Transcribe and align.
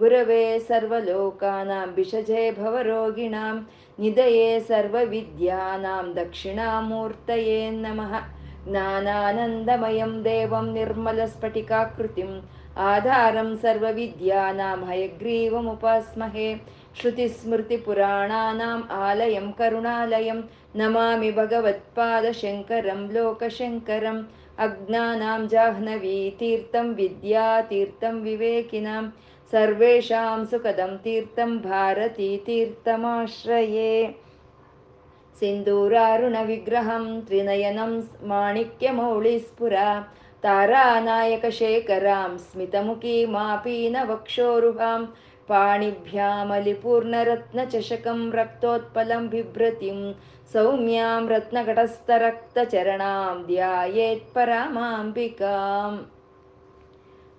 गुरवे 0.00 0.42
सर्वलोकानां 0.68 1.86
विषजे 1.94 2.50
भवरोगिणां 2.58 3.54
निधये 4.02 4.48
सर्वविद्यानां 4.68 6.04
दक्षिणामूर्तये 6.18 7.58
नमः 7.84 8.18
ज्ञानानन्दमयं 8.68 10.12
देवं 10.22 10.72
निर्मलस्फटिकाकृतिम् 10.74 12.40
आधारं 12.88 13.54
सर्वविद्यानां 13.62 14.78
हयग्रीवमुपास्महे 14.88 16.48
श्रुतिस्मृतिपुराणानाम् 17.00 18.88
आलयं 19.04 19.50
करुणालयं 19.60 20.42
नमामि 20.80 21.30
भगवत्पादशङ्करं 21.38 23.00
लोकशङ्करम् 23.14 24.22
अज्ञानां 24.66 25.40
जाह्नवीतीर्थं 25.54 26.94
विद्यातीर्थं 27.00 28.22
विवेकिनां 28.28 29.02
सर्वेषां 29.52 30.38
सुखदं 30.46 30.90
तीर्थं 31.04 31.52
भारतीतीर्थमाश्रये 31.66 33.92
सिन्दूरारुणविग्रहं 35.40 37.06
त्रिनयनं 37.28 37.92
माणिक्यमौळिस्पुरा 38.32 39.86
तारानायकशेखरां 40.44 42.30
स्मितमुखीमापीनवक्षोरुहां 42.44 45.00
पाणिभ्यामलिपूर्णरत्नचषकं 45.48 48.20
रक्तोत्पलं 48.38 49.22
बिभ्रतिं 49.34 49.98
सौम्यां 50.52 51.20
रत्नघटस्थरक्तचरणां 51.28 53.34
ध्यायेत्परामाम्बिकाम् 53.46 55.98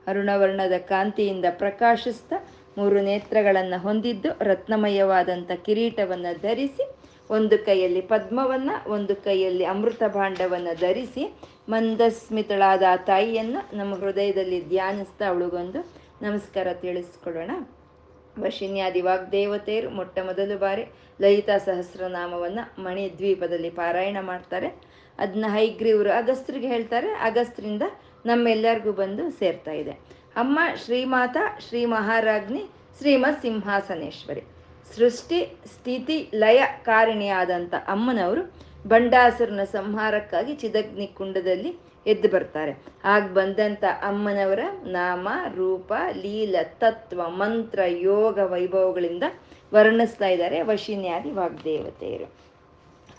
ಅರುಣವರ್ಣದ 0.10 0.78
ಕಾಂತಿಯಿಂದ 0.92 1.48
ಪ್ರಕಾಶಿಸ್ತಾ 1.58 2.38
ಮೂರು 2.78 3.00
ನೇತ್ರಗಳನ್ನು 3.02 3.78
ಹೊಂದಿದ್ದು 3.82 4.30
ರತ್ನಮಯವಾದಂಥ 4.42 5.52
ಕಿರೀಟವನ್ನು 5.66 6.32
ಧರಿಸಿ, 6.42 6.84
ಒಂದು 7.30 7.56
ಕೈಯಲ್ಲಿ 7.66 8.02
ಪದ್ಮವನ್ನು, 8.02 8.76
ಒಂದು 8.92 9.14
ಕೈಯಲ್ಲಿ 9.16 9.66
ಅಮೃತ 9.66 10.04
ಭಾಂಡವನ್ನು 10.14 10.74
ಧರಿಸಿ 10.80 11.24
ಮಂದಸ್ಮಿತಳಾದ 11.70 12.84
ಆ 12.90 12.96
ತಾಯಿಯನ್ನು 12.96 13.62
ನಮ್ಮ 13.78 13.96
ಹೃದಯದಲ್ಲಿ 13.96 14.60
ಧ್ಯಾನಿಸ್ತಾ 14.70 15.26
ಅವಳಿಗೊಂದು 15.28 15.82
ನಮಸ್ಕಾರ 16.22 16.68
ತಿಳಿಸ್ಕೊಡೋಣ 16.82 17.52
ವಶಿನ್ಯಾದಿ 18.40 19.02
ವಾಗ್ದೇವತೆಯರು 19.02 19.90
ಮೊಟ್ಟ 19.90 20.20
ಮೊದಲು 20.20 20.56
ಬಾರಿ 20.60 20.84
ಲಲಿತಾ 21.22 21.56
ಸಹಸ್ರನಾಮವನ್ನು 21.58 22.64
ಮಣಿದ್ವೀಪದಲ್ಲಿ 22.84 23.72
ಪಾರಾಯಣ 23.80 24.18
ಮಾಡ್ತಾರೆ. 24.22 24.70
ಅದನ್ನ 25.20 25.46
ಹೈಗ್ರೀವರು 25.50 26.12
ಅಗಸ್ತ್ರಿಗೆ 26.12 26.68
ಹೇಳ್ತಾರೆ. 26.68 27.10
ಅಗಸ್ತ್ರಿಂದ 27.22 27.84
ನಮ್ಮೆಲ್ಲರಿಗೂ 28.26 28.92
ಬಂದು 28.92 29.32
ಸೇರ್ತಾ 29.32 29.72
ಇದೆ. 29.72 29.92
ಅಮ್ಮ 30.36 30.60
ಶ್ರೀಮಾತ, 30.86 31.38
ಶ್ರೀ 31.68 31.86
ಮಹಾರಾಜ್ನಿ, 31.86 32.66
ಶ್ರೀಮತ್ 32.98 33.42
ಸಿಂಹಾಸನೇಶ್ವರಿ. 33.42 34.42
ಸೃಷ್ಟಿ, 34.96 35.58
ಸ್ಥಿತಿ, 35.76 36.32
ಲಯ 36.34 36.64
ಕಾರಿಣಿಯಾದಂಥ 36.84 37.74
ಅಮ್ಮನವರು 37.88 38.70
ಬಂಡಾಸುರನ 38.88 39.64
ಸಂಹಾರಕ್ಕಾಗಿ 39.64 40.56
ಚಿದಗ್ನಿ 40.56 41.08
ಕುಂಡದಲ್ಲಿ 41.08 41.76
ಎದ್ದು 42.08 42.30
ಬರ್ತಾರೆ. 42.30 42.78
ಆಗ 43.04 43.24
ಬಂದಂಥ 43.24 43.84
ಅಮ್ಮನವರ 43.84 44.60
ನಾಮ, 44.84 45.30
ರೂಪ, 45.56 45.94
ಲೀಲ, 46.14 46.56
ತತ್ವ, 46.64 47.30
ಮಂತ್ರ, 47.30 47.80
ಯೋಗ, 47.88 48.40
ವೈಭವಗಳಿಂದ 48.40 49.24
ವರ್ಣಿಸ್ತಾ 49.74 50.28
ಇದ್ದಾರೆ 50.28 50.62
ವಶಿನ್ಯಾದಿ 50.62 51.32
ವಾಗ್ದೇವತೆಯರು. 51.32 52.49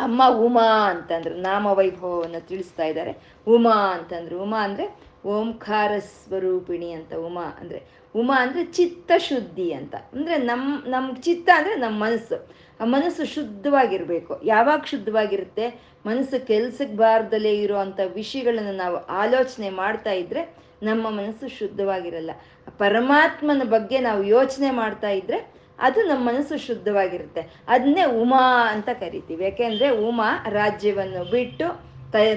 ಅಮ್ಮ 0.00 0.22
ಉಮಾ 0.46 0.66
ಅಂತಂದ್ರು 0.90 1.34
ನಾಮ 1.34 1.66
ವೈಭವವನ್ನು 1.78 2.40
ತಿಳಿಸ್ತಾ 2.48 2.84
ಇದ್ದಾರೆ. 2.84 3.12
ಉಮಾ 3.46 3.76
ಅಂತಂದ್ರು, 3.96 4.36
ಉಮಾ 4.42 4.60
ಅಂದರೆ 4.62 4.86
ಓಂಕಾರ 5.26 5.92
ಸ್ವರೂಪಿಣಿ 5.98 6.90
ಅಂತ, 6.92 7.12
ಉಮಾ 7.28 7.46
ಅಂದರೆ 7.60 7.80
ಉಮಾ 8.14 8.36
ಅಂದರೆ 8.42 8.62
ಚಿತ್ತ 8.64 9.10
ಶುದ್ಧಿ 9.18 9.66
ಅಂತ. 9.72 9.94
ಅಂದರೆ 10.14 10.36
ನಮ್ಮ 10.36 10.68
ನಮ್ಮ 10.86 11.08
ಚಿತ್ತ 11.16 11.48
ಅಂದರೆ 11.56 11.74
ನಮ್ಮ 11.74 11.96
ಮನಸ್ಸು. 12.04 12.38
ಆ 12.80 12.84
ಮನಸ್ಸು 12.84 13.24
ಶುದ್ಧವಾಗಿರಬೇಕು. 13.34 14.32
ಯಾವಾಗ 14.44 14.80
ಶುದ್ಧವಾಗಿರುತ್ತೆ? 14.84 15.66
ಮನಸ್ಸು 16.06 16.46
ಕೆಲ್ಸಕ್ಕೆ 16.46 16.96
ಬಾರ್ದಲೇ 16.96 17.52
ಇರುವಂಥ 17.64 18.00
ವಿಷಯಗಳನ್ನು 18.14 18.74
ನಾವು 18.76 18.96
ಆಲೋಚನೆ 19.22 19.70
ಮಾಡ್ತಾ 19.82 20.12
ಇದ್ದರೆ 20.12 20.42
ನಮ್ಮ 20.82 21.04
ಮನಸ್ಸು 21.10 21.46
ಶುದ್ಧವಾಗಿರಲ್ಲ. 21.58 22.30
ಪರಮಾತ್ಮನ 22.78 23.64
ಬಗ್ಗೆ 23.68 23.98
ನಾವು 24.00 24.22
ಯೋಚನೆ 24.36 24.70
ಮಾಡ್ತಾ 24.70 25.10
ಇದ್ರೆ 25.10 25.38
ಅದು 25.80 26.02
ನಮ್ಮ 26.02 26.28
ಮನಸ್ಸು 26.28 26.56
ಶುದ್ಧವಾಗಿರುತ್ತೆ. 26.66 27.42
ಅದನ್ನೇ 27.68 28.04
ಉಮಾ 28.04 28.72
ಅಂತ 28.72 28.88
ಕರಿತೀವಿ. 29.00 29.44
ಯಾಕೆಂದರೆ 29.44 29.88
ಉಮಾ 29.90 30.46
ರಾಜ್ಯವನ್ನು 30.48 31.30
ಬಿಟ್ಟು 31.30 31.90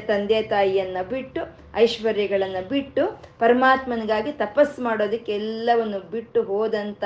ತಂದೆ 0.08 0.42
ತಾಯಿಯನ್ನು 0.44 1.10
ಬಿಟ್ಟು, 1.10 1.42
ಐಶ್ವರ್ಯಗಳನ್ನು 1.76 2.68
ಬಿಟ್ಟು, 2.68 3.22
ಪರಮಾತ್ಮನಿಗಾಗಿ 3.40 4.32
ತಪಸ್ಸು 4.32 4.84
ಮಾಡೋದಕ್ಕೆ 4.84 5.32
ಎಲ್ಲವನ್ನು 5.36 6.00
ಬಿಟ್ಟು 6.12 6.44
ಹೋದಂಥ 6.44 7.04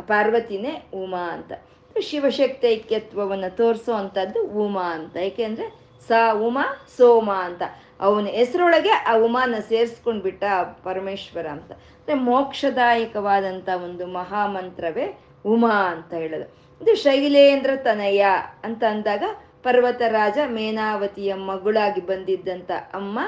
ಪಾರ್ವತಿನೇ 0.00 0.88
ಉಮಾ 0.94 1.30
ಅಂತ. 1.32 1.52
ಶಿವಶಕ್ತಿ 2.00 2.66
ಐಕ್ಯತ್ವವನ್ನು 2.68 3.56
ತೋರಿಸೋ 3.56 3.92
ಅಂಥದ್ದು 3.92 4.40
ಉಮಾ 4.46 4.94
ಅಂತ. 4.94 5.16
ಏಕೆಂದರೆ 5.16 5.66
ಸಾ 6.08 6.32
ಉಮಾ, 6.32 6.64
ಸೋಮ 6.96 7.30
ಅಂತ. 7.32 7.62
ಅವನ 8.00 8.26
ಹೆಸರೊಳಗೆ 8.26 8.90
ಆ 8.90 9.14
ಉಮಾನ 9.16 9.54
ಸೇರಿಸ್ಕೊಂಡ್ಬಿಟ್ಟ 9.68 10.44
ಪರಮೇಶ್ವರ 10.84 11.46
ಅಂತ. 11.46 11.72
ಅಂದರೆ 11.72 12.14
ಮೋಕ್ಷದಾಯಕವಾದಂಥ 12.14 13.68
ಒಂದು 13.84 14.06
ಮಹಾಮಂತ್ರವೇ 14.06 15.06
ಉಮಾ 15.52 15.76
ಅಂತ 15.94 16.12
ಹೇಳೋದು. 16.22 16.46
ಇದು 16.80 16.92
ಶೈಲೇಂದ್ರ 17.04 17.72
ತನಯ 17.88 18.22
ಅಂತ 18.66 18.82
ಅಂದಾಗ 18.94 19.24
ಪರ್ವತರಾಜ 19.66 20.38
ಮೇನಾವತಿಯ 20.58 21.30
ಮಗಳಾಗಿ 21.50 22.02
ಬಂದಿದ್ದಂಥ 22.10 22.70
ಅಮ್ಮ 22.98 23.18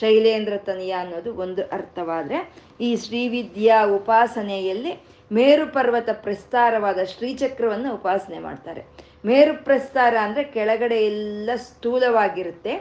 ಶೈಲೇಂದ್ರ 0.00 0.56
ತನಯ 0.68 0.92
ಅನ್ನೋದು 1.02 1.30
ಒಂದು 1.44 1.62
ಅರ್ಥವಾದರೆ 1.76 2.38
ಈ 2.86 2.90
ಶ್ರೀವಿದ್ಯಾ 3.04 3.78
ಉಪಾಸನೆಯಲ್ಲಿ 3.98 4.92
ಮೇರು 5.30 5.64
ಪರ್ವತ 5.76 6.10
ಪ್ರಸ್ತಾರವಾದ 6.24 7.00
ಶ್ರೀಚಕ್ರವನ್ನು 7.12 7.90
ಉಪಾಸನೆ 7.98 8.38
ಮಾಡ್ತಾರೆ. 8.46 8.82
ಮೇರು 9.28 9.52
ಪ್ರಸ್ತಾರ 9.66 10.14
ಅಂದರೆ 10.26 10.42
ಕೆಳಗಡೆ 10.54 10.98
ಎಲ್ಲ 11.10 11.50
ಸ್ಥೂಲವಾಗಿರುತ್ತೆ, 11.66 12.72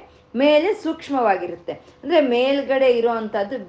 ಮೇಲೆ 0.42 0.70
ಸೂಕ್ಷ್ಮವಾಗಿರುತ್ತೆ. 0.84 1.74
ಅಂದರೆ 2.02 2.20
ಮೇಲ್ಗಡೆ 2.34 2.90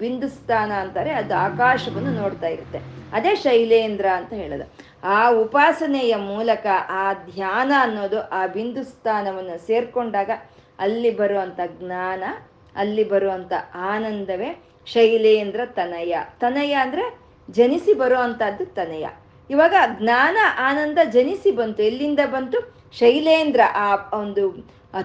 ಬಿಂದು 0.02 0.28
ಸ್ಥಾನ 0.38 0.70
ಅಂತಾರೆ, 0.84 1.12
ಅದು 1.20 1.34
ಆಕಾಶವನ್ನು 1.48 2.12
ನೋಡ್ತಾ 2.22 2.50
ಇರುತ್ತೆ. 2.56 2.80
ಅದೇ 3.18 3.32
ಶೈಲೇಂದ್ರ 3.44 4.06
ಅಂತ 4.18 4.32
ಹೇಳೋದು. 4.42 4.66
ಆ 5.02 5.28
ಉಪಾಸನೆಯ 5.30 6.16
ಮೂಲಕ 6.16 6.66
ಆ 6.88 7.12
ಧ್ಯಾನ 7.12 7.72
ಅನ್ನೋದು 7.80 8.28
ಆ 8.28 8.46
ಬಿಂದು 8.46 8.82
ಸ್ಥಾನವನ್ನು 8.84 9.66
ಸೇರ್ಕೊಂಡಾಗ 9.66 10.30
ಅಲ್ಲಿ 10.78 11.10
ಬರುವಂಥ 11.16 11.60
ಜ್ಞಾನ, 11.80 12.22
ಅಲ್ಲಿ 12.76 13.04
ಬರುವಂಥ 13.08 13.52
ಆನಂದವೇ 13.74 14.50
ಶೈಲೇಂದ್ರ 14.86 15.60
ತನಯ. 15.64 16.16
ತನಯ 16.40 16.72
ಅಂದರೆ 16.72 17.04
ಜನಿಸಿ 17.50 17.92
ಬರುವಂಥದ್ದು 17.94 18.66
ತನಯ. 18.66 19.06
ಇವಾಗ 19.50 19.74
ಜ್ಞಾನ, 20.00 20.36
ಆನಂದ 20.58 20.98
ಜನಿಸಿ 21.10 21.50
ಬಂತು. 21.50 21.82
ಎಲ್ಲಿಂದ 21.82 22.20
ಬಂತು? 22.32 22.58
ಶೈಲೇಂದ್ರ 22.98 23.60
ಆ 23.74 23.88
ಒಂದು 24.18 24.44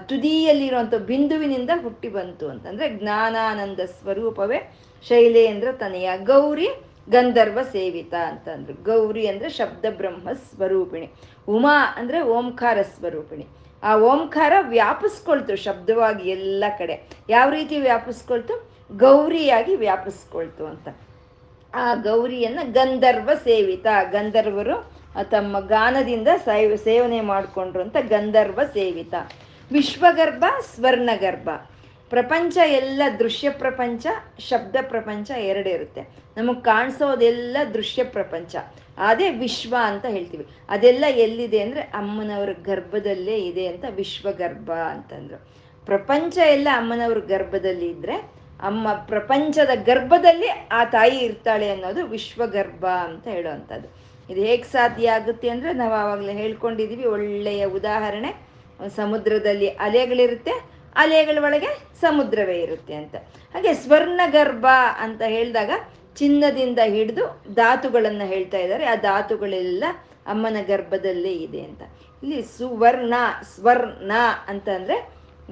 ತುದಿಯಲ್ಲಿರುವಂಥ 0.08 0.94
ಬಿಂದುವಿನಿಂದ 0.94 1.70
ಹುಟ್ಟಿ 1.84 2.10
ಬಂತು 2.10 2.50
ಅಂತಂದರೆ 2.50 2.90
ಜ್ಞಾನಾನಂದ 2.98 3.80
ಸ್ವರೂಪವೇ 3.80 4.60
ಶೈಲೇಂದ್ರ 5.08 5.72
ತನಯ. 5.72 6.18
ಗೌರಿ 6.18 6.68
ಗಂಧರ್ವ 7.10 7.60
ಸೇವಿತ 7.72 8.14
ಅಂತಂದ್ರು. 8.14 8.84
ಗೌರಿ 8.84 9.28
ಅಂದರೆ 9.28 9.50
ಶಬ್ದ 9.50 9.86
ಬ್ರಹ್ಮ 9.98 10.30
ಸ್ವರೂಪಿಣಿ. 10.32 11.10
ಉಮಾ 11.48 11.94
ಅಂದರೆ 11.96 12.22
ಓಂಕಾರ 12.22 12.78
ಸ್ವರೂಪಿಣಿ. 12.82 13.48
ಆ 13.84 13.98
ಓಂಕಾರ 13.98 14.54
ವ್ಯಾಪಿಸ್ಕೊಳ್ತು 14.62 15.56
ಶಬ್ದವಾಗಿ 15.56 16.30
ಎಲ್ಲ 16.30 16.64
ಕಡೆ. 16.78 17.10
ಯಾವ 17.30 17.50
ರೀತಿ 17.50 17.80
ವ್ಯಾಪಿಸ್ಕೊಳ್ತು? 17.80 18.70
ಗೌರಿಯಾಗಿ 18.98 19.76
ವ್ಯಾಪಿಸ್ಕೊಳ್ತು 19.76 20.66
ಅಂತ. 20.66 20.88
ಆ 21.74 21.94
ಗೌರಿಯನ್ನು 21.94 22.72
ಗಂಧರ್ವ 22.72 23.30
ಸೇವಿತ. 23.44 23.88
ಗಂಧರ್ವರು 24.12 24.92
ತಮ್ಮ 25.24 25.60
ಗಾನದಿಂದ 25.60 26.28
ಸೈವ, 26.46 26.76
ಸೇವನೆ 26.76 27.22
ಮಾಡಿಕೊಂಡ್ರು 27.22 27.82
ಅಂತ 27.82 27.98
ಗಂಧರ್ವ 28.02 28.60
ಸೇವಿತ. 28.74 29.14
ವಿಶ್ವಗರ್ಭ, 29.72 30.46
ಸ್ವರ್ಣಗರ್ಭ. 30.76 31.50
ಪ್ರಪಂಚ 32.10 32.58
ಎಲ್ಲ 32.68 33.04
ದೃಶ್ಯ 33.20 33.50
ಪ್ರಪಂಚ, 33.50 34.08
ಶಬ್ದ 34.40 34.76
ಪ್ರಪಂಚ 34.82 35.32
ಎರಡು 35.32 35.70
ಇರುತ್ತೆ. 35.70 36.02
ನಮಗೆ 36.38 36.62
ಕಾಣಿಸೋದೆಲ್ಲ 36.62 37.58
ದೃಶ್ಯ 37.74 38.04
ಪ್ರಪಂಚ. 38.04 38.56
ಅದೇ 38.98 39.30
ವಿಶ್ವ 39.30 39.76
ಅಂತ 39.84 40.06
ಹೇಳ್ತೀವಿ. 40.06 40.46
ಅದೆಲ್ಲ 40.70 41.06
ಎಲ್ಲಿದೆ 41.16 41.60
ಅಂದರೆ 41.60 41.82
ಅಮ್ಮನವರ 41.82 42.50
ಗರ್ಭದಲ್ಲೇ 42.66 43.38
ಇದೆ 43.38 43.68
ಅಂತ 43.68 43.86
ವಿಶ್ವಗರ್ಭ 43.96 44.72
ಅಂತಂದ್ರು. 44.72 45.38
ಪ್ರಪಂಚ 45.86 46.38
ಎಲ್ಲ 46.38 46.68
ಅಮ್ಮನವ್ರ 46.74 47.18
ಗರ್ಭದಲ್ಲಿ 47.18 47.90
ಇದ್ದರೆ 47.90 48.16
ಅಮ್ಮ 48.62 48.88
ಪ್ರಪಂಚದ 48.94 49.70
ಗರ್ಭದಲ್ಲಿ 49.86 50.50
ಆ 50.72 50.84
ತಾಯಿ 50.84 51.18
ಇರ್ತಾಳೆ 51.18 51.70
ಅನ್ನೋದು 51.72 52.06
ವಿಶ್ವಗರ್ಭ 52.06 52.86
ಅಂತ 52.86 53.28
ಹೇಳುವಂಥದ್ದು. 53.28 53.88
ಇದು 54.30 54.42
ಹೇಗೆ 54.42 54.64
ಸಾಧ್ಯ 54.64 55.10
ಆಗುತ್ತೆ 55.10 55.50
ಅಂದರೆ 55.50 55.74
ನಾವು 55.74 55.94
ಆವಾಗಲೇ 55.94 56.34
ಹೇಳ್ಕೊಂಡಿದ್ದೀವಿ 56.34 57.06
ಒಳ್ಳೆಯ 57.06 57.66
ಉದಾಹರಣೆ. 57.66 58.32
ಸಮುದ್ರದಲ್ಲಿ 58.96 59.68
ಅಲೆಗಳಿರುತ್ತೆ 59.68 60.75
ಅಲೆಗಳ 60.96 61.44
ಒಳಗೆ 61.44 61.68
ಸಮುದ್ರವೇ 62.02 62.58
ಇರುತ್ತೆ 62.62 62.94
ಅಂತ. 62.96 63.16
ಹಾಗೆ 63.54 63.74
ಸ್ವರ್ಣಗರ್ಭ 63.74 64.66
ಅಂತ 65.00 65.22
ಹೇಳಿದಾಗ 65.28 65.72
ಚಿನ್ನದಿಂದ 66.16 66.80
ಹಿಡಿದು 66.86 67.44
ಧಾತುಗಳನ್ನು 67.54 68.28
ಹೇಳ್ತಾ 68.28 68.58
ಇದ್ದಾರೆ. 68.58 68.86
ಆ 68.86 68.96
ಧಾತುಗಳೆಲ್ಲ 68.96 69.84
ಅಮ್ಮನ 70.28 70.58
ಗರ್ಭದಲ್ಲೇ 70.68 71.34
ಇದೆ 71.34 71.62
ಅಂತ. 71.62 71.82
ಇಲ್ಲಿ 72.24 72.42
ಸುವರ್ಣ, 72.42 73.14
ಸ್ವರ್ಣ 73.56 74.12
ಅಂತಂದರೆ 74.48 74.96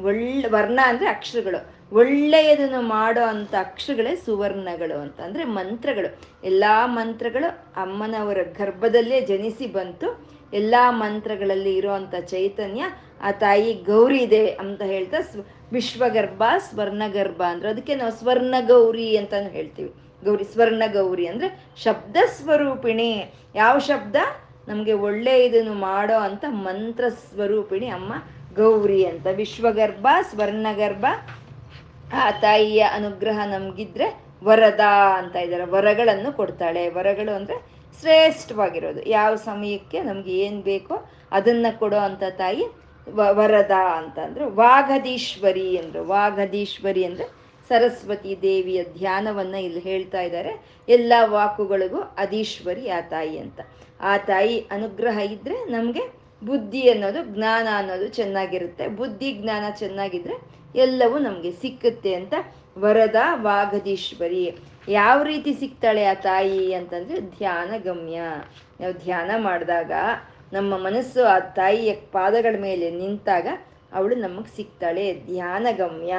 ಒಳ್ಳೆ, 0.02 0.48
ವರ್ಣ 0.48 0.80
ಅಂದರೆ 0.84 1.08
ಅಕ್ಷರಗಳು. 1.08 1.84
ಒಳ್ಳೆಯದನ್ನು 1.92 2.82
ಮಾಡೋ 2.82 3.22
ಅಂಥ 3.22 3.54
ಅಕ್ಷರಗಳೇ 3.60 4.16
ಸುವರ್ಣಗಳು 4.16 5.00
ಅಂತ. 5.00 5.20
ಅಂದರೆ 5.22 5.44
ಮಂತ್ರಗಳು. 5.44 6.20
ಎಲ್ಲ 6.44 6.64
ಮಂತ್ರಗಳು 6.86 7.50
ಅಮ್ಮನವರ 7.76 8.38
ಗರ್ಭದಲ್ಲೇ 8.42 9.22
ಜನಿಸಿ 9.22 9.68
ಬಂತು. 9.68 10.08
ಎಲ್ಲ 10.54 10.76
ಮಂತ್ರಗಳಲ್ಲಿ 10.90 11.76
ಇರುವಂತ 11.76 12.16
ಚೈತನ್ಯ, 12.26 12.84
ಆ 13.22 13.32
ತಾಯಿ 13.32 13.74
ಗೌರಿ 13.74 14.18
ಇದೆ 14.18 14.48
ಅಂತ 14.48 14.82
ಹೇಳ್ತಾ 14.82 15.18
ವಿಶ್ವಗರ್ಭ, 15.72 16.44
ಸ್ವರ್ಣಗರ್ಭ 16.70 17.42
ಅಂದ್ರೆ 17.50 17.70
ಅದಕ್ಕೆ 17.70 17.96
ನಾವು 17.96 18.12
ಸ್ವರ್ಣ 18.12 18.56
ಗೌರಿ 18.68 19.18
ಅಂತಾನು 19.18 19.50
ಹೇಳ್ತೀವಿ. 19.50 19.92
ಗೌರಿ 20.26 20.44
ಸ್ವರ್ಣ 20.44 20.84
ಗೌರಿ 20.94 21.28
ಅಂದರೆ 21.28 21.48
ಶಬ್ದ 21.84 22.18
ಸ್ವರೂಪಿಣಿ. 22.26 23.10
ಯಾವ 23.56 23.78
ಶಬ್ದ? 23.78 24.16
ನಮಗೆ 24.68 24.94
ಒಳ್ಳೆ 24.94 25.46
ಇದನ್ನು 25.46 25.74
ಮಾಡೋ 25.74 26.18
ಅಂತ 26.18 26.46
ಮಂತ್ರ 26.50 27.04
ಸ್ವರೂಪಿಣಿ 27.10 27.88
ಅಮ್ಮ 27.88 28.14
ಗೌರಿ 28.56 29.06
ಅಂತ. 29.06 29.28
ವಿಶ್ವಗರ್ಭ, 29.36 30.08
ಸ್ವರ್ಣಗರ್ಭ, 30.30 31.06
ಆ 32.14 32.32
ತಾಯಿಯ 32.32 32.82
ಅನುಗ್ರಹ 32.82 33.40
ನಮಗಿದ್ರೆ 33.46 34.08
ವರದ 34.44 34.86
ಅಂತ 35.20 35.36
ಇದ್ದಾರೆ. 35.36 35.66
ವರಗಳನ್ನು 35.66 36.32
ಕೊಡ್ತಾಳೆ. 36.32 36.90
ವರಗಳು 36.90 37.34
ಅಂದರೆ 37.36 37.58
ಶ್ರೇಷ್ಠವಾಗಿರೋದು. 38.00 39.02
ಯಾವ 39.10 39.32
ಸಮಯಕ್ಕೆ 39.50 40.00
ನಮ್ಗೆ 40.02 40.34
ಏನು 40.46 40.60
ಬೇಕೋ 40.62 40.96
ಅದನ್ನು 41.38 41.72
ಕೊಡೋ 41.80 42.00
ಅಂಥ 42.08 42.24
ತಾಯಿ 42.42 42.64
ವರದ 43.40 43.76
ಅಂತಂದ್ರೆ 44.00 44.46
ವಾಘದೀಶ್ವರಿ 44.62 45.70
ಅಂದರು, 45.78 46.02
ವಾಘದೀಶ್ವರಿ 46.08 47.04
ಅಂದರೆ 47.06 47.26
ಸರಸ್ವತಿ 47.70 48.32
ದೇವಿಯ 48.42 48.80
ಧ್ಯಾನವನ್ನು 48.98 49.60
ಇಲ್ಲಿ 49.66 49.80
ಹೇಳ್ತಾ 49.80 50.22
ಇದ್ದಾರೆ. 50.22 50.52
ಎಲ್ಲ 50.90 51.14
ವಾಕುಗಳಿಗೂ 51.36 52.00
ಅಧೀಶ್ವರಿ 52.24 52.84
ಆ 52.90 53.00
ತಾಯಿ 53.14 53.36
ಅಂತ. 53.38 53.60
ಆ 54.02 54.14
ತಾಯಿ 54.30 54.56
ಅನುಗ್ರಹ 54.72 55.18
ಇದ್ದರೆ 55.36 55.58
ನಮಗೆ 55.72 56.04
ಬುದ್ಧಿ 56.46 56.82
ಅನ್ನೋದು, 56.90 57.20
ಜ್ಞಾನ 57.36 57.68
ಅನ್ನೋದು 57.78 58.08
ಚೆನ್ನಾಗಿರುತ್ತೆ. 58.20 58.88
ಬುದ್ಧಿ, 58.88 59.30
ಜ್ಞಾನ 59.42 59.66
ಚೆನ್ನಾಗಿದ್ರೆ 59.82 60.36
ಎಲ್ಲವೂ 60.76 61.18
ನಮಗೆ 61.20 61.52
ಸಿಕ್ಕುತ್ತೆ 61.52 62.12
ಅಂತ 62.16 62.34
ವರದ 62.78 63.20
ವಾಗದೀಶ್ವರಿ 63.48 64.44
ಯಾವ 64.88 65.24
ರೀತಿ 65.24 65.54
ಸಿಗ್ತಾಳೆ 65.54 66.06
ಆ 66.06 66.14
ತಾಯಿ 66.14 66.74
ಅಂತಂದ್ರೆ 66.74 67.20
ಧ್ಯಾನ 67.20 67.74
ಗಮ್ಯ. 67.78 68.22
ನಾವು 68.80 68.94
ಧ್ಯಾನ 68.94 69.32
ಮಾಡಿದಾಗ 69.38 69.92
ನಮ್ಮ 70.54 70.78
ಮನಸ್ಸು 70.78 71.26
ಆ 71.26 71.40
ತಾಯಿಯ 71.40 71.94
ಪಾದಗಳ 71.94 72.56
ಮೇಲೆ 72.60 72.92
ನಿಂತಾಗ 72.92 73.48
ಅವಳು 73.94 74.16
ನಮಗೆ 74.16 74.56
ಸಿಗ್ತಾಳೆ. 74.56 75.14
ಧ್ಯಾನ 75.14 75.68
ಗಮ್ಯ. 75.78 76.14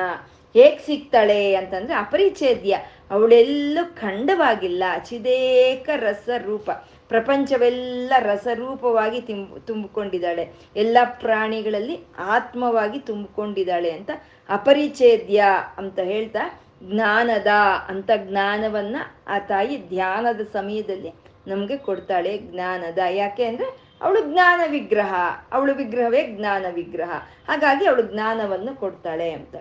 ಹೇಗೆ 0.52 0.78
ಸಿಗ್ತಾಳೆ 0.87 1.55
ಅಂತಂದ್ರೆ 1.55 1.94
ಅಪರಿಚೇದ್ಯ. 1.94 2.78
ಅವಳೆಲ್ಲೂ 3.11 3.96
ಖಂಡವಾಗಿಲ್ಲ. 3.96 4.84
ಚಿದೇಕ 5.05 5.88
ರಸ 5.96 6.28
ರೂಪ 6.44 6.70
ಪ್ರಪಂಚವೆಲ್ಲ 7.08 8.12
ರಸರೂಪವಾಗಿ 8.19 9.20
ತುಂಬ 9.20 9.56
ತುಂಬಿಕೊಂಡಿದ್ದಾಳೆ. 9.58 10.52
ಎಲ್ಲ 10.76 10.99
ಪ್ರಾಣಿಗಳಲ್ಲಿ 11.05 12.00
ಆತ್ಮವಾಗಿ 12.19 12.99
ತುಂಬಿಕೊಂಡಿದ್ದಾಳೆ 12.99 13.90
ಅಂತ 13.90 14.10
ಅಪರಿಚೇದ್ಯ 14.49 15.44
ಅಂತ 15.78 15.99
ಹೇಳ್ತಾ 15.99 16.60
ಜ್ಞಾನದ 16.92 17.46
ಅಂತ 17.88 18.10
ಜ್ಞಾನವನ್ನ 18.16 18.96
ಆ 19.28 19.38
ತಾಯಿ 19.38 19.88
ಧ್ಯಾನದ 19.88 20.40
ಸಮಯದಲ್ಲಿ 20.52 21.12
ನಮಗೆ 21.46 21.76
ಕೊಡ್ತಾಳೆ 21.76 22.38
ಜ್ಞಾನದ. 22.38 22.98
ಯಾಕೆ 23.10 23.44
ಅಂದ್ರೆ 23.44 23.84
ಅವಳು 24.02 24.32
ಜ್ಞಾನ 24.32 24.60
ವಿಗ್ರಹ, 24.70 25.14
ಅವಳು 25.52 25.75
ವಿಗ್ರಹವೇ 25.75 26.26
ಜ್ಞಾನ 26.26 26.66
ವಿಗ್ರಹ. 26.75 27.10
ಹಾಗಾಗಿ 27.48 27.86
ಅವಳು 27.86 28.02
ಜ್ಞಾನವನ್ನು 28.02 28.75
ಕೊಡ್ತಾಳೆ 28.75 29.31
ಅಂತ. 29.31 29.56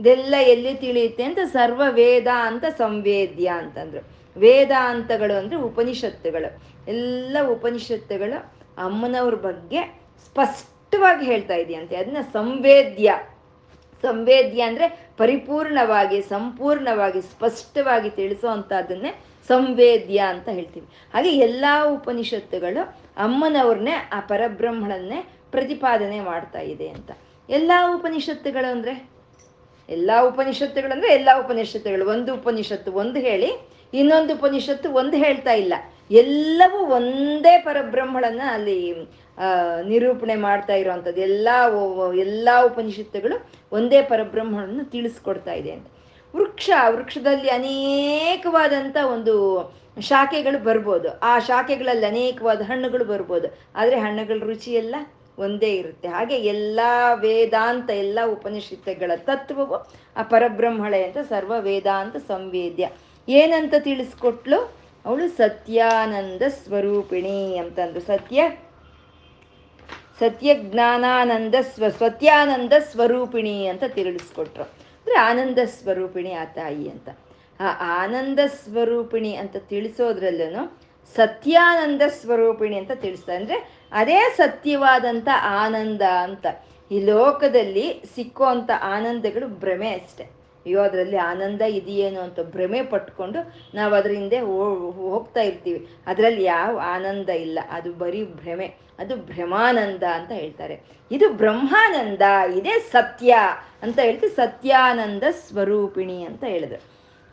ಇದೆಲ್ಲ 0.00 0.34
ಎಲ್ಲಿ 0.42 0.74
ತಿಳಿಯುತ್ತೆ 0.74 1.22
ಅಂತ 1.22 1.38
ಸರ್ವ 1.52 1.82
ವೇದ 1.90 2.26
ಅಂತ 2.34 2.64
ಸಂವೇದ್ಯ 2.78 3.48
ಅಂತಂದ್ರು. 3.48 4.08
ವೇದಾಂತಗಳು 4.40 5.38
ಅಂದರೆ 5.38 5.56
ಉಪನಿಷತ್ತುಗಳು. 5.56 6.62
ಎಲ್ಲ 6.88 7.36
ಉಪನಿಷತ್ತುಗಳು 7.48 8.54
ಅಮ್ಮನವ್ರ 8.84 9.34
ಬಗ್ಗೆ 9.34 10.00
ಸ್ಪಷ್ಟವಾಗಿ 10.24 11.26
ಹೇಳ್ತಾ 11.26 11.54
ಇದೆಯಂತೆ. 11.54 11.96
ಅದನ್ನ 11.96 12.16
ಸಂವೇದ್ಯ. 12.32 13.14
ಸಂವೇದ್ಯ 14.06 14.62
ಅಂದರೆ 14.62 14.86
ಪರಿಪೂರ್ಣವಾಗಿ, 15.16 16.20
ಸಂಪೂರ್ಣವಾಗಿ, 16.22 17.20
ಸ್ಪಷ್ಟವಾಗಿ 17.20 18.10
ತಿಳಿಸೋ 18.10 18.48
ಸಂವೇದ್ಯ 19.48 20.18
ಅಂತ 20.28 20.48
ಹೇಳ್ತೀವಿ. 20.48 20.86
ಹಾಗೆ 21.14 21.30
ಎಲ್ಲ 21.36 21.64
ಉಪನಿಷತ್ತುಗಳು 21.94 22.82
ಅಮ್ಮನವ್ರನ್ನೇ, 23.16 23.94
ಆ 24.12 24.20
ಪರಬ್ರಹ್ಮಣನ್ನೇ 24.20 25.20
ಪ್ರತಿಪಾದನೆ 25.50 26.20
ಮಾಡ್ತಾ 26.20 26.60
ಇದೆ 26.60 26.88
ಅಂತ. 26.88 27.10
ಎಲ್ಲ 27.48 27.72
ಉಪನಿಷತ್ತುಗಳು 27.94 28.72
ಅಂದ್ರೆ? 28.72 28.94
ಎಲ್ಲ 29.88 30.10
ಉಪನಿಷತ್ತುಗಳು 30.20 30.92
ಅಂದರೆ 30.92 31.14
ಎಲ್ಲ 31.14 31.28
ಉಪನಿಷತ್ತುಗಳು. 31.44 32.04
ಒಂದು 32.08 32.34
ಉಪನಿಷತ್ತು 32.34 32.92
ಒಂದು 32.92 33.18
ಹೇಳಿ, 33.20 33.50
ಇನ್ನೊಂದು 33.94 34.34
ಉಪನಿಷತ್ತು 34.34 34.88
ಒಂದು 34.92 35.16
ಹೇಳ್ತಾ 35.16 35.52
ಇಲ್ಲ. 35.52 35.74
ಎಲ್ಲವೂ 36.10 36.78
ಒಂದೇ 36.78 37.58
ಪರಬ್ರಹ್ಮಳನ್ನ 37.58 38.42
ಅಲ್ಲಿ 38.52 38.78
ನಿರೂಪಣೆ 39.82 40.34
ಮಾಡ್ತಾ 40.34 40.74
ಇರುವಂಥದ್ದು, 40.74 41.20
ಎಲ್ಲ 41.20 41.48
ಎಲ್ಲ 42.18 42.48
ಉಪನಿಷತ್ತುಗಳು 42.64 43.48
ಒಂದೇ 43.72 44.02
ಪರಬ್ರಹ್ಮವನ್ನು 44.02 44.84
ತಿಳಿಸ್ಕೊಡ್ತಾ 44.84 45.52
ಇದೆ 45.52 45.70
ಅಂತ. 45.70 45.86
ವೃಕ್ಷ, 46.36 46.70
ವೃಕ್ಷದಲ್ಲಿ 46.88 47.48
ಅನೇಕವಾದಂಥ 47.48 48.96
ಒಂದು 49.12 49.34
ಶಾಖೆಗಳು 50.00 50.58
ಬರ್ಬೋದು. 50.64 51.20
ಆ 51.20 51.38
ಶಾಖೆಗಳಲ್ಲಿ 51.38 52.06
ಅನೇಕವಾದ 52.06 52.62
ಹಣ್ಣುಗಳು 52.62 53.04
ಬರ್ಬೋದು. 53.04 53.48
ಆದರೆ 53.76 53.98
ಹಣ್ಣುಗಳ 53.98 54.38
ರುಚಿಯೆಲ್ಲ 54.46 54.96
ಒಂದೇ 55.38 55.70
ಇರುತ್ತೆ. 55.76 56.08
ಹಾಗೆ 56.08 56.36
ಎಲ್ಲ 56.36 56.80
ವೇದಾಂತ, 57.14 57.90
ಎಲ್ಲ 57.90 58.18
ಉಪನಿಷತ್ತುಗಳ 58.26 59.10
ತತ್ವವು 59.16 59.76
ಆ 60.16 60.22
ಪರಬ್ರಹ್ಮಳೆ 60.22 61.04
ಅಂತ, 61.04 61.18
ಸರ್ವ 61.28 61.52
ವೇದಾಂತ 61.60 62.16
ಸಂವೇದ್ಯ. 62.16 62.88
ಏನಂತ 63.28 63.74
ತಿಳಿಸ್ಕೊಟ್ಲು? 63.78 64.72
ಅವಳು 65.06 65.28
ಸತ್ಯಾನಂದ 65.36 66.42
ಸ್ವರೂಪಿಣಿ 66.48 67.58
ಅಂತಂದು 67.58 68.00
ಸತ್ಯ 68.00 68.42
ಸತ್ಯ 70.20 70.54
ಜ್ಞಾನಾನಂದ 70.54 71.54
ಸ್ವ 71.72 71.88
ಸತ್ಯಾನಂದ 71.88 72.72
ಸ್ವರೂಪಿಣಿ 72.92 73.66
ಅಂತ 73.66 73.84
ತಿಳಿಸ್ಕೊಟ್ರು 73.94 74.62
ಅಂದರೆ 74.62 75.14
ಆನಂದ 75.14 75.58
ಸ್ವರೂಪಿಣಿ 75.64 76.32
ಆ 76.32 76.44
ತಾಯಿ 76.44 76.90
ಅಂತ. 76.90 77.08
ಆ 77.60 77.68
ಆನಂದ 78.02 78.38
ಸ್ವರೂಪಿಣಿ 78.62 79.36
ಅಂತ 79.36 79.56
ತಿಳಿಸೋದ್ರಲ್ಲೂ 79.56 80.62
ಸತ್ಯಾನಂದ 81.16 82.02
ಸ್ವರೂಪಿಣಿ 82.20 82.76
ಅಂತ 82.78 82.92
ತಿಳಿಸ್ತಾರೆ 82.92 83.38
ಅಂದರೆ 83.38 83.58
ಅದೇ 83.92 84.20
ಸತ್ಯವಾದಂಥ 84.36 85.28
ಆನಂದ 85.62 86.02
ಅಂತ. 86.02 86.46
ಈ 86.90 87.04
ಲೋಕದಲ್ಲಿ 87.04 88.02
ಸಿಕ್ಕೋ 88.16 88.44
ಅಂಥ 88.44 88.70
ಆನಂದಗಳು 88.82 89.46
ಭ್ರಮೆ 89.46 89.90
ಅಷ್ಟೆ. 89.90 90.35
ಅಯ್ಯೋ, 90.66 90.80
ಅದರಲ್ಲಿ 90.82 91.16
ಆನಂದ 91.16 91.60
ಇದೆಯೇನೋ 91.60 92.20
ಅಂತ 92.20 92.40
ಭ್ರಮೆ 92.40 92.82
ಪಟ್ಕೊಂಡು 92.82 93.40
ನಾವು 93.74 93.94
ಅದರ 93.94 94.10
ಹಿಂದೆ 94.10 94.40
ಹೋಗ್ತಾ 95.10 95.40
ಇರ್ತೀವಿ. 95.40 95.88
ಅದರಲ್ಲಿ 96.06 96.42
ಯಾವ 96.44 96.80
ಆನಂದ 96.84 97.28
ಇಲ್ಲ. 97.28 97.58
ಅದು 97.70 97.92
ಬರೀ 97.92 98.24
ಭ್ರಮೆ. 98.24 98.66
ಅದು 98.98 99.16
ಭ್ರಮಾನಂದ 99.16 100.02
ಅಂತ 100.14 100.32
ಹೇಳ್ತಾರೆ. 100.32 100.76
ಇದು 101.10 101.26
ಬ್ರಹ್ಮಾನಂದ, 101.32 102.22
ಇದೇ 102.58 102.78
ಸತ್ಯ 102.92 103.32
ಅಂತ 103.82 103.98
ಹೇಳ್ತಿ 103.98 104.28
ಸತ್ಯಾನಂದ 104.28 105.22
ಸ್ವರೂಪಿಣಿ 105.48 106.24
ಅಂತ 106.24 106.44
ಹೇಳಿದ್ರು 106.44 106.80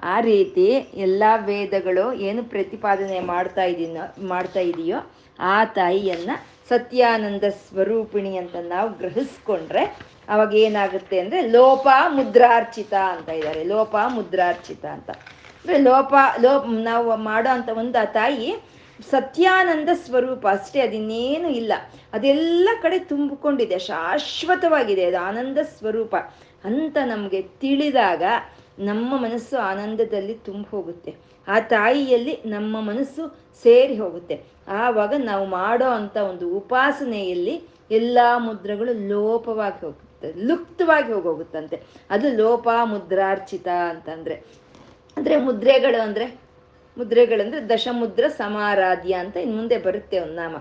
ಆ 0.04 0.20
ರೀತಿ 0.20 0.66
ಎಲ್ಲ 0.98 1.24
ವೇದಗಳು 1.46 2.14
ಏನು 2.14 2.44
ಪ್ರತಿಪಾದನೆ 2.44 3.20
ಮಾಡ್ತಾ 3.20 3.64
ಇದೀನೋ 3.64 4.06
ಮಾಡ್ತಾ 4.28 4.60
ಇದೆಯೋ 4.60 4.98
ಆ 5.40 5.66
ತಾಯಿಯನ್ನ 5.66 6.32
ಸತ್ಯಾನಂದ 6.70 7.44
ಸ್ವರೂಪಿಣಿ 7.68 8.38
ಅಂತ 8.38 8.56
ನಾವು 8.66 8.90
ಗ್ರಹಿಸ್ಕೊಂಡ್ರೆ 8.94 10.13
ಅವಾಗ 10.30 10.54
ಏನಾಗುತ್ತೆ 10.54 11.20
ಅಂದರೆ 11.20 11.42
ಲೋಪ 11.48 11.88
ಮುದ್ರಾರ್ಚಿತ 12.08 12.94
ಅಂತ 12.94 13.30
ಇದ್ದಾರೆ. 13.30 13.64
ಲೋಪ 13.64 13.96
ಮುದ್ರಾರ್ಚಿತ 14.08 14.86
ಅಂತ. 14.86 15.10
ಅಂದರೆ 15.60 15.78
ಲೋಪ 15.78 16.14
ಲೋಪ, 16.40 16.64
ನಾವು 16.66 17.16
ಮಾಡೋ 17.16 17.50
ಅಂತ 17.50 17.70
ಒಂದು 17.70 18.00
ಆ 18.00 18.06
ತಾಯಿ 18.06 18.50
ಸತ್ಯಾನಂದ 19.12 19.90
ಸ್ವರೂಪ 20.06 20.48
ಅಷ್ಟೇ, 20.48 20.82
ಅದಿನ್ನೇನು 20.82 21.50
ಇಲ್ಲ. 21.50 21.74
ಅದೆಲ್ಲ 22.14 22.70
ಕಡೆ 22.82 23.00
ತುಂಬಿಕೊಂಡಿದೆ, 23.00 23.80
ಶಾಶ್ವತವಾಗಿದೆ 23.80 25.06
ಅದು 25.06 25.18
ಆನಂದ 25.18 25.58
ಸ್ವರೂಪ. 25.78 26.16
ಅಂತ 26.66 26.98
ನಮಗೆ 27.06 27.42
ತಿಳಿದಾಗ 27.42 28.24
ನಮ್ಮ 28.80 29.18
ಮನಸ್ಸು 29.22 29.58
ಆನಂದದಲ್ಲಿ 29.58 30.34
ತುಂಬ 30.34 30.66
ಹೋಗುತ್ತೆ. 30.72 31.12
ಆ 31.48 31.60
ತಾಯಿಯಲ್ಲಿ 31.60 32.40
ನಮ್ಮ 32.46 32.82
ಮನಸ್ಸು 32.82 33.24
ಸೇರಿ 33.64 33.98
ಹೋಗುತ್ತೆ. 33.98 34.44
ಆವಾಗ 34.68 35.14
ನಾವು 35.18 35.46
ಮಾಡೋ 35.46 35.86
ಅಂಥ 35.86 36.18
ಒಂದು 36.18 36.50
ಉಪಾಸನೆಯಲ್ಲಿ 36.50 37.56
ಎಲ್ಲ 37.92 38.20
ಮುದ್ರಗಳು 38.38 39.10
ಲೋಪವಾಗಿ 39.10 39.86
ಹೋಗುತ್ತೆ. 39.86 40.13
ಲುಪ್ತವಾಗಿ 40.38 41.14
ಹೋಗೋಗುತ್ತಂತೆ. 41.14 41.82
ಅದು 42.10 42.38
ಲೋಪ, 42.38 42.70
ಮುದ್ರಾರ್ಚಿತ 42.84 43.68
ಅಂತಂದ್ರೆ, 43.68 44.36
ಅಂದ್ರೆ 45.18 45.38
ಮುದ್ರೆಗಳು 45.38 46.02
ಅಂದ್ರೆ 46.02 46.26
ಮುದ್ರೆಗಳಂದ್ರೆ 46.98 47.70
ದಶಮುದ್ರ 47.70 48.28
ಸಮಾರಾಧ್ಯ 48.28 49.14
ಅಂತ 49.14 49.38
ಇನ್ನು 49.38 49.56
ಮುಂದೆ 49.56 49.78
ಬರುತ್ತೆ 49.78 50.20
ಒಂದು 50.20 50.36
ನಾಮ. 50.36 50.56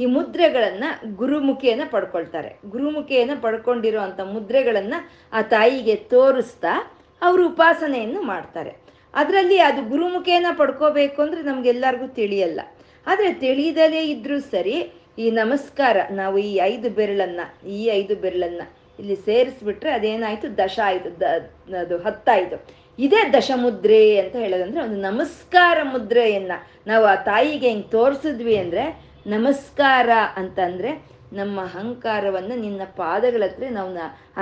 ಈ 0.00 0.06
ಮುದ್ರೆಗಳನ್ನು 0.06 1.16
ಗುರುಮುಖಿಯನ್ನ 1.16 1.82
ಪಡ್ಕೊಳ್ತಾರೆ. 1.90 2.58
ಗುರುಮುಖಿಯನ್ನ 2.66 3.30
ಪಡ್ಕೊಂಡಿರೋ 3.40 4.00
ಅಂಥ 4.00 4.20
ಮುದ್ರೆಗಳನ್ನು 4.20 5.10
ಆ 5.32 5.42
ತಾಯಿಗೆ 5.42 5.94
ತೋರಿಸ್ತಾ 5.94 6.92
ಅವರು 7.22 7.48
ಉಪಾಸನೆಯನ್ನು 7.48 8.22
ಮಾಡ್ತಾರೆ. 8.22 8.76
ಅದರಲ್ಲಿ 9.14 9.58
ಅದು 9.58 9.88
ಗುರುಮುಖಿಯನ್ನ 9.88 10.46
ಪಡ್ಕೋಬೇಕು 10.58 11.22
ಅಂದರೆ 11.22 11.42
ನಮಗೆಲ್ಲರಿಗೂ 11.42 12.06
ತಿಳಿಯಲ್ಲ. 12.06 12.60
ಆದ್ರೆ 13.06 13.34
ತಿಳಿದಲೇ 13.34 14.10
ಇದ್ರೂ 14.10 14.40
ಸರಿ 14.40 14.92
ಈ 15.18 15.30
ನಮಸ್ಕಾರ, 15.30 15.96
ನಾವು 16.10 16.38
ಈ 16.38 16.54
ಐದು 16.56 16.90
ಬೆರಳನ್ನ, 16.90 17.68
ಈ 17.68 17.84
ಐದು 17.84 18.16
ಬೆರಳನ್ನ 18.16 18.62
ಇಲ್ಲಿ 18.98 19.16
ಸೇರಿಸ್ಬಿಟ್ರೆ 19.16 19.90
ಅದೇನಾಯ್ತು? 19.90 20.58
ದಶ 20.58 20.80
ಆಯ್ತು. 20.84 21.20
ದ, 21.20 21.22
ಅದು 21.80 21.98
ಹತ್ತಾಯ್ತು. 21.98 22.66
ಇದೇ 22.98 23.32
ದಶಮುದ್ರೆ 23.32 24.18
ಅಂತ 24.18 24.36
ಹೇಳೋದಂದ್ರೆ 24.36 24.82
ಒಂದು 24.82 24.96
ನಮಸ್ಕಾರ 24.96 25.78
ಮುದ್ರೆಯನ್ನ 25.82 26.52
ನಾವು 26.86 27.04
ಆ 27.04 27.14
ತಾಯಿಗೆ 27.14 27.68
ಹೆಂಗೆ 27.68 27.88
ತೋರಿಸಿದ್ವಿ 27.88 28.56
ಅಂದ್ರೆ 28.56 29.00
ನಮಸ್ಕಾರ 29.26 30.10
ಅಂತಂದ್ರೆ 30.36 31.17
ನಮ್ಮ 31.38 31.56
ಅಹಂಕಾರವನ್ನು 31.68 32.54
ನಿನ್ನ 32.64 32.82
ಪಾದಗಳ 33.00 33.42
ಹತ್ರ 33.48 33.70
ನಾವು 33.78 33.90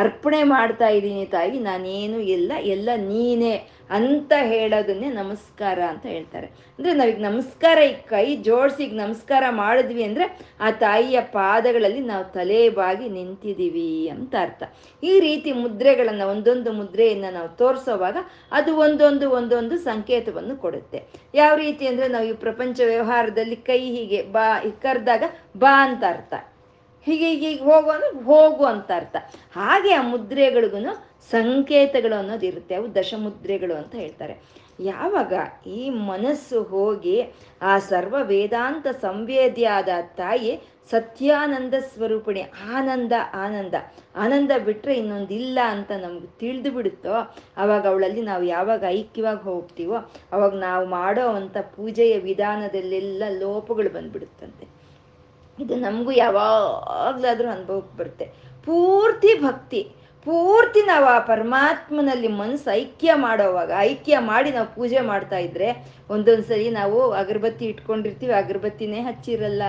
ಅರ್ಪಣೆ 0.03 0.41
ಮಾಡ್ತಾ 0.53 0.89
ಇದ್ದೀನಿ 0.97 1.25
ತಾಯಿ. 1.35 1.57
ನಾನೇನು 1.67 2.19
ಇಲ್ಲ, 2.35 2.53
ಎಲ್ಲ 2.75 2.89
ನೀನೇ 3.11 3.55
ಅಂತ 3.97 4.33
ಹೇಳೋದನ್ನೇ 4.53 5.09
ನಮಸ್ಕಾರ 5.19 5.79
ಅಂತ 5.93 6.05
ಹೇಳ್ತಾರೆ. 6.15 6.49
ಅಂದರೆ 6.77 6.93
ನಾವೀಗ 6.99 7.21
ನಮಸ್ಕಾರ 7.27 7.79
ಈ 7.91 7.93
ಕೈ 8.13 8.25
ಜೋಡಿಸಿ 8.47 8.83
ಈಗ 8.87 8.95
ನಮಸ್ಕಾರ 9.03 9.45
ಮಾಡಿದ್ವಿ 9.61 10.03
ಅಂದರೆ 10.09 10.27
ಆ 10.67 10.71
ತಾಯಿಯ 10.85 11.19
ಪಾದಗಳಲ್ಲಿ 11.37 12.03
ನಾವು 12.11 12.25
ತಲೆ 12.37 12.61
ಬಾಗಿ 12.79 13.07
ನಿಂತಿದ್ದೀವಿ 13.19 13.87
ಅಂತ 14.15 14.35
ಅರ್ಥ. 14.47 14.63
ಈ 15.03 15.13
ರೀತಿ 15.27 15.53
ಮುದ್ರೆಗಳನ್ನು, 15.63 16.27
ಒಂದೊಂದು 16.35 16.73
ಮುದ್ರೆಯನ್ನು 16.81 17.31
ನಾವು 17.39 17.51
ತೋರಿಸೋವಾಗ 17.63 18.17
ಅದು 18.59 18.75
ಒಂದೊಂದು 18.87 19.29
ಒಂದೊಂದು 19.39 19.79
ಸಂಕೇತವನ್ನು 19.91 20.57
ಕೊಡುತ್ತೆ. 20.67 21.01
ಯಾವ 21.43 21.55
ರೀತಿ 21.65 21.87
ಅಂದರೆ 21.93 22.09
ನಾವು 22.17 22.29
ಈ 22.33 22.35
ಪ್ರಪಂಚ 22.45 22.79
ವ್ಯವಹಾರದಲ್ಲಿ 22.93 23.59
ಕೈ 23.71 23.81
ಹೀಗೆ 23.97 24.21
ಬಾ, 24.37 24.47
ಕರೆದಾಗ 24.87 25.25
ಬಾ 25.65 25.75
ಅಂತ 25.87 26.05
ಅರ್ಥ. 26.15 26.35
ಹೀಗೆ 27.07 27.31
ಹೀಗೆ 27.31 27.65
ಹೋಗು 27.65 27.91
ಅಂದ್ರೆ 27.91 28.23
ಹೋಗು 28.23 28.65
ಅಂತ 28.65 28.91
ಅರ್ಥ. 28.97 29.17
ಹಾಗೆ 29.57 29.93
ಆ 29.93 30.03
ಮುದ್ರೆಗಳಿಗೂ 30.03 30.77
ಸಂಕೇತಗಳು 31.31 32.19
ಅನ್ನೋದು 32.19 32.47
ಇರುತ್ತೆ. 32.47 32.75
ಅವು 32.75 32.95
ದಶಮುದ್ರೆಗಳು 32.95 33.75
ಅಂತ 33.75 33.95
ಹೇಳ್ತಾರೆ. 33.95 34.67
ಯಾವಾಗ 34.81 35.33
ಈ 35.67 35.91
ಮನಸ್ಸು 35.91 36.63
ಹೋಗಿ 36.63 37.23
ಆ 37.63 37.79
ಸರ್ವ 37.79 38.17
ವೇದಾಂತ 38.23 38.87
ಸಂವೇದಿಯಾದ 38.87 39.89
ತಾಯಿ 40.17 40.61
ಸತ್ಯಾನಂದ 40.91 41.75
ಸ್ವರೂಪಿಣಿ 41.75 42.43
ಆನಂದ 42.73 43.13
ಆನಂದ 43.35 43.75
ಆನಂದ 44.17 44.51
ಬಿಟ್ಟರೆ 44.65 44.95
ಇನ್ನೊಂದಿಲ್ಲ 44.95 45.59
ಅಂತ 45.65 45.93
ನಮ್ಗೆ 45.93 46.27
ತಿಳಿದು 46.27 46.71
ಬಿಡುತ್ತೋ, 46.71 47.35
ಅವಾಗ 47.57 47.87
ಅವಳಲ್ಲಿ 47.87 48.23
ನಾವು 48.23 48.45
ಯಾವಾಗ 48.45 48.85
ಐಕ್ಯವಾಗಿ 48.89 49.43
ಹೋಗ್ತೀವೋ, 49.43 49.97
ಅವಾಗ 50.33 50.55
ನಾವು 50.55 50.87
ಮಾಡೋ 50.87 51.27
ಅಂಥ 51.29 51.57
ಪೂಜೆಯ 51.59 52.19
ವಿಧಾನದಲ್ಲೆಲ್ಲ 52.19 53.23
ಲೋಪಗಳು 53.29 53.91
ಬಂದ್ಬಿಡುತ್ತಂತೆ. 53.91 54.76
ಇದು 55.61 55.75
ನಮಗೂ 55.75 56.11
ಯಾವಾಗಲಾದರೂ 56.11 57.49
ಅನುಭವಕ್ಕೆ 57.49 57.99
ಬರುತ್ತೆ. 57.99 58.25
ಪೂರ್ತಿ 58.65 59.35
ಭಕ್ತಿ, 59.35 59.83
ಪೂರ್ತಿ 60.25 60.81
ನಾವು 60.83 61.05
ಆ 61.05 61.19
ಪರಮಾತ್ಮನಲ್ಲಿ 61.19 62.29
ಮನಸ್ಸು 62.29 62.75
ಐಕ್ಯ 62.75 63.15
ಮಾಡೋವಾಗ, 63.15 63.73
ಐಕ್ಯ 63.79 64.19
ಮಾಡಿ 64.19 64.51
ನಾವು 64.51 64.75
ಪೂಜೆ 64.75 65.01
ಮಾಡ್ತಾ 65.01 65.39
ಇದ್ರೆ, 65.39 65.87
ಒಂದೊಂದ್ಸರಿ 66.11 66.71
ನಾವು 66.71 67.11
ಅಗರಬತ್ತಿ 67.11 67.65
ಇಟ್ಕೊಂಡಿರ್ತೀವಿ, 67.65 68.33
ಅಗರಬತ್ತಿನೇ 68.33 69.01
ಹಚ್ಚಿರಲ್ಲ. 69.01 69.63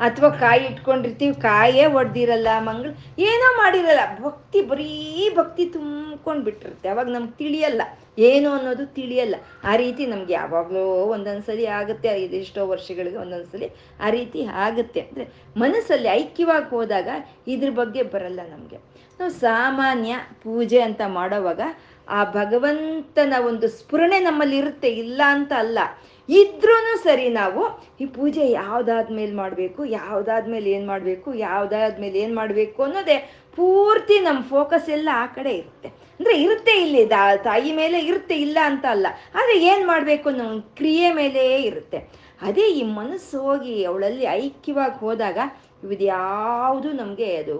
ಅಥವಾ 0.00 0.28
ಕಾಯಿ 0.28 0.64
ಇಟ್ಕೊಂಡಿರ್ತೀವಿ, 0.66 1.34
ಕಾಯೇ 1.34 1.84
ಒಡ್ದಿರಲ್ಲ 1.86 2.48
ಮಂಗಳ. 2.58 2.90
ಏನೋ 3.18 3.48
ಮಾಡಿರಲ್ಲ, 3.56 4.00
ಭಕ್ತಿ, 4.24 4.60
ಬರೀ 4.60 4.90
ಭಕ್ತಿ 5.36 5.64
ತುಂಬ್ಕೊಂಡು 5.66 6.44
ಬಿಟ್ಟಿರುತ್ತೆ 6.44 6.88
ಅವಾಗ 6.88 7.08
ನಮ್ಗೆ 7.08 7.38
ತಿಳಿಯಲ್ಲ. 7.38 7.82
ಏನು 8.18 8.50
ಅನ್ನೋದು 8.50 8.86
ತಿಳಿಯಲ್ಲ. 8.86 9.34
ಆ 9.64 9.76
ರೀತಿ 9.76 10.06
ನಮ್ಗೆ 10.06 10.32
ಯಾವಾಗಲೂ 10.32 10.84
ಒಂದೊಂದ್ಸಲಿ 11.14 11.66
ಆಗುತ್ತೆ 11.66 12.20
ಇದೆಷ್ಟೋ 12.22 12.66
ವರ್ಷಗಳಿಗೆ 12.66 13.16
ಒಂದೊಂದ್ಸಲಿ 13.16 13.68
ಆ 14.00 14.10
ರೀತಿ 14.10 14.44
ಆಗುತ್ತೆ. 14.44 15.00
ಅಂದರೆ 15.00 15.26
ಮನಸ್ಸಲ್ಲಿ 15.56 16.08
ಐಕ್ಯವಾಗಿ 16.08 16.68
ಹೋದಾಗ 16.76 17.08
ಇದ್ರ 17.48 17.70
ಬಗ್ಗೆ 17.70 18.02
ಬರಲ್ಲ 18.02 18.40
ನಮಗೆ. 18.50 18.78
ನಾವು 19.20 19.30
ಸಾಮಾನ್ಯ 19.30 20.14
ಪೂಜೆ 20.42 20.80
ಅಂತ 20.80 21.02
ಮಾಡೋವಾಗ 21.06 21.60
ಆ 22.08 22.24
ಭಗವಂತನ 22.24 23.34
ಒಂದು 23.46 23.68
ಸ್ಫುರಣೆ 23.68 24.18
ನಮ್ಮಲ್ಲಿ 24.20 24.56
ಇರುತ್ತೆ 24.58 24.88
ಇಲ್ಲ 24.88 25.22
ಅಂತ 25.26 25.52
ಅಲ್ಲ. 25.58 25.78
ಇದ್ರೂ 26.28 26.74
ಸರಿ 27.04 27.26
ನಾವು 27.40 27.62
ಈ 28.02 28.06
ಪೂಜೆ 28.16 28.44
ಯಾವ್ದಾದ್ಮೇಲೆ 28.50 29.34
ಮಾಡಬೇಕು 29.42 29.80
ಯಾವ್ದಾದ್ಮೇಲೆ 29.84 30.68
ಏನು 30.76 30.86
ಮಾಡಬೇಕು 30.92 31.28
ಯಾವ್ದಾದ್ಮೇಲೆ 31.48 32.18
ಏನು 32.24 32.34
ಮಾಡಬೇಕು 32.34 32.80
ಅನ್ನೋದೇ 32.86 33.16
ಪೂರ್ತಿ 33.58 34.16
ನಮ್ಮ 34.26 34.40
ಫೋಕಸ್ 34.54 34.88
ಎಲ್ಲ 34.96 35.08
ಆ 35.22 35.26
ಕಡೆ 35.36 35.52
ಇರುತ್ತೆ. 35.60 35.88
ಅಂದರೆ 36.20 36.34
ಇರುತ್ತೆ 36.44 36.72
ಇಲ್ಲಿ 36.84 37.02
ತಾಯಿ 37.48 37.70
ಮೇಲೆ 37.80 37.98
ಇರುತ್ತೆ 38.10 38.36
ಇಲ್ಲ 38.46 38.58
ಅಂತ 38.70 38.84
ಅಲ್ಲ, 38.94 39.06
ಆದರೆ 39.38 39.54
ಏನು 39.70 39.84
ಮಾಡಬೇಕು 39.92 40.26
ಅನ್ನೋ 40.32 40.46
ಕ್ರಿಯೆ 40.80 41.08
ಮೇಲೇ 41.20 41.46
ಇರುತ್ತೆ. 41.70 42.00
ಅದೇ 42.46 42.66
ಈ 42.80 42.82
ಮನಸ್ಸು 43.00 43.38
ಹೋಗಿ 43.46 43.76
ಅವಳಲ್ಲಿ 43.90 44.26
ಐಕ್ಯವಾಗಿ 44.42 44.98
ಹೋದಾಗ 45.04 45.38
ಇವ್ದು 45.84 46.90
ನಮಗೆ 47.00 47.28
ಅದು 47.36 47.56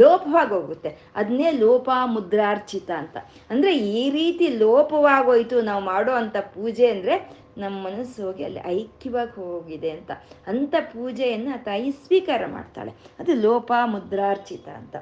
ಲೋಪವಾಗಿ 0.00 0.52
ಹೋಗುತ್ತೆ 0.56 0.90
ಅದನ್ನೇ 1.20 1.50
ಲೋಪ 1.64 1.88
ಮುದ್ರಾರ್ಚಿತ 2.14 2.90
ಅಂತ. 3.02 3.16
ಅಂದರೆ 3.50 3.72
ಈ 3.98 4.02
ರೀತಿ 4.18 4.46
ಲೋಪವಾಗೋಯ್ತು 4.64 5.58
ನಾವು 5.70 5.82
ಮಾಡೋ 5.92 6.14
ಅಂಥ 6.20 6.36
ಪೂಜೆ 6.56 6.86
ಅಂದರೆ 6.94 7.16
ನಮ್ಮ 7.62 7.76
ಮನಸ್ಸು 7.86 8.18
ಹೋಗಿ 8.24 8.42
ಅಲ್ಲಿ 8.48 8.60
ಐಕ್ಯವಾಗಿ 8.78 9.36
ಹೋಗಿದೆ 9.46 9.90
ಅಂತ. 9.96 10.10
ಅಂಥ 10.50 10.74
ಪೂಜೆಯನ್ನು 10.92 11.54
ತಾಯಿ 11.64 11.88
ಸ್ವೀಕಾರ 12.04 12.42
ಮಾಡ್ತಾಳೆ. 12.56 12.92
ಅದು 13.20 13.34
ಲೋಪ 13.46 13.70
ಮುದ್ರಾರ್ಚಿತ 13.94 14.68
ಅಂತ. 14.80 14.96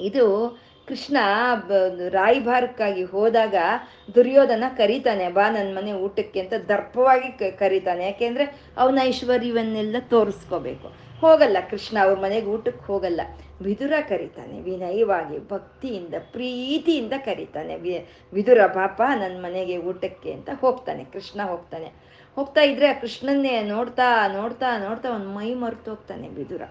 ಇದು 0.00 0.24
ಕೃಷ್ಣ 0.88 1.18
ರಾಯಭಾರಕ್ಕಾಗಿ 2.18 3.04
ಹೋದಾಗ 3.12 3.56
ದುರ್ಯೋಧನ 4.14 4.64
ಕರೀತಾನೆ, 4.80 5.26
ಬಾ 5.36 5.44
ನನ್ನ 5.56 5.70
ಮನೆ 5.78 5.92
ಊಟಕ್ಕೆ 6.06 6.38
ಅಂತ 6.44 6.54
ದರ್ಪವಾಗಿ 6.72 7.28
ಕರೀತಾನೆ. 7.62 8.02
ಯಾಕೆಂದ್ರೆ 8.10 8.44
ಅವನ 8.82 8.98
ಐಶ್ವರ್ಯವನ್ನೆಲ್ಲ 9.10 9.96
ತೋರಿಸ್ಕೋಬೇಕು. 10.14 10.88
ಹೋಗಲ್ಲ. 11.20 11.56
ಕೃಷ್ಣ 11.70 11.98
ಅವ್ರ 12.02 12.18
ಮನೆಗೆ 12.18 12.46
ಊಟಕ್ಕೆ 12.46 12.86
ಹೋಗಲ್ಲ. 12.86 13.20
ವಿದುರ 13.62 13.92
ಕರೀತಾನೆ, 14.08 14.60
ವಿನಯವಾಗಿ, 14.60 15.48
ಭಕ್ತಿಯಿಂದ, 15.48 16.14
ಪ್ರೀತಿಯಿಂದ 16.32 17.12
ಕರೀತಾನೆ. 17.24 17.76
ವಿ, 17.76 18.08
ವಿದುರ 18.32 18.66
ಪಾಪ 18.66 19.02
ನನ್ನ 19.20 19.42
ಮನೆಗೆ 19.42 19.78
ಊಟಕ್ಕೆ 19.78 20.32
ಅಂತ 20.32 20.50
ಹೋಗ್ತಾನೆ. 20.60 21.04
ಕೃಷ್ಣ 21.04 21.42
ಹೋಗ್ತಾನೆ. 21.42 21.92
ಹೋಗ್ತಾ 22.34 22.60
ಇದ್ರೆ 22.60 22.86
ಆ 22.86 23.00
ಕೃಷ್ಣನ್ನೇ 23.00 23.62
ನೋಡ್ತಾ 23.62 24.28
ನೋಡ್ತಾ 24.32 24.78
ನೋಡ್ತಾ 24.78 25.10
ಒಂದು 25.10 25.28
ಮೈ 25.28 25.54
ಮರೆತು 25.54 25.90
ಹೋಗ್ತಾನೆ 25.90 26.28
ವಿದುರ. 26.28 26.62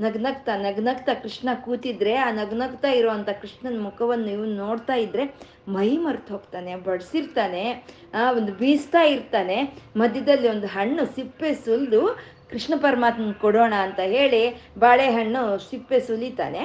ನಗ್ನಗ್ತಾ 0.00 0.56
ನಗ್ನಗ್ತಾ 0.56 1.14
ಕೃಷ್ಣ 1.14 1.48
ಕೂತಿದ್ರೆ, 1.64 2.14
ಆ 2.14 2.30
ನಗ್ನಗ್ತಾ 2.30 2.88
ಇರುವಂತ 2.88 3.28
ಕೃಷ್ಣನ 3.28 3.82
ಮುಖವನ್ನು 3.82 4.30
ಇವನು 4.30 4.54
ನೋಡ್ತಾ 4.54 4.94
ಇದ್ರೆ 4.94 5.34
ಮೈ 5.68 5.96
ಮರೆತು 5.96 6.32
ಹೋಗ್ತಾನೆ. 6.32 6.76
ಬಡಿಸಿರ್ತಾನೆ, 6.76 7.84
ಆ 8.14 8.32
ಒಂದು 8.32 8.52
ಬೀಸ್ತಾ 8.52 9.02
ಇರ್ತಾನೆ. 9.02 9.82
ಮಧ್ಯದಲ್ಲಿ 9.96 10.48
ಒಂದು 10.48 10.66
ಹಣ್ಣು 10.66 11.06
ಸಿಪ್ಪೆ 11.06 11.54
ಸುಲಿದು 11.54 12.37
ಕೃಷ್ಣ 12.50 12.74
ಪರಮಾತ್ಮನ 12.76 13.32
ಕೊಡೋಣ 13.32 13.74
ಅಂತ 13.86 14.00
ಹೇಳಿ 14.00 14.42
ಬಾಳೆಹಣ್ಣು 14.78 15.42
ಸಿಪ್ಪೆ 15.70 16.00
ಸುಲಿತಾನೆ. 16.00 16.62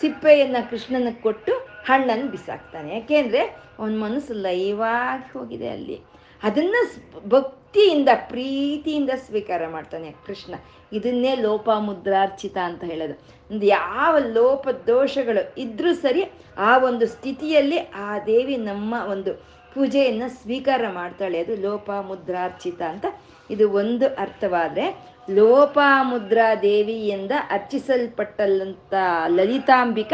ಸಿಪ್ಪೆಯನ್ನು 0.00 0.70
ಕೃಷ್ಣನಿಗೆ 0.70 1.22
ಕೊಟ್ಟು 1.22 1.52
ಹಣ್ಣನ್ನು 1.86 2.26
ಬಿಸಾಕ್ತಾನೆ. 2.30 2.94
ಯಾಕೆಂದರೆ 2.94 3.42
ಅವನ 3.78 3.94
ಮನಸ್ಸು 3.98 4.34
ಲೈವಾಗಿ 4.34 5.38
ಹೋಗಿದೆ 5.38 5.68
ಅಲ್ಲಿ. 5.68 6.00
ಅದನ್ನು 6.42 6.80
ಭಕ್ತಿಯಿಂದ, 7.28 8.08
ಪ್ರೀತಿಯಿಂದ 8.14 9.10
ಸ್ವೀಕಾರ 9.26 9.62
ಮಾಡ್ತಾನೆ 9.66 10.14
ಕೃಷ್ಣ. 10.26 10.54
ಇದನ್ನೇ 10.92 11.34
ಲೋಪ 11.34 11.68
ಮುದ್ರಾರ್ಚಿತ 11.78 12.56
ಅಂತ 12.64 12.84
ಹೇಳೋದು. 12.84 13.14
ಒಂದು 13.50 13.66
ಯಾವ 13.66 14.18
ಲೋಪ 14.18 14.68
ದೋಷಗಳು 14.86 15.42
ಇದ್ರೂ 15.60 15.94
ಸರಿ 15.94 16.22
ಆ 16.58 16.78
ಒಂದು 16.78 17.06
ಸ್ಥಿತಿಯಲ್ಲಿ 17.06 17.78
ಆ 17.78 18.18
ದೇವಿ 18.26 18.56
ನಮ್ಮ 18.56 18.94
ಒಂದು 19.10 19.34
ಪೂಜೆಯನ್ನು 19.74 20.28
ಸ್ವೀಕಾರ 20.42 20.82
ಮಾಡ್ತಾಳೆ. 20.92 21.38
ಅದು 21.38 21.54
ಲೋಪ 21.62 21.90
ಮುದ್ರಾರ್ಚಿತ 21.90 22.82
ಅಂತ 22.82 23.06
ಇದು 23.50 23.70
ಒಂದು 23.70 24.06
ಅರ್ಥವಾದರೆ 24.06 25.16
ಲೋಪಾಮುದ್ರಾ 25.30 26.54
ದೇವಿಯಿಂದ 26.54 27.32
ಅರ್ಚಿಸಲ್ಪಟ್ಟಲ್ಲಂತ 27.50 28.94
ಲಲಿತಾಂಬಿಕ 29.28 30.12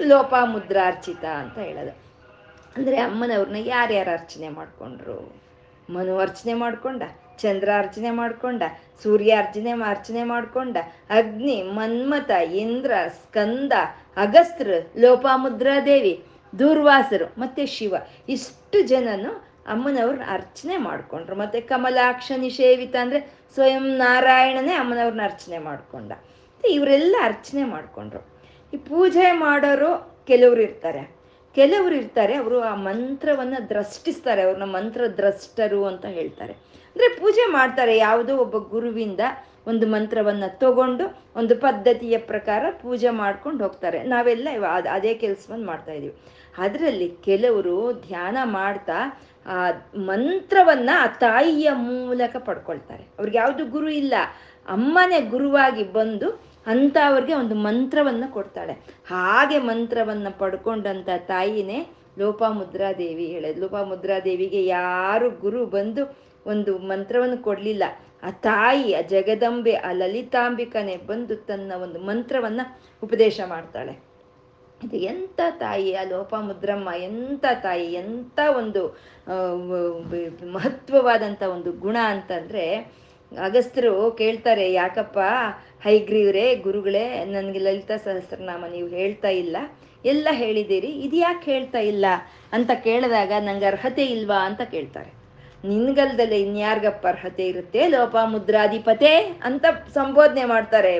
ಲೋಪಾಮುದ್ರಾರ್ಚಿತ 0.00 1.24
ಅಂತ 1.24 1.58
ಹೇಳೋದು. 1.58 2.08
ಅಂದರೆ 2.76 2.96
ಅಮ್ಮನವ್ರನ್ನ 2.96 3.56
ಯಾರ್ಯಾರು 3.56 4.10
ಅರ್ಚನೆ 4.10 4.48
ಮಾಡಿಕೊಂಡ್ರು? 4.48 5.34
ಮನು 5.90 6.18
ಅರ್ಚನೆ 6.18 6.54
ಮಾಡ್ಕೊಂಡ, 6.54 7.02
ಚಂದ್ರ 7.38 7.68
ಅರ್ಚನೆ 7.78 8.10
ಮಾಡ್ಕೊಂಡ, 8.10 8.62
ಸೂರ್ಯ 9.02 9.34
ಅರ್ಚನೆ 9.34 9.70
ಅರ್ಚನೆ 9.70 10.22
ಮಾಡ್ಕೊಂಡ, 10.22 10.76
ಅಗ್ನಿ, 11.10 11.62
ಮನ್ಮಥ, 11.62 12.30
ಇಂದ್ರ, 12.30 12.92
ಸ್ಕಂದ 13.08 13.72
ಅಗಸ್ತ್ರ 14.16 14.70
ಲೋಪಾಮುದ್ರಾ 14.96 15.80
ದೇವಿ, 15.80 16.24
ದೂರ್ವಾಸರು, 16.58 17.40
ಮತ್ತೆ 17.40 17.66
ಶಿವ. 17.66 17.94
ಇಷ್ಟು 18.28 18.82
ಜನನು 18.82 19.47
ಅಮ್ಮನವ್ರನ್ನ 19.74 20.26
ಅರ್ಚನೆ 20.38 20.76
ಮಾಡ್ಕೊಂಡ್ರು. 20.86 21.34
ಮತ್ತೆ 21.42 21.60
ಕಮಲಾಕ್ಷ 21.72 22.32
ನಿಷೇವಿತ 22.44 22.96
ಅಂದರೆ 23.04 23.20
ಸ್ವಯಂ 23.54 23.86
ನಾರಾಯಣನೇ 24.02 24.74
ಅಮ್ಮನವ್ರನ್ನ 24.82 25.24
ಅರ್ಚನೆ 25.30 25.58
ಮಾಡ್ಕೊಂಡ. 25.68 26.12
ಇವರೆಲ್ಲ 26.64 27.16
ಅರ್ಚನೆ 27.30 27.64
ಮಾಡ್ಕೊಂಡ್ರು. 27.74 28.22
ಈ 28.72 28.78
ಪೂಜೆ 28.90 29.26
ಮಾಡೋರು 29.44 29.90
ಕೆಲವರು 30.30 30.60
ಇರ್ತಾರೆ. 30.68 31.02
ಕೆಲವರು 31.56 31.94
ಇರ್ತಾರೆ, 31.94 32.34
ಅವರು 32.34 32.56
ಆ 32.70 32.72
ಮಂತ್ರವನ್ನು 32.88 33.60
ದ್ರಷ್ಟಿಸ್ತಾರೆ 33.68 34.42
ಅವ್ರನ್ನ 34.46 34.66
ಮಂತ್ರ 34.76 35.02
ದ್ರಷ್ಟರು 35.20 35.80
ಅಂತ 35.90 36.06
ಹೇಳ್ತಾರೆ. 36.18 36.52
ಅಂದರೆ 36.90 37.08
ಪೂಜೆ 37.20 37.44
ಮಾಡ್ತಾರೆ, 37.52 37.94
ಯಾವುದೋ 38.06 38.32
ಒಬ್ಬ 38.44 38.56
ಗುರುವಿಂದ 38.74 39.22
ಒಂದು 39.70 39.86
ಮಂತ್ರವನ್ನು 39.86 40.48
ತಗೊಂಡು 40.58 41.04
ಒಂದು 41.36 41.54
ಪದ್ಧತಿಯ 41.64 42.16
ಪ್ರಕಾರ 42.32 42.64
ಪೂಜೆ 42.82 43.10
ಮಾಡ್ಕೊಂಡು 43.22 43.60
ಹೋಗ್ತಾರೆ. 43.64 43.98
ನಾವೆಲ್ಲ 44.12 44.48
ಅದೇ 44.96 45.12
ಕೆಲಸವನ್ನು 45.24 45.66
ಮಾಡ್ತಾ 45.66 45.94
ಇದೀವಿ. 45.98 46.14
ಅದರಲ್ಲಿ 46.58 47.08
ಕೆಲವರು 47.24 47.76
ಧ್ಯಾನ 48.06 48.38
ಮಾಡ್ತಾ 48.58 48.98
ಆ 49.48 49.70
ಮಂತ್ರವನ್ನ 49.96 50.90
ಆ 50.98 51.06
ತಾಯಿಯ 51.06 51.70
ಮೂಲಕ 51.72 52.36
ಪಡ್ಕೊಳ್ತಾರೆ. 52.36 53.04
ಅವ್ರಿಗೆ 53.18 53.38
ಯಾವುದು 53.38 53.66
ಗುರು 53.66 53.90
ಇಲ್ಲ. 53.90 54.14
ಅಮ್ಮನೇ 54.68 55.20
ಗುರುವಾಗಿ 55.20 55.84
ಬಂದು 55.84 56.42
ಅಂತ 56.66 56.96
ಅವ್ರಿಗೆ 57.06 57.34
ಒಂದು 57.34 57.54
ಮಂತ್ರವನ್ನ 57.54 58.24
ಕೊಡ್ತಾಳೆ. 58.30 58.72
ಹಾಗೆ 59.08 59.58
ಮಂತ್ರವನ್ನ 59.58 60.26
ಪಡ್ಕೊಂಡಂತ 60.38 61.08
ತಾಯಿನೇ 61.18 61.86
ಲೋಪಾಮುದ್ರಾದೇವಿ 62.18 63.26
ಹೇಳೋದು. 63.26 63.60
ಲೋಪಾಮುದ್ರಾದೇವಿಗೆ 63.60 64.66
ಯಾರು 64.66 65.30
ಗುರು 65.30 65.66
ಬಂದು 65.66 66.18
ಒಂದು 66.46 66.78
ಮಂತ್ರವನ್ನು 66.78 67.38
ಕೊಡಲಿಲ್ಲ. 67.38 67.82
ಆ 68.22 68.30
ತಾಯಿ, 68.30 68.94
ಆ 68.94 69.00
ಜಗದಂಬೆ, 69.00 69.74
ಆ 69.74 69.92
ಲಲಿತಾಂಬಿಕನೇ 69.92 70.96
ಬಂದು 70.96 71.36
ತನ್ನ 71.36 71.72
ಒಂದು 71.82 72.00
ಮಂತ್ರವನ್ನ 72.00 72.60
ಉಪದೇಶ 73.02 73.40
ಮಾಡ್ತಾಳೆ. 73.46 74.08
ಇದು 74.84 74.96
ಎಂಥ 74.96 75.40
ತಾಯಿ, 75.50 75.94
ಆ 75.94 76.02
ಲೋಪಮುದ್ರಮ್ಮ, 76.02 76.88
ಎಂಥ 76.96 77.44
ತಾಯಿ, 77.62 77.92
ಎಂಥ 77.92 78.38
ಒಂದು 78.56 78.98
ಮಹತ್ವವಾದಂಥ 80.52 81.42
ಒಂದು 81.42 81.72
ಗುಣ 81.72 81.96
ಅಂತಂದರೆ, 82.04 82.76
ಅಗಸ್ತರು 83.42 84.10
ಕೇಳ್ತಾರೆ, 84.10 84.72
ಯಾಕಪ್ಪ? 84.72 85.18
ಹೈಗ್ರೀವ್ರೇ, 85.82 86.54
ಗುರುಗಳೇ, 86.54 87.24
ನನಗೆ 87.24 87.58
ಲಲಿತಾ 87.58 87.96
ಸಹಸ್ರನಾಮ 87.96 88.64
ನೀವು 88.72 88.88
ಹೇಳ್ತಾ 88.88 89.28
ಇಲ್ಲ. 89.28 89.56
ಎಲ್ಲ 90.04 90.28
ಹೇಳಿದ್ದೀರಿ, 90.30 90.86
ಇದು 90.86 91.16
ಯಾಕೆ 91.16 91.52
ಹೇಳ್ತಾ 91.52 91.78
ಇಲ್ಲ 91.78 92.06
ಅಂತ 92.52 92.70
ಕೇಳಿದಾಗ 92.84 93.32
ನಂಗೆ 93.40 93.64
ಅರ್ಹತೆ 93.64 94.04
ಇಲ್ವಾ 94.06 94.46
ಅಂತ 94.46 94.60
ಕೇಳ್ತಾರೆ. 94.60 95.18
ನಿನ್ಗಲ್ದಲ್ಲೇ 95.64 96.40
ಇನ್ಯಾರ್ಗಪ್ಪ 96.40 97.06
ಅರ್ಹತೆ 97.06 97.46
ಇರುತ್ತೆ? 97.46 97.88
ಲೋಪ 97.88 98.16
ಮುದ್ರಾಧಿಪತೆ 98.24 99.40
ಅಂತ 99.44 99.64
ಸಂಬೋಧನೆ 99.94 100.44
ಮಾಡ್ತಾರೆ 100.44 100.98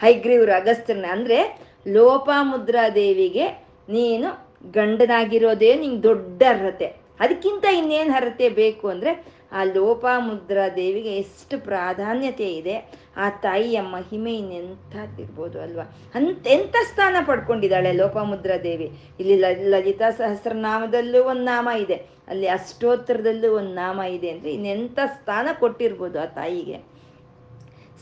ಹೈಗ್ರೀವ್ರು 0.00 0.52
ಅಗಸ್ತ್ರನ. 0.52 1.04
ಅಂದರೆ, 1.10 1.70
ಲೋಪಾಮುದ್ರಾದೇವಿಗೆ 1.88 3.48
ನೀನು 3.88 4.50
ಗಂಡನಾಗಿರೋದೇ 4.72 5.74
ನಿಂಗೆ 5.74 6.02
ದೊಡ್ಡ 6.02 6.42
ಅರ್ಹತೆ. 6.48 7.09
ಅದಕ್ಕಿಂತ 7.24 7.64
ಇನ್ನೇನು 7.80 8.12
ಅರ್ಹತೆ 8.20 8.48
ಬೇಕು 8.62 8.86
ಅಂದರೆ 8.94 9.12
ಆ 9.58 9.60
ಲೋಪಾಮುದ್ರಾದೇವಿಗೆ 9.76 11.12
ಎಷ್ಟು 11.22 11.54
ಪ್ರಾಧಾನ್ಯತೆ 11.68 12.48
ಇದೆ, 12.58 12.74
ಆ 13.22 13.26
ತಾಯಿಯ 13.44 13.78
ಮಹಿಮೆ 13.94 14.32
ಇನ್ನೆಂಥದ್ದಿರ್ಬೋದು 14.40 15.56
ಅಲ್ವಾ? 15.64 15.84
ಅಂತ 16.18 16.46
ಎಂಥ 16.56 16.74
ಸ್ಥಾನ 16.90 17.16
ಪಡ್ಕೊಂಡಿದ್ದಾಳೆ 17.28 17.92
ಲೋಪಾಮುದ್ರಾದೇವಿ 18.00 18.88
ಇಲ್ಲಿ 19.20 19.36
ಲಲಿತಾ 19.74 20.10
ಸಹಸ್ರನಾಮದಲ್ಲೂ 20.20 21.22
ಒಂದು 21.32 21.44
ನಾಮ 21.52 21.68
ಇದೆ. 21.84 21.98
ಅಲ್ಲಿ 22.30 22.48
ಅಷ್ಟೋತ್ತರದಲ್ಲೂ 22.58 23.50
ಒಂದು 23.60 23.74
ನಾಮ 23.82 24.00
ಇದೆ 24.16 24.30
ಅಂದರೆ 24.34 24.50
ಇನ್ನೆಂಥ 24.56 24.98
ಸ್ಥಾನ 25.16 25.48
ಕೊಟ್ಟಿರ್ಬೋದು 25.62 26.18
ಆ 26.24 26.28
ತಾಯಿಗೆ? 26.40 26.78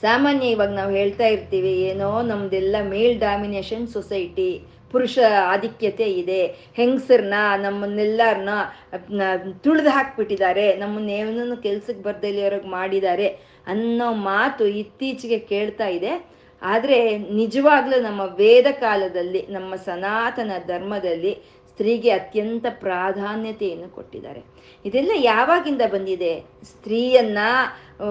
ಸಾಮಾನ್ಯ 0.02 0.54
ಇವಾಗ 0.54 0.72
ನಾವು 0.80 0.92
ಹೇಳ್ತಾ 1.00 1.28
ಇರ್ತೀವಿ, 1.37 1.72
ಏನೋ 1.90 2.10
ನಮ್ದೆಲ್ಲ 2.32 2.76
ಮೇಲ್ 2.92 3.16
ಡಾಮಿನೇಷನ್ 3.26 3.87
ಸೊಸೈಟಿ 3.96 4.50
ಪುರುಷ 4.92 5.18
ಆಧಿಕ್ಯತೆ 5.45 6.11
ಇದೆ. 6.12 6.47
ಹೆಂಗಸರನ್ನ 6.75 7.35
ನಮ್ಮನ್ನೆಲ್ಲರನ್ನ 7.62 8.49
ತುಳಿದು 9.61 9.88
ಹಾಕ್ಬಿಟ್ಟಿದ್ದಾರೆ. 9.88 10.76
ನಮ್ಮನ್ನೇನೂ 10.76 11.57
ಕೆಲ್ಸಕ್ಕೆ 11.57 12.02
ಬರ್ದಲ್ಲಿಯವ್ರಿಗೆ 12.02 12.68
ಮಾಡಿದ್ದಾರೆ 12.68 13.28
ಅನ್ನೋ 13.66 14.12
ಮಾತು 14.12 14.66
ಇತ್ತೀಚೆಗೆ 14.66 15.38
ಕೇಳ್ತಾ 15.38 15.87
ಇದೆ. 15.87 16.12
ಆದರೆ 16.62 17.18
ನಿಜವಾಗ್ಲೂ 17.18 18.00
ನಮ್ಮ 18.02 18.21
ವೇದ 18.21 18.66
ಕಾಲದಲ್ಲಿ, 18.80 19.47
ನಮ್ಮ 19.47 19.76
ಸನಾತನ 19.76 20.52
ಧರ್ಮದಲ್ಲಿ 20.66 21.35
ಸ್ತ್ರೀಗೆ 21.68 22.11
ಅತ್ಯಂತ 22.11 22.66
ಪ್ರಾಧಾನ್ಯತೆಯನ್ನು 22.71 23.88
ಕೊಟ್ಟಿದ್ದಾರೆ. 23.88 24.42
ಇದೆಲ್ಲ 24.85 25.12
ಯಾವಾಗಿಂದ 25.14 25.83
ಬಂದಿದೆ? 25.92 26.40
ಸ್ತ್ರೀಯನ್ನ 26.62 27.38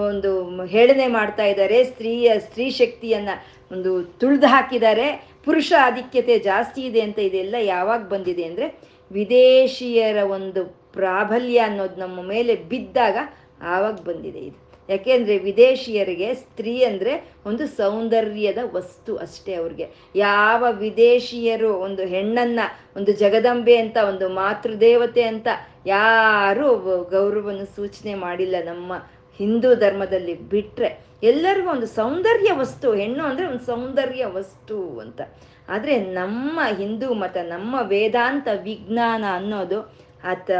ಒಂದು 0.06 0.64
ಹೇಳನೆ 0.64 1.06
ಮಾಡ್ತಾ 1.06 1.44
ಇದ್ದಾರೆ. 1.44 1.84
ಸ್ತ್ರೀಯ, 1.84 2.38
ಸ್ತ್ರೀ 2.38 2.70
ಶಕ್ತಿಯನ್ನ 2.70 3.28
ಒಂದು 3.72 4.04
ತುಳಿದು 4.04 4.46
ಹಾಕಿದ್ದಾರೆ. 4.46 5.28
ಪುರುಷ 5.48 5.72
ಆಧಿಕ್ಯತೆ 5.80 6.38
ಜಾಸ್ತಿ 6.38 6.80
ಇದೆ 6.82 7.00
ಅಂತ 7.00 7.18
ಇದೆಲ್ಲ 7.18 7.56
ಯಾವಾಗ 7.64 8.02
ಬಂದಿದೆ 8.08 8.44
ಅಂದರೆ 8.44 8.66
ವಿದೇಶಿಯರ 9.10 10.18
ಒಂದು 10.30 10.62
ಪ್ರಾಬಲ್ಯ 10.92 11.58
ಅನ್ನೋದು 11.58 11.96
ನಮ್ಮ 12.00 12.18
ಮೇಲೆ 12.28 12.54
ಬಿದ್ದಾಗ 12.70 13.16
ಆವಾಗ 13.62 13.96
ಬಂದಿದೆ 14.06 14.38
ಇದು. 14.38 14.58
ಯಾಕೆಂದರೆ 14.88 15.34
ವಿದೇಶಿಯರಿಗೆ 15.38 16.28
ಸ್ತ್ರೀ 16.34 16.74
ಅಂದರೆ 16.84 17.14
ಒಂದು 17.46 17.64
ಸೌಂದರ್ಯದ 17.66 18.60
ವಸ್ತು 18.72 19.16
ಅಷ್ಟೇ 19.16 19.54
ಅವ್ರಿಗೆ. 19.54 19.86
ಯಾವ 20.16 20.64
ವಿದೇಶಿಯರು 20.78 21.70
ಒಂದು 21.78 22.02
ಹೆಣ್ಣನ್ನು, 22.06 22.66
ಒಂದು 22.96 23.12
ಜಗದಂಬೆ 23.12 23.76
ಅಂತ, 23.76 23.96
ಒಂದು 24.12 24.28
ಮಾತೃದೇವತೆ 24.28 25.22
ಅಂತ 25.22 25.48
ಯಾರೂ 25.86 26.68
ಗೌರವವನ್ನು 27.10 27.66
ಸೂಚನೆ 27.76 28.14
ಮಾಡಿಲ್ಲ 28.14 28.56
ನಮ್ಮ 28.64 28.92
ಹಿಂದೂ 29.40 29.74
ಧರ್ಮದಲ್ಲಿ 29.74 30.34
ಬಿಟ್ಟರೆ 30.48 30.90
ಎಲ್ಲರಿಗೂ 31.22 31.70
ಒಂದು 31.70 31.86
ಸೌಂದರ್ಯ 31.86 32.50
ವಸ್ತು, 32.52 32.88
ಹೆಣ್ಣು 32.94 33.22
ಅಂದರೆ 33.24 33.46
ಒಂದು 33.46 33.64
ಸೌಂದರ್ಯ 33.64 34.24
ವಸ್ತು 34.38 34.98
ಅಂತ. 34.98 35.20
ಆದರೆ 35.68 35.94
ನಮ್ಮ 35.98 36.60
ಹಿಂದೂ 36.78 37.08
ಮತ, 37.14 37.36
ನಮ್ಮ 37.54 37.74
ವೇದಾಂತ 37.94 38.48
ವಿಜ್ಞಾನ 38.62 39.24
ಅನ್ನೋದು 39.34 39.78
ಆತ 40.24 40.50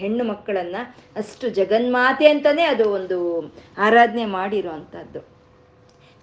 ಹೆಣ್ಣು 0.00 0.24
ಮಕ್ಕಳನ್ನು 0.24 0.82
ಅಷ್ಟು 1.16 1.48
ಜಗನ್ಮಾತೆ 1.48 2.26
ಅಂತಲೇ 2.28 2.62
ಅದು 2.62 2.84
ಒಂದು 2.90 3.18
ಆರಾಧನೆ 3.78 4.24
ಮಾಡಿರೋ 4.24 4.70
ಅಂಥದ್ದು 4.70 5.20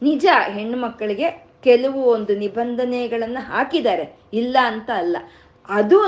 ನಿಜ, 0.02 0.26
ಹೆಣ್ಣು 0.58 0.78
ಮಕ್ಕಳಿಗೆ 0.78 1.28
ಕೆಲವು 1.64 2.02
ಒಂದು 2.04 2.36
ನಿಬಂಧನೆಗಳನ್ನು 2.36 3.42
ಹಾಕಿದ್ದಾರೆ. 3.50 4.06
ಇಲ್ಲ 4.34 4.58
ಅಂತ 4.72 4.90
ಅಲ್ಲ. 5.02 5.18
ಅದೂ 5.70 6.00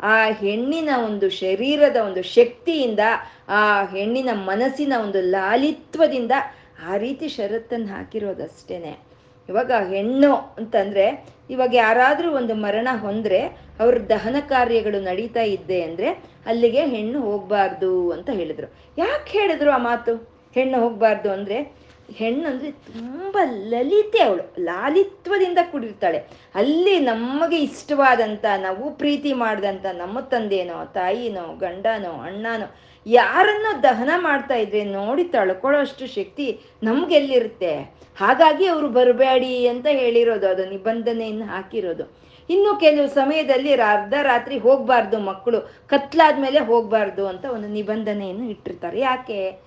ಆ 0.00 0.16
ಹೆಣ್ಣಿನ 0.26 0.90
ಒಂದು 1.06 1.30
ಶರೀರದ 1.30 1.96
ಒಂದು 1.96 2.22
ಶಕ್ತಿಯಿಂದ, 2.22 3.00
ಆ 3.48 3.60
ಹೆಣ್ಣಿನ 3.82 4.30
ಮನಸ್ಸಿನ 4.34 4.92
ಒಂದು 5.02 5.20
ಲಾಲಿತ್ವದಿಂದ 5.20 6.32
ಆ 6.82 6.96
ರೀತಿ 6.96 7.28
ಷರತ್ತನ್ನು 7.28 7.86
ಹಾಕಿರೋದಷ್ಟೇನೆ. 7.86 9.14
ಇವಾಗ 9.48 9.72
ಹೆಣ್ಣು 9.72 10.34
ಅಂತಂದರೆ, 10.58 11.26
ಇವಾಗ 11.50 11.74
ಯಾರಾದರೂ 11.74 12.30
ಒಂದು 12.30 12.54
ಮರಣ 12.54 12.88
ಹೊಂದ್ರೆ 13.00 13.40
ಅವ್ರ 13.80 13.98
ದಹನ 13.98 14.36
ಕಾರ್ಯಗಳು 14.48 15.00
ನಡೀತಾ 15.00 15.42
ಇದ್ದೆ 15.42 15.82
ಅಂದರೆ 15.82 16.10
ಅಲ್ಲಿಗೆ 16.46 16.86
ಹೆಣ್ಣು 16.86 17.20
ಹೋಗಬಾರ್ದು 17.20 18.10
ಅಂತ 18.10 18.30
ಹೇಳಿದ್ರು. 18.30 18.66
ಯಾಕೆ 18.98 19.38
ಹೇಳಿದ್ರು 19.38 19.70
ಆ 19.70 19.78
ಮಾತು? 19.78 20.14
ಹೆಣ್ಣು 20.54 20.80
ಹೋಗಬಾರ್ದು 20.80 21.32
ಅಂದರೆ, 21.32 21.84
ಹೆಣ್ಣು 22.12 22.48
ಅಂದರೆ 22.48 22.70
ತುಂಬ 22.70 23.36
ಲಲಿತೆ 23.42 24.20
ಅವಳು. 24.22 24.54
ಲಾಲಿತ್ವದಿಂದ 24.60 25.58
ಕೂಡಿರ್ತಾಳೆ. 25.70 26.18
ಅಲ್ಲಿ 26.54 27.00
ನಮಗೆ 27.00 27.56
ಇಷ್ಟವಾದಂಥ 27.56 28.44
ನಾವು 28.58 28.90
ಪ್ರೀತಿ 28.90 29.32
ಮಾಡಿದಂಥ 29.32 29.86
ನಮ್ಮ 29.92 30.20
ತಂದೆನೋ, 30.20 30.84
ತಾಯಿನೋ, 30.84 31.56
ಗಂಡನೋ, 31.56 32.10
ಅಣ್ಣನೋ 32.10 32.66
ಯಾರನ್ನೋ 33.06 33.82
ದಹನ 33.82 34.10
ಮಾಡ್ತಾ 34.16 34.54
ಇದ್ರೆ 34.54 34.84
ನೋಡಿ 34.84 35.24
ತಳ್ಕೊಳ್ಳೋ 35.24 35.80
ಅಷ್ಟು 35.80 36.06
ಶಕ್ತಿ 36.06 36.60
ನಮ್ಗೆಲ್ಲಿರುತ್ತೆ? 36.82 37.76
ಹಾಗಾಗಿ 38.16 38.66
ಅವರು 38.66 38.88
ಬರಬೇಡಿ 38.88 39.68
ಅಂತ 39.68 39.86
ಹೇಳಿರೋದು, 39.90 40.48
ಅದು 40.48 40.70
ನಿಬಂಧನೆಯನ್ನು 40.70 41.44
ಹಾಕಿರೋದು. 41.44 42.24
ಇನ್ನು 42.50 42.80
ಕೆಲವು 42.80 43.08
ಸಮಯದಲ್ಲಿ 43.08 43.72
ಅರ್ಧ 43.72 44.14
ರಾತ್ರಿ 44.22 44.58
ಹೋಗಬಾರ್ದು 44.58 45.18
ಮಕ್ಕಳು, 45.18 45.60
ಕತ್ಲಾದ್ಮೇಲೆ 45.88 46.58
ಹೋಗಬಾರ್ದು 46.58 47.26
ಅಂತ 47.26 47.44
ಒಂದು 47.44 47.68
ನಿಬಂಧನೆಯನ್ನು 47.68 48.44
ಇಟ್ಟಿರ್ತಾರೆ. 48.50 49.00
ಯಾಕೆ? 49.00 49.58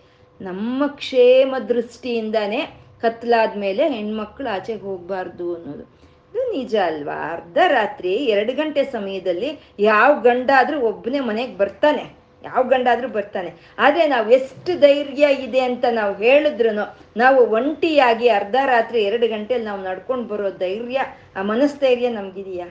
ನಮ್ಮ 0.41 0.87
ಕ್ಷೇಮ 0.87 1.55
ದೃಷ್ಟಿಯಿಂದಾನೇ 1.57 2.67
ಕತ್ಲಾದ್ಮೇಲೆ 3.01 3.89
ಹೆಣ್ಮಕ್ಳು 3.89 4.49
ಆಚೆಗೆ 4.49 4.81
ಹೋಗಬಾರ್ದು 4.81 5.55
ಅನ್ನೋದು. 5.55 5.83
ಇದು 6.33 6.51
ನಿಜ 6.51 6.75
ಅಲ್ವಾ? 6.75 7.33
ಅರ್ಧ 7.33 7.57
ರಾತ್ರಿ 7.67 8.13
ಎರಡು 8.13 8.53
ಗಂಟೆ 8.53 8.83
ಸಮಯದಲ್ಲಿ 8.83 9.59
ಯಾವ 9.79 10.21
ಗಂಡ 10.21 10.51
ಆದರೂ 10.57 10.79
ಒಬ್ಬನೇ 10.79 11.19
ಮನೆಗೆ 11.19 11.57
ಬರ್ತಾನೆ. 11.57 12.16
ಯಾವ 12.43 12.63
ಗಂಡಾದರೂ 12.63 13.07
ಬರ್ತಾನೆ. 13.07 13.53
ಆದರೆ 13.79 14.07
ನಾವು 14.07 14.31
ಎಷ್ಟು 14.31 14.79
ಧೈರ್ಯ 14.79 15.27
ಇದೆ 15.43 15.59
ಅಂತ 15.59 15.85
ನಾವು 15.91 16.15
ಹೇಳಿದ್ರು 16.15 16.71
ನಾವು 17.17 17.39
ಒಂಟಿಯಾಗಿ 17.45 18.27
ಅರ್ಧ 18.29 18.55
ರಾತ್ರಿ 18.65 19.01
ಎರಡು 19.03 19.27
ಗಂಟೆಯಲ್ಲಿ 19.27 19.67
ನಾವು 19.67 19.83
ನಡ್ಕೊಂಡು 19.83 20.27
ಬರೋ 20.27 20.49
ಧೈರ್ಯ, 20.49 20.99
ಆ 21.35 21.41
ಮನಸ್ಥೈರ್ಯ 21.41 22.09
ನಮಗಿದೆಯಾ? 22.09 22.67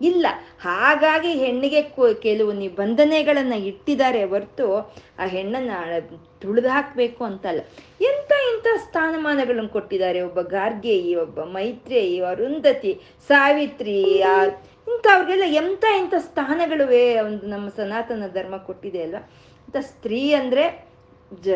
ಇಲ್ಲ. 0.00 0.26
ಹಾಗಾಗಿ 0.60 1.30
ಹೆಣ್ಣಿಗೆ 1.32 1.82
ಕೆಲವು 2.22 2.52
ನಿಬಂಧನೆಗಳನ್ನು 2.52 3.56
ಇಟ್ಟಿದ್ದಾರೆ 3.56 4.24
ಹೊರ್ತು 4.24 4.66
ಆ 5.18 5.26
ಹೆಣ್ಣನ್ನು 5.26 5.78
ತುಳಿದು 6.40 6.68
ಹಾಕಬೇಕು 6.68 7.24
ಅಂತಲ್ಲ. 7.24 7.60
ಎಂಥ 8.00 8.30
ಇಂಥ 8.52 8.66
ಸ್ಥಾನಮಾನಗಳನ್ನು 8.82 9.68
ಕೊಟ್ಟಿದ್ದಾರೆ? 9.68 10.20
ಒಬ್ಬ 10.20 10.40
ಗಾರ್ಗೆಯಿ, 10.40 11.14
ಒಬ್ಬ 11.14 11.40
ಮೈತ್ರೇಯಿ, 11.40 12.20
ಅರುಂಧತಿ, 12.20 13.00
ಸಾವಿತ್ರಿ 13.28 14.22
ಇಂಥವ್ರಿಗೆಲ್ಲ 14.86 15.46
ಎಂಥ 15.60 15.84
ಎಂತ 16.00 16.14
ಸ್ಥಾನಗಳುವೆ 16.26 17.04
ಒಂದು 17.26 17.44
ನಮ್ಮ 17.54 17.68
ಸನಾತನ 17.78 18.26
ಧರ್ಮ 18.34 18.56
ಕೊಟ್ಟಿದೆ 18.68 19.00
ಅಲ್ವಾ? 19.06 19.22
ಅಂತ 19.66 19.78
ಸ್ತ್ರೀ 19.92 20.20
ಅಂದರೆ 20.40 20.64
ಜ 21.44 21.54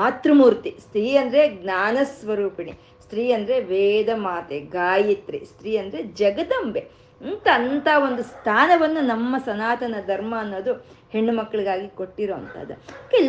ಮಾತೃಮೂರ್ತಿ, 0.00 0.70
ಸ್ತ್ರೀ 0.84 1.06
ಅಂದರೆ 1.22 1.42
ಜ್ಞಾನ 1.62 1.96
ಸ್ವರೂಪಿಣಿ 2.18 2.72
ಸ್ತ್ರೀ 3.04 3.24
ಅಂದರೆ 3.36 3.56
ವೇದ 3.72 4.10
ಮಾತೆ, 4.26 4.58
ಗಾಯತ್ರಿ, 4.76 5.40
ಸ್ತ್ರೀ 5.52 5.72
ಅಂದರೆ 5.82 6.02
ಜಗದಂಬೆ. 6.20 6.82
ಅಂತ 7.20 7.46
ಅಂಥ 7.58 7.88
ಒಂದು 8.06 8.22
ಸ್ಥಾನವನ್ನು 8.22 9.02
ನಮ್ಮ 9.12 9.36
ಸನಾತನ 9.48 10.00
ಧರ್ಮ 10.06 10.32
ಅನ್ನೋದು 10.42 10.72
ಹೆಣ್ಣು 11.14 11.32
ಮಕ್ಕಳಿಗಾಗಿ 11.32 11.88
ಕೊಟ್ಟಿರೋ 12.00 12.34
ಅಂಥದ್ದು 12.34 12.74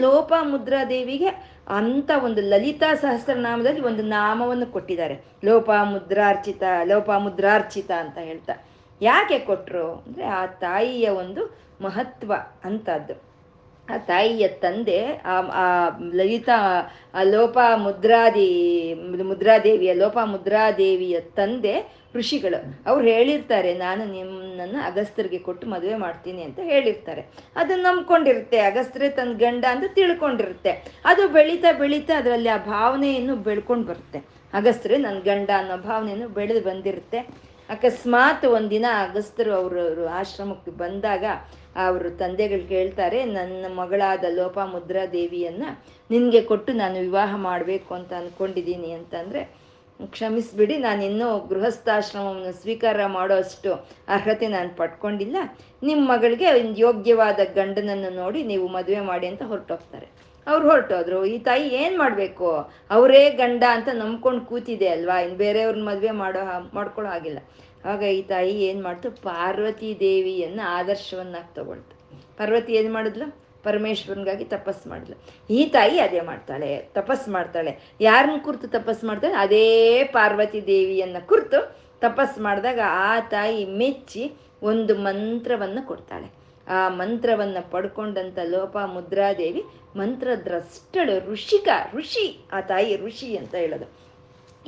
ಲೋಪ 0.06 0.32
ಮುದ್ರಾದೇವಿಗೆ 0.52 1.30
ಅಂಥ 1.80 2.10
ಒಂದು 2.28 2.42
ಲಲಿತಾ 2.52 2.90
ಸಹಸ್ರನಾಮದಲ್ಲಿ 3.04 3.84
ಒಂದು 3.90 4.04
ನಾಮವನ್ನು 4.18 4.68
ಕೊಟ್ಟಿದ್ದಾರೆ. 4.76 5.16
ಲೋಪ 5.50 5.70
ಮುದ್ರಾರ್ಚಿತ 5.94 6.64
ಲೋಪ 6.92 7.10
ಮುದ್ರಾರ್ಚಿತ 7.26 7.92
ಅಂತ 8.04 8.18
ಹೇಳ್ತಾ. 8.30 8.56
ಯಾಕೆ 9.02 9.40
ಕೊಟ್ಟರು 9.40 9.94
ಅಂದರೆ 10.08 10.24
ಆ 10.24 10.46
ತಾಯಿಯ 10.46 11.10
ಒಂದು 11.10 11.58
ಮಹತ್ವ 11.82 12.34
ಅಂಥದ್ದು 12.66 13.28
ಆ 13.90 13.98
ತಾಯಿಯ 13.98 14.48
ತಂದೆ, 14.48 15.14
ಆ 15.16 15.90
ಲಲಿತಾ, 16.14 16.92
ಆ 17.14 17.24
ಲೋಪ 17.24 17.58
ಮುದ್ರಾದಿ, 17.76 18.50
ಮುದ್ರಾದೇವಿಯ, 19.24 19.94
ಲೋಪ 19.94 20.18
ಮುದ್ರಾದೇವಿಯ 20.24 21.20
ತಂದೆ 21.20 21.98
ಋಷಿಗಳು. 22.16 22.84
ಅವ್ರು 22.86 23.08
ಹೇಳಿರ್ತಾರೆ, 23.08 23.74
ನಾನು 23.74 24.06
ನಿಮ್ಮನ್ನು 24.06 24.80
ಅಗಸ್ತ್ಯರಿಗೆ 24.86 25.40
ಕೊಟ್ಟು 25.40 25.68
ಮದುವೆ 25.68 25.96
ಮಾಡ್ತೀನಿ 25.96 26.42
ಅಂತ 26.42 26.60
ಹೇಳಿರ್ತಾರೆ. 26.64 27.22
ಅದು 27.56 27.76
ನಂಬ್ಕೊಂಡಿರುತ್ತೆ, 27.76 28.60
ಅಗಸ್ತ್ರೆ 28.60 29.10
ತನ್ನ 29.10 29.34
ಗಂಡ 29.38 29.66
ಅಂತ 29.70 29.84
ತಿಳ್ಕೊಂಡಿರುತ್ತೆ. 29.94 30.72
ಅದು 31.06 31.28
ಬೆಳೀತಾ 31.28 31.72
ಬೆಳೀತಾ 31.72 32.18
ಅದರಲ್ಲಿ 32.18 32.50
ಆ 32.50 32.58
ಭಾವನೆಯನ್ನು 32.58 33.36
ಬೆಳ್ಕೊಂಡು 33.36 33.88
ಬರುತ್ತೆ. 33.88 34.20
ಅಗಸ್ತ್ರೆ 34.54 34.98
ನನ್ನ 34.98 35.20
ಗಂಡ 35.20 35.50
ಅನ್ನೋ 35.58 35.78
ಭಾವನೆಯನ್ನು 35.78 36.30
ಬೆಳೆದು 36.30 36.62
ಬಂದಿರುತ್ತೆ. 36.62 37.48
ಅಕಸ್ಮಾತ್ 37.70 38.46
ಒಂದಿನ 38.58 38.86
ಅಗಸ್ತರು 39.06 39.52
ಅವರು 39.60 40.06
ಆಶ್ರಮಕ್ಕೆ 40.20 40.72
ಬಂದಾಗ 40.82 41.26
ಅವರು 41.86 42.10
ತಂದೆಗಳು 42.22 42.66
ಕೇಳ್ತಾರೆ, 42.68 43.20
ನನ್ನ 43.38 43.66
ಮಗಳಾದ 43.80 44.26
ಲೋಪ 44.38 44.58
ಮುದ್ರಾ 44.74 45.04
ದೇವಿಯನ್ನ 45.16 45.64
ನಿನಗೆ 46.10 46.42
ಕೊಟ್ಟು 46.52 46.72
ನಾನು 46.82 46.98
ವಿವಾಹ 47.00 47.32
ಮಾಡಬೇಕು 47.50 47.92
ಅಂತ 47.94 48.14
ಅಂದ್ಕೊಂಡಿದ್ದೀನಿ 48.14 48.92
ಅಂತಂದರೆ, 49.00 49.42
ಕ್ಷಮಿಸ್ಬಿಡಿ, 50.16 50.76
ನಾನು 50.78 51.02
ಇನ್ನೂ 51.06 51.28
ಗೃಹಸ್ಥಾಶ್ರಮವನ್ನು 51.52 52.52
ಸ್ವೀಕಾರ 52.62 53.00
ಮಾಡೋ 53.18 53.36
ಅಷ್ಟು 53.44 53.72
ಅರ್ಹತೆ 54.16 54.48
ನಾನು 54.48 54.70
ಪಡ್ಕೊಂಡಿಲ್ಲ. 54.80 55.38
ನಿಮ್ಮ 55.84 56.02
ಮಗಳಿಗೆ 56.14 56.50
ಯೋಗ್ಯವಾದ 56.86 57.40
ಗಂಡನನ್ನು 57.60 58.12
ನೋಡಿ 58.22 58.42
ನೀವು 58.52 58.68
ಮದುವೆ 58.78 59.02
ಮಾಡಿ 59.12 59.28
ಅಂತ 59.28 59.44
ಹೊರಟೋಗ್ತಾರೆ. 59.52 60.08
ಅವ್ರು 60.52 60.70
ಹೊರಟೋದ್ರು, 60.70 61.26
ಈ 61.26 61.40
ತಾಯಿ 61.40 61.68
ಏನು 61.70 61.98
ಮಾಡಬೇಕು? 61.98 62.50
ಅವರೇ 62.90 63.30
ಗಂಡ 63.30 63.64
ಅಂತ 63.70 63.90
ನಂಬ್ಕೊಂಡು 63.94 64.42
ಕೂತಿದೆ 64.46 64.88
ಅಲ್ವಾ? 64.88 65.20
ಇನ್ನು 65.20 65.38
ಬೇರೆಯವ್ರನ್ನ 65.38 65.90
ಮದುವೆ 65.90 66.12
ಮಾಡೋ 66.12 66.40
ಮಾಡ್ಕೊಳ್ಳೋ 66.74 67.12
ಆಗಿಲ್ಲ 67.12 67.40
ಆಗ 67.86 68.02
ಈ 68.02 68.22
ತಾಯಿ 68.22 68.54
ಏನು 68.70 68.84
ಮಾಡ್ತು? 68.84 69.12
ಪಾರ್ವತಿ 69.12 69.98
ದೇವಿಯನ್ನು 70.00 70.64
ಆದರ್ಶವನ್ನಾಗಿ 70.70 71.56
ತಗೊಳ್ತು. 71.56 71.94
ಪಾರ್ವತಿ 72.38 72.74
ಏನು 72.74 72.94
ಮಾಡಿದ್ಲು? 72.94 73.48
ಪರಮೇಶ್ವರನಿಗಾಗಿ 73.64 74.46
ತಪಸ್ 74.46 74.88
ಮಾಡಿದ್ಲು. 74.88 75.16
ಈ 75.50 75.66
ತಾಯಿ 75.66 76.00
ಅದೇ 76.00 76.22
ಮಾಡ್ತಾಳೆ, 76.22 76.78
ತಪಸ್ 76.94 77.30
ಮಾಡ್ತಾಳೆ. 77.30 77.96
ಯಾರನ್ನ 78.02 78.38
ಕುರಿತು 78.44 78.68
ತಪಸ್ 78.68 79.04
ಮಾಡ್ತಾಳೆ? 79.04 79.34
ಅದೇ 79.34 80.04
ಪಾರ್ವತಿ 80.04 80.68
ದೇವಿಯನ್ನು 80.68 81.28
ಕುರಿತು 81.28 81.60
ತಪಸ್ 82.02 82.40
ಮಾಡಿದಾಗ 82.40 82.80
ಆ 83.08 83.20
ತಾಯಿ 83.20 83.66
ಮೆಚ್ಚಿ 83.66 84.24
ಒಂದು 84.64 84.96
ಮಂತ್ರವನ್ನು 84.96 85.88
ಕೊಡ್ತಾಳೆ. 85.88 86.37
ಆ 86.68 86.90
ಮಂತ್ರವನ್ನು 86.90 87.72
ಪಡ್ಕೊಂಡಂಥ 87.72 88.40
ಲೋಪ 88.44 88.78
ಮುದ್ರಾದೇವಿ 88.78 89.64
ಮಂತ್ರದ್ರಷ್ಟಳು 89.96 91.32
ಋಷಿಕ, 91.32 91.68
ಋಷಿ, 91.94 92.46
ಆ 92.54 92.62
ತಾಯಿ 92.62 92.98
ಋಷಿ 92.98 93.38
ಅಂತ 93.38 93.56
ಹೇಳೋದು. 93.56 94.08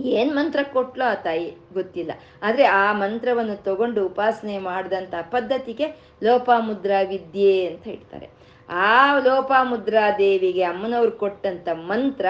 ಏನು 0.03 0.35
ಮಂತ್ರ 0.35 0.59
ಕೊಟ್ಲೋ 0.73 1.12
ಆ 1.12 1.13
ತಾಯಿ? 1.13 1.57
ಗೊತ್ತಿಲ್ಲ. 1.73 2.12
ಆದರೆ 2.43 2.63
ಆ 2.63 2.93
ಮಂತ್ರವನ್ನು 2.93 3.63
ತಗೊಂಡು 3.63 4.05
ಉಪಾಸನೆ 4.05 4.59
ಮಾಡಿದಂಥ 4.59 5.13
ಪದ್ಧತಿಗೆ 5.21 5.88
ಲೋಪಾಮುದ್ರಾ 6.23 7.01
ವಿದ್ಯೆ 7.01 7.65
ಅಂತ 7.65 7.83
ಹೇಳ್ತಾರೆ. 7.83 8.29
ಆ 8.69 9.19
ಲೋಪಾಮುದ್ರಾ 9.19 10.12
ದೇವಿಗೆ 10.17 10.63
ಅಮ್ಮನವ್ರು 10.63 11.12
ಕೊಟ್ಟಂಥ 11.12 11.69
ಮಂತ್ರ 11.69 12.25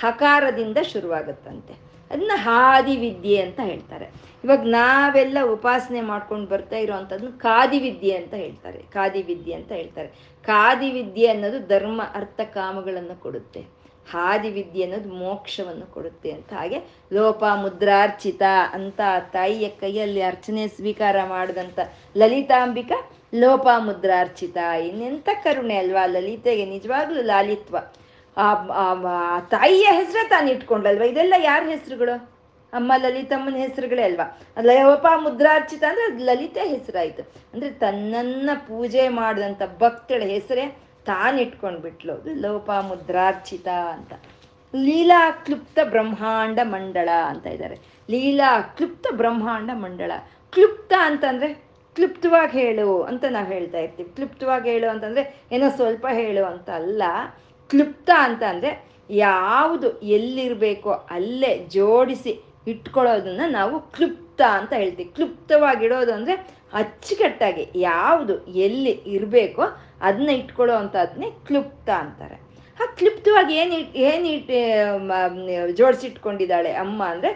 ಹಕಾರದಿಂದ 0.00 0.78
ಶುರುವಾಗುತ್ತಂತೆ. 0.82 1.89
ಅದನ್ನ 2.10 2.32
ಹಾದಿ 2.34 2.96
ವಿದ್ಯೆ 2.96 3.42
ಅಂತ 3.42 3.60
ಹೇಳ್ತಾರೆ. 3.60 4.06
ಇವಾಗ 4.44 4.60
ನಾವೆಲ್ಲ 4.60 5.38
ಉಪಾಸನೆ 5.52 6.00
ಮಾಡ್ಕೊಂಡು 6.00 6.50
ಬರ್ತಾ 6.50 6.76
ಇರೋವಂಥದ್ದನ್ನ 6.76 7.36
ಕಾದಿ 7.36 7.78
ವಿದ್ಯೆ 7.78 8.16
ಅಂತ 8.16 8.34
ಹೇಳ್ತಾರೆ. 8.34 8.78
ಕಾದಿ 8.78 9.22
ವಿದ್ಯೆ 9.22 9.54
ಅಂತ 9.54 9.72
ಹೇಳ್ತಾರೆ. 9.72 10.08
ಕಾದಿ 10.44 10.90
ವಿದ್ಯೆ 10.90 11.26
ಅನ್ನೋದು 11.26 11.66
ಧರ್ಮ, 11.66 12.02
ಅರ್ಥ 12.14 12.40
ಕಾಮಗಳನ್ನು 12.40 13.20
ಕೊಡುತ್ತೆ. 13.20 13.60
ಹಾದಿ 14.10 14.50
ವಿದ್ಯೆ 14.50 14.84
ಅನ್ನೋದು 14.84 15.08
ಮೋಕ್ಷವನ್ನು 15.08 15.86
ಕೊಡುತ್ತೆ 15.86 16.30
ಅಂತ 16.30 16.52
ಹಾಗೆ 16.52 16.78
ಲೋಪ, 17.12 17.44
ಮುದ್ರಾರ್ಚಿತ 17.44 18.42
ಅಂತ 18.72 19.00
ತಾಯಿಯ 19.32 19.68
ಕೈಯಲ್ಲಿ 19.68 20.22
ಅರ್ಚನೆ, 20.22 20.68
ಸ್ವೀಕಾರ 20.68 21.16
ಮಾಡಿದಂಥ 21.24 21.78
ಲಲಿತಾಂಬಿಕಾ 22.16 23.10
ಲೋಪ, 23.34 23.68
ಮುದ್ರಾರ್ಚಿತ 23.78 24.56
ಇನ್ನೆಂಥ 24.56 25.28
ಕರುಣೆ 25.44 25.76
ಅಲ್ವಾ? 25.76 26.06
ಲಲಿತೆಗೆ 26.06 26.64
ನಿಜವಾಗ್ಲೂ 26.64 27.22
ಲಾಲಿತ್ವ. 27.22 27.76
ಆ 28.36 29.40
ತಾಯಿಯ 29.40 29.88
ಹೆಸರೇ 29.92 30.28
ತಾನು 30.28 30.50
ಇಟ್ಕೊಂಡಲ್ವ? 30.50 31.02
ಇದೆಲ್ಲ 31.02 31.34
ಯಾರ 31.38 31.62
ಹೆಸರುಗಳು? 31.68 32.40
ಅಮ್ಮ 32.72 32.92
ಲಲಿತಮ್ಮನ 32.96 33.56
ಹೆಸರುಗಳೇ 33.56 34.02
ಅಲ್ವಾ? 34.02 34.40
ಲಯೋಪ 34.60 35.06
ಮುದ್ರಾರ್ಚಿತ 35.16 35.84
ಅಂದ್ರೆ 35.88 36.16
ಲಲಿತೆ 36.16 36.60
ಹೆಸರಾಯ್ತು. 36.60 37.22
ಅಂದ್ರೆ 37.22 37.70
ತನ್ನನ್ನ 37.70 38.50
ಪೂಜೆ 38.54 39.08
ಮಾಡಿದಂಥ 39.08 39.62
ಭಕ್ತಳ 39.78 40.22
ಹೆಸರೇ 40.22 40.76
ತಾನಿಟ್ಕೊಂಡ್ಬಿಟ್ಲು 41.06 42.40
ಲೋಪ 42.40 42.70
ಮುದ್ರಾರ್ಚಿತ 42.70 43.68
ಅಂತ. 43.68 44.12
ಲೀಲಾ 44.76 45.30
ಕ್ಲುಪ್ತ 45.30 45.78
ಬ್ರಹ್ಮಾಂಡ 45.84 46.58
ಮಂಡಳ 46.62 47.08
ಅಂತ 47.26 47.46
ಇದ್ದಾರೆ 47.46 47.78
ಲೀಲಾ 48.10 48.60
ಕ್ಲುಪ್ತ 48.60 49.06
ಬ್ರಹ್ಮಾಂಡ 49.12 49.70
ಮಂಡಳ. 49.74 50.12
ಕ್ಲುಪ್ತ 50.52 50.92
ಅಂತಂದ್ರೆ 51.00 51.54
ಕ್ಲುಪ್ತವಾಗಿ 51.94 52.60
ಹೇಳು 52.60 53.02
ಅಂತ 53.02 53.24
ನಾವು 53.30 53.46
ಹೇಳ್ತಾ 53.46 53.78
ಇರ್ತೀವಿ. 53.78 54.08
ಕ್ಲುಪ್ತವಾಗಿ 54.08 54.70
ಹೇಳು 54.70 54.88
ಅಂತಂದ್ರೆ 54.90 55.42
ಏನೋ 55.52 55.68
ಸ್ವಲ್ಪ 55.68 56.06
ಹೇಳು 56.12 56.44
ಅಂತ 56.44 56.70
ಅಲ್ಲ. 56.70 57.02
ಕ್ಲುಪ್ತ 57.70 58.10
ಅಂತ 58.26 58.42
ಅಂದ್ರೆ 58.52 58.70
ಯಾವುದು 59.10 59.88
ಎಲ್ಲಿರಬೇಕೋ 60.16 60.92
ಅಲ್ಲೇ 61.10 61.52
ಜೋಡಿಸಿ 61.76 62.32
ಇಟ್ಕೊಳ್ಳೋದನ್ನ 62.66 63.42
ನಾವು 63.58 63.76
ಕ್ಲುಪ್ತ 63.80 64.40
ಅಂತ 64.58 64.72
ಹೇಳ್ತೀವಿ. 64.72 65.10
ಕ್ಲುಪ್ತವಾಗಿಡೋದು 65.16 66.12
ಅಂದರೆ 66.12 66.34
ಅಚ್ಚುಕಟ್ಟಾಗಿ 66.72 67.64
ಯಾವುದು 67.90 68.34
ಎಲ್ಲಿ 68.66 68.92
ಇರಬೇಕೋ 69.16 69.64
ಅದನ್ನ 70.00 70.30
ಇಟ್ಕೊಳ್ಳೋ 70.30 70.74
ಅಂಥದ್ನೇ 70.74 71.30
ಕ್ಲುಪ್ತ 71.48 71.88
ಅಂತಾರೆ. 72.02 72.36
ಆ 72.80 72.84
ಕ್ಲುಪ್ತವಾಗಿ 72.98 73.54
ಏನು 73.54 73.78
ಏನು 74.08 74.28
ಇಟ್ 74.36 74.52
ಜೋಡಿಸಿಟ್ಕೊಂಡಿದ್ದಾಳೆ 75.78 76.72
ಅಮ್ಮ 76.84 77.00
ಅಂದರೆ 77.04 77.32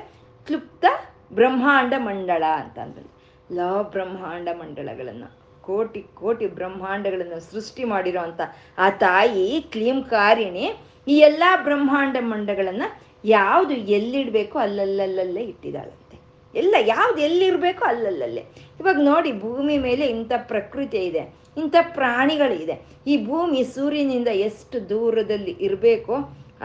ಕ್ಲುಪ್ತ 0.46 0.84
ಬ್ರಹ್ಮಾಂಡ 1.32 1.94
ಮಂಡಳ 2.06 2.44
ಅಂತಂದ್ರೆ 2.62 3.06
ಲ 3.56 3.60
ಬ್ರಹ್ಮಾಂಡ 3.94 4.48
ಮಂಡಳಗಳನ್ನು. 4.60 5.28
ಕೋಟಿ 5.68 6.00
ಕೋಟಿ 6.20 6.46
ಬ್ರಹ್ಮಾಂಡಗಳನ್ನು 6.58 7.40
ಸೃಷ್ಟಿ 7.50 7.84
ಮಾಡಿರೋ 7.92 8.24
ಆ 8.84 8.88
ತಾಯಿ 9.04 9.46
ಕ್ಲೀಂಕಾರಿಣಿ 9.74 10.66
ಈ 11.12 11.16
ಎಲ್ಲ 11.28 11.44
ಬ್ರಹ್ಮಾಂಡ 11.66 12.16
ಮಂಡಗಳನ್ನು 12.32 12.88
ಯಾವುದು 13.38 13.74
ಎಲ್ಲಿಡಬೇಕೋ 13.96 14.56
ಅಲ್ಲಲ್ಲಲ್ಲೇ 14.66 15.42
ಇಟ್ಟಿದ್ದಾಳಂತೆ. 15.52 16.16
ಎಲ್ಲ 16.54 16.74
ಯಾವ್ದು 16.94 17.20
ಎಲ್ಲಿರಬೇಕೋ 17.28 17.84
ಅಲ್ಲಲ್ಲಲ್ಲೇ. 17.92 18.42
ಇವಾಗ 18.80 18.98
ನೋಡಿ, 19.10 19.30
ಭೂಮಿ 19.44 19.76
ಮೇಲೆ 19.86 20.04
ಇಂಥ 20.14 20.32
ಪ್ರಕೃತಿ 20.52 21.00
ಇದೆ, 21.10 21.22
ಇಂಥ 21.60 21.76
ಪ್ರಾಣಿಗಳಿದೆ 21.98 22.76
ಈ 23.12 23.14
ಭೂಮಿ 23.28 23.60
ಸೂರ್ಯನಿಂದ 23.76 24.30
ಎಷ್ಟು 24.48 24.76
ದೂರದಲ್ಲಿ 24.92 25.54
ಇರಬೇಕೋ 25.66 26.16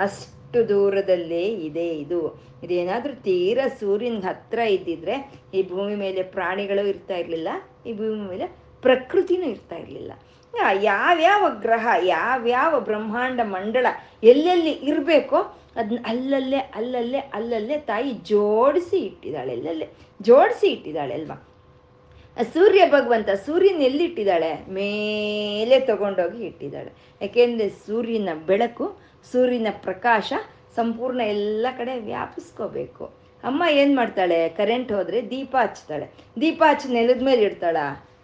ಅಷ್ಟು 0.05 0.59
ದೂರದಲ್ಲೇ 0.71 1.43
ಇದೆ 1.67 1.87
ಇದು. 2.03 2.21
ಇದೇನಾದರೂ 2.65 3.13
ತೀರಾ 3.27 3.65
ಸೂರ್ಯನ 3.81 4.21
ಹತ್ರ 4.29 4.59
ಇದ್ದಿದ್ರೆ 4.75 5.15
ಈ 5.57 5.61
ಭೂಮಿ 5.73 5.95
ಮೇಲೆ 6.05 6.23
ಪ್ರಾಣಿಗಳು 6.35 6.83
ಇರ್ತಾ 6.93 7.17
ಇರಲಿಲ್ಲ. 7.23 7.49
ಈ 7.87 7.93
ಭೂಮಿ 7.99 8.23
ಮೇಲೆ 8.31 8.47
ಪ್ರಕೃತಿನೂ 8.81 9.45
ಇರ್ತಾ 9.45 9.75
ಇರಲಿಲ್ಲ. 9.75 10.11
ಯಾವ್ಯಾವ 10.81 11.43
ಗ್ರಹ 11.61 11.87
ಯಾವ್ಯಾವ 12.03 12.79
ಬ್ರಹ್ಮಾಂಡ 12.79 13.39
ಮಂಡಳ 13.55 13.87
ಎಲ್ಲೆಲ್ಲಿ 14.23 14.71
ಇರಬೇಕೋ 14.71 15.39
ಅದನ್ನ 15.75 15.99
ಅಲ್ಲಲ್ಲೇ 16.05 16.57
ಅಲ್ಲಲ್ಲೇ 16.57 17.19
ಅಲ್ಲಲ್ಲೇ 17.33 17.77
ತಾಯಿ 17.89 18.11
ಜೋಡಿಸಿ 18.31 18.97
ಇಟ್ಟಿದ್ದಾಳೆ, 18.97 19.51
ಎಲ್ಲಲ್ಲೇ 19.53 19.87
ಜೋಡಿಸಿ 20.21 20.67
ಇಟ್ಟಿದ್ದಾಳೆ 20.67 21.13
ಅಲ್ವಾ? 21.13 21.37
ಸೂರ್ಯ 22.53 22.81
ಭಗವಂತ 22.89 23.29
ಸೂರ್ಯನ 23.45 23.81
ಎಲ್ಲಿಟ್ಟಿದ್ದಾಳೆ? 23.81 24.51
ಮೇಲೆ 24.69 25.79
ತಗೊಂಡೋಗಿ 25.79 26.41
ಇಟ್ಟಿದ್ದಾಳೆ. 26.45 26.91
ಯಾಕೆಂದರೆ 27.21 27.69
ಸೂರ್ಯನ 27.85 28.29
ಬೆಳಕು, 28.47 28.85
ಸೂರ್ಯನ 29.31 29.67
ಪ್ರಕಾಶ 29.81 30.33
ಸಂಪೂರ್ಣ 30.75 31.21
ಎಲ್ಲ 31.21 31.67
ಕಡೆ 31.77 31.99
ವ್ಯಾಪಿಸ್ಕೋಬೇಕು. 31.99 33.05
ಅಮ್ಮ 33.43 33.63
ಏನು 33.71 33.95
ಮಾಡ್ತಾಳೆ? 33.95 34.49
ಕರೆಂಟ್ 34.49 34.91
ಹೋದರೆ 34.91 35.19
ದೀಪ 35.31 35.55
ಹಚ್ತಾಳೆ. 35.61 36.07
ದೀಪ 36.41 36.63
ಹಚ್ಚಿ 36.69 36.87
ನೆಲದ 36.93 37.21
ಮೇಲೆ 37.21 37.41
ಇಡ್ತಾಳ? 37.41 37.77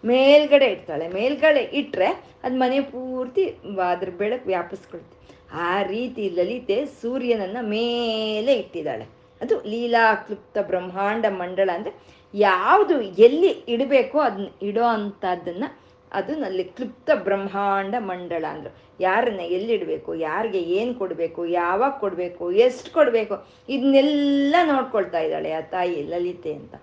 ಮೇಲ್ಗಡೆ 0.06 0.66
ಇಡ್ತಾಳೆ. 0.66 1.08
ಮೇಲ್ಗಡೆ 1.08 1.62
ಇಟ್ಟರೆ 1.80 2.08
ಅದು 2.44 2.56
ಮನೆ 2.58 2.80
ಪೂರ್ತಿ 2.80 3.44
ಅದ್ರ 3.90 4.10
ಬೆಳಕು 4.10 4.46
ವ್ಯಾಪಿಸ್ಕೊಳ್ತೆ. 4.46 5.14
ಆ 5.52 5.82
ರೀತಿ 5.82 6.30
ಲಲಿತೆ 6.30 6.86
ಸೂರ್ಯನನ್ನು 6.86 7.68
ಮೇಲೆ 7.68 8.54
ಇಟ್ಟಿದ್ದಾಳೆ. 8.54 9.06
ಅದು 9.40 9.60
ಲೀಲಾ 9.70 10.14
ಕ್ಲುಪ್ತ 10.14 10.58
ಬ್ರಹ್ಮಾಂಡ 10.62 11.24
ಮಂಡಳ 11.28 11.70
ಅಂದರೆ 11.74 11.92
ಯಾವುದು 12.34 13.00
ಎಲ್ಲಿ 13.00 13.50
ಇಡಬೇಕೋ 13.68 14.18
ಅದನ್ನ 14.18 14.48
ಇಡೋ 14.62 14.84
ಅಂಥದ್ದನ್ನು 14.84 15.86
ಅದು 16.12 16.32
ನಲ್ಲಿ 16.40 16.64
ಕ್ಲುಪ್ತ 16.64 17.10
ಬ್ರಹ್ಮಾಂಡ 17.14 17.94
ಮಂಡಳ 17.98 18.44
ಅಂದರು. 18.48 18.72
ಯಾರನ್ನ 19.00 19.40
ಎಲ್ಲಿಡಬೇಕು 19.40 20.14
ಯಾರಿಗೆ 20.14 20.60
ಏನು 20.78 20.94
ಕೊಡಬೇಕು, 20.94 21.46
ಯಾವಾಗ 21.46 21.92
ಕೊಡಬೇಕು, 22.00 22.52
ಎಷ್ಟು 22.52 22.92
ಕೊಡಬೇಕು 22.92 23.46
ಇದನ್ನೆಲ್ಲ 23.68 24.56
ನೋಡ್ಕೊಳ್ತಾ 24.64 25.18
ಇದ್ದಾಳೆ 25.18 25.52
ಆ 25.52 25.60
ತಾಯಿ 25.60 26.02
ಲಲಿತೆ 26.02 26.52
ಅಂತ. 26.52 26.74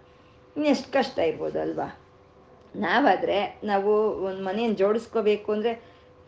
ಇನ್ನೆಷ್ಟು 0.57 0.89
ಕಷ್ಟ 0.93 1.19
ಇರ್ಬೋದು 1.19 1.59
ಅಲ್ವಾ? 1.61 1.87
ನಾವಾದರೆ 2.75 3.39
ನಾವು 3.71 3.91
ಒಂದು 4.27 4.41
ಮನೆಯನ್ನು 4.47 4.77
ಜೋಡಿಸ್ಕೋಬೇಕು 4.77 5.49
ಅಂದರೆ 5.55 5.73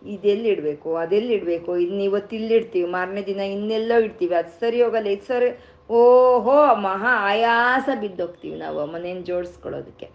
ಇದೆಲ್ಲಿ 0.02 0.50
ಇಡಬೇಕು 0.54 0.90
ಅದೆಲ್ಲಿ 1.04 1.34
ಇಡಬೇಕು 1.36 1.78
ಇದನ್ನ 1.84 2.02
ಇವತ್ತು 2.10 2.34
ಇಲ್ಲಿಡ್ತೀವಿ, 2.40 2.88
ಮಾರನೇ 2.96 3.22
ದಿನ 3.30 3.42
ಇನ್ನೆಲ್ಲೋ 3.54 3.98
ಇಡ್ತೀವಿ, 4.08 4.36
ಅದು 4.42 4.52
ಸರಿ 4.62 4.80
ಹೋಗಲ್ಲ, 4.84 5.08
ಇದು 5.16 5.26
ಸರಿ 5.26 5.50
ಓಹೋ, 5.90 6.58
ಮಹಾ 6.86 7.12
ಆಯಾಸ 7.30 7.88
ಬಿದ್ದೋಗ್ತೀವಿ 8.04 8.56
ನಾವು 8.58 8.86
ಮನೆಯನ್ನು 8.94 9.26
ಜೋಡಿಸ್ಕೊಳ್ಳೋದಕ್ಕೆ. 9.30 10.08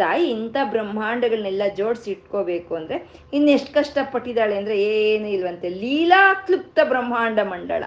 ತಾಯಿ 0.00 0.24
ಇಂಥ 0.36 0.56
ಬ್ರಹ್ಮಾಂಡಗಳನ್ನೆಲ್ಲ 0.72 1.62
ಜೋಡಿಸಿ 1.78 2.08
ಇಟ್ಕೋಬೇಕು 2.10 2.72
ಅಂದರೆ 2.78 2.96
ಇನ್ನೆಷ್ಟು 3.36 3.70
ಕಷ್ಟಪಟ್ಟಿದ್ದಾಳೆ 3.74 4.54
ಅಂದರೆ 4.60 4.76
ಏನು 4.82 5.28
ಇಲ್ವಂತೆ, 5.36 5.68
ಲೀಲಾ 5.82 6.22
ಕ್ಲುಪ್ತ 6.46 6.78
ಬ್ರಹ್ಮಾಂಡ 6.92 7.40
ಮಂಡಳ. 7.52 7.84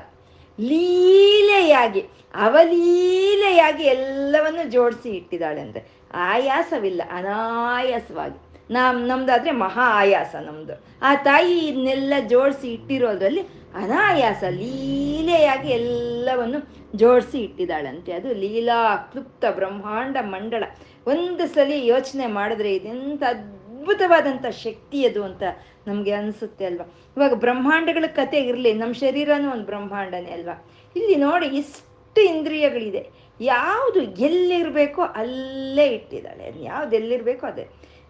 ಲೀಲೆಯಾಗಿ, 0.60 2.02
ಅವಲೀಲೆಯಾಗಿ 2.34 3.84
ಎಲ್ಲವನ್ನು 3.95 4.71
ಜೋಡಿಸಿ 4.71 5.10
ಇಟ್ಟಿದ್ದಾಳೆ 5.10 5.62
ಅಂದರೆ 5.62 5.84
ಆಯಾಸವಿಲ್ಲ, 6.15 7.01
ಅನಾಯಾಸವಾಗಿ. 7.12 8.39
ನಮ್, 8.73 9.08
ನಮ್ದಾದ್ರೆ 9.08 9.51
ಮಹಾ 9.51 9.82
ಆಯಾಸ 9.86 10.36
ನಮ್ದು. 10.36 10.84
ಆ 11.01 11.15
ತಾಯಿ 11.15 11.60
ಇದನ್ನೆಲ್ಲ 11.60 12.13
ಜೋಡಿಸಿ 12.30 12.73
ಇಟ್ಟಿರೋದ್ರಲ್ಲಿ 12.73 13.41
ಅನಾಯಾಸ, 13.75 14.43
ಲೀಲೆಯಾಗಿ 14.49 15.69
ಎಲ್ಲವನ್ನು 15.69 16.60
ಜೋಡಿಸಿ 16.97 17.39
ಇಟ್ಟಿದ್ದಾಳಂತೆ. 17.39 18.12
ಅದು 18.12 18.34
ಲೀಲಾ 18.34 18.95
ಕ್ಲುಪ್ತ 18.95 19.45
ಬ್ರಹ್ಮಾಂಡ 19.51 20.17
ಮಂಡಳ. 20.21 20.63
ಒಂದು 21.08 21.47
ಸಲ 21.47 21.71
ಯೋಚನೆ 21.75 22.28
ಮಾಡಿದ್ರೆ 22.28 22.75
ಇದೆಂಥ 22.75 23.23
ಅದ್ಭುತವಾದಂಥ 23.23 24.45
ಶಕ್ತಿ 24.45 25.08
ಅದು 25.08 25.23
ಅಂತ 25.23 25.43
ನಮಗೆ 25.88 26.12
ಅನಿಸುತ್ತೆ 26.12 26.65
ಅಲ್ವಾ? 26.65 26.93
ಇವಾಗ 27.17 27.34
ಬ್ರಹ್ಮಾಂಡಗಳ 27.34 28.06
ಕತೆ 28.08 28.38
ಇರಲಿ 28.38 28.73
ನಮ್ಮ 28.73 28.93
ಶರೀರನೂ 28.93 29.51
ಒಂದು 29.51 29.65
ಬ್ರಹ್ಮಾಂಡನೇ 29.65 30.32
ಅಲ್ವಾ? 30.32 30.65
ಇಲ್ಲಿ 30.95 31.15
ನೋಡಿ 31.15 31.47
ಇಷ್ಟು 31.47 32.21
ಇಂದ್ರಿಯಗಳಿದೆ. 32.21 33.10
ಯಾವುದು 33.41 34.02
ಎಲ್ಲಿರಬೇಕೋ 34.02 35.02
ಅಲ್ಲೇ 35.02 35.88
ಇಟ್ಟಿದ್ದಾಳೆ. 35.88 36.63
ಯಾವ್ದು 36.63 36.95
ಎಲ್ಲಿರಬೇಕೋ 36.95 37.48
ಅದೇ. 37.48 37.62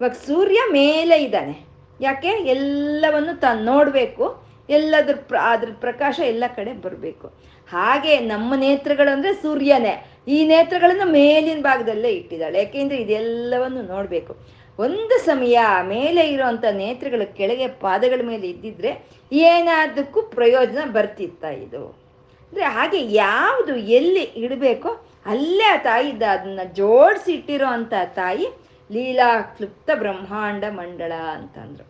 ಇವಾಗ 0.02 0.12
ಸೂರ್ಯ 0.12 0.58
ಮೇಲೆ 0.72 1.24
ಇದ್ದಾನೆ. 1.24 1.66
ಯಾಕೆ? 2.02 2.28
ಎಲ್ಲವನ್ನು 2.28 3.40
ತಾನು 3.40 3.64
ನೋಡಬೇಕು. 3.64 4.46
ಎಲ್ಲದ್ರ 4.70 5.16
ಪ್ರ, 5.28 5.36
ಅದ್ರ 5.42 5.70
ಪ್ರಕಾಶ 5.80 6.20
ಎಲ್ಲ 6.20 6.44
ಕಡೆ 6.56 6.74
ಬರಬೇಕು. 6.74 7.28
ಹಾಗೆ 7.72 8.20
ನಮ್ಮ 8.20 8.56
ನೇತ್ರಗಳು 8.56 9.14
ಅಂದರೆ 9.14 9.34
ಸೂರ್ಯನೇ. 9.34 10.12
ಈ 10.28 10.46
ನೇತ್ರಗಳನ್ನು 10.46 11.12
ಮೇಲಿನ 11.12 11.62
ಭಾಗದಲ್ಲೇ 11.62 12.10
ಇಟ್ಟಿದ್ದಾಳೆ. 12.10 12.60
ಯಾಕೆಂದರೆ 12.60 12.98
ಇದೆಲ್ಲವನ್ನು 12.98 13.82
ನೋಡಬೇಕು. 13.82 14.38
ಒಂದು 14.80 15.26
ಸಮಯ 15.26 15.60
ಮೇಲೆ 15.82 16.30
ಇರೋವಂಥ 16.30 16.66
ನೇತ್ರಗಳು 16.72 17.38
ಕೆಳಗೆ 17.38 17.68
ಪಾದಗಳ 17.68 18.22
ಮೇಲೆ 18.28 18.48
ಇದ್ದಿದ್ರೆ 18.50 19.10
ಏನಾದಕ್ಕೂ 19.32 20.22
ಪ್ರಯೋಜನ 20.22 20.92
ಬರ್ತಿತ್ತ 20.92 21.44
ಇದು. 21.46 22.05
ಅಂದರೆ 22.48 22.68
ಹಾಗೆ 22.76 23.00
ಯಾವುದು 23.24 23.74
ಎಲ್ಲಿ 23.98 24.24
ಇಡಬೇಕೋ 24.44 24.92
ಅಲ್ಲೇ 25.34 25.68
ಆ 25.74 25.78
ತಾಯಿ 25.90 26.10
ಅದನ್ನ 26.36 26.64
ಜೋಡಿಸಿ 26.80 27.32
ಇಟ್ಟಿರೋ 27.38 27.68
ಅಂಥ 27.78 27.94
ತಾಯಿ 28.22 28.48
ಲೀಲಾ 28.90 29.30
ಕ್ಲುಪ್ತ 29.58 29.90
ಬ್ರಹ್ಮಾಂಡ 30.02 30.64
ಮಂಡಳ 30.80 31.14
ಅಂತಂದ್ರು. 31.38 31.86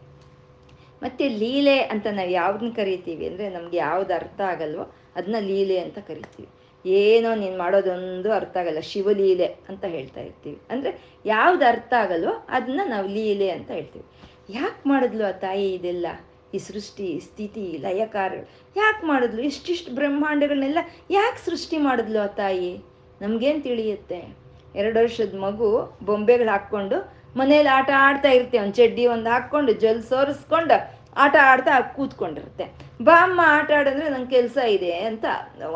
ಮತ್ತೆ 1.03 1.25
ಲೀಲೆ 1.41 1.77
ಅಂತ 1.93 2.05
ನಾವು 2.17 2.31
ಯಾವ್ದನ್ನ 2.41 2.71
ಕರಿತೀವಿ 2.77 3.23
ಅಂದರೆ 3.29 3.47
ನಮ್ಗೆ 3.55 3.77
ಯಾವ್ದು 3.77 4.11
ಅರ್ಥ 4.19 4.39
ಆಗಲ್ವೋ 4.51 4.85
ಅದನ್ನ 5.17 5.39
ಲೀಲೆ 5.49 5.77
ಅಂತ 5.85 5.97
ಕರಿತೀವಿ. 6.09 6.47
ಏನೋ 6.85 7.29
ನೀನು 7.41 7.57
ಮಾಡೋದೊಂದು 7.63 8.29
ಅರ್ಥ 8.37 8.55
ಆಗಲ್ಲ, 8.61 8.81
ಶಿವಲೀಲೆ 8.91 9.47
ಅಂತ 9.69 9.83
ಹೇಳ್ತಾ 9.95 10.21
ಇರ್ತೀವಿ. 10.21 10.57
ಅಂದರೆ 10.71 10.91
ಯಾವ್ದು 11.25 11.63
ಅರ್ಥ 11.71 11.93
ಆಗಲ್ವೋ 12.03 12.33
ಅದನ್ನ 12.57 12.81
ನಾವು 12.93 13.07
ಲೀಲೆ 13.17 13.49
ಅಂತ 13.57 13.69
ಹೇಳ್ತೀವಿ. 13.77 14.05
ಯಾಕೆ 14.59 14.83
ಮಾಡಿದ್ಲು 14.89 15.25
ಆ 15.31 15.33
ತಾಯಿ 15.45 15.67
ಇದೆಲ್ಲ? 15.77 16.07
ಈ 16.55 16.59
ಸೃಷ್ಟಿ, 16.67 17.09
ಸ್ಥಿತಿ, 17.27 17.65
ಲಯಕಾರ 17.85 18.31
ಯಾಕೆ 18.75 19.03
ಮಾಡಿದ್ಲು? 19.07 19.41
ಇಷ್ಟಿಷ್ಟು 19.51 19.91
ಬ್ರಹ್ಮಾಂಡಗಳನ್ನೆಲ್ಲ 19.95 20.81
ಯಾಕೆ 21.11 21.39
ಸೃಷ್ಟಿ 21.49 21.77
ಮಾಡಿದ್ಲು 21.87 22.19
ಆ 22.23 22.29
ತಾಯಿ? 22.41 22.71
ನಮ್ಗೇನು 23.21 23.61
ತಿಳಿಯುತ್ತೆ? 23.67 24.19
ಎರಡು 24.81 24.97
ವರ್ಷದ 25.03 25.35
ಮಗು 25.47 25.69
ಬೊಂಬೆಗಳು 26.09 26.51
ಹಾಕ್ಕೊಂಡು 26.55 26.97
ಮನೇಲಿ 27.39 27.69
ಆಟ 27.77 27.89
ಆಡ್ತಾ 28.07 28.29
ಇರ್ತೀವಿ 28.29 28.61
ಒಂದು 28.63 28.75
ಚಡ್ಡಿ 28.79 29.03
ಒಂದು 29.13 29.27
ಹಾಕ್ಕೊಂಡು 29.33 29.71
ಜಲ್ 29.83 30.03
ಸೋರಿಸ್ಕೊಂಡು 30.11 30.75
ಆಟ 31.23 31.35
ಆಡ್ತಾ 31.49 31.73
ಕೂತ್ಕೊಂಡಿರುತ್ತೆ. 31.97 32.65
ಬಾ, 33.05 33.15
ಅಮ್ಮ, 33.25 33.39
ಆಟ 33.57 33.69
ಆಡಿದ್ರೆ 33.77 34.07
ನಂಗೆ 34.13 34.31
ಕೆಲಸ 34.37 34.57
ಇದೆ 34.75 34.91
ಅಂತ 35.09 35.25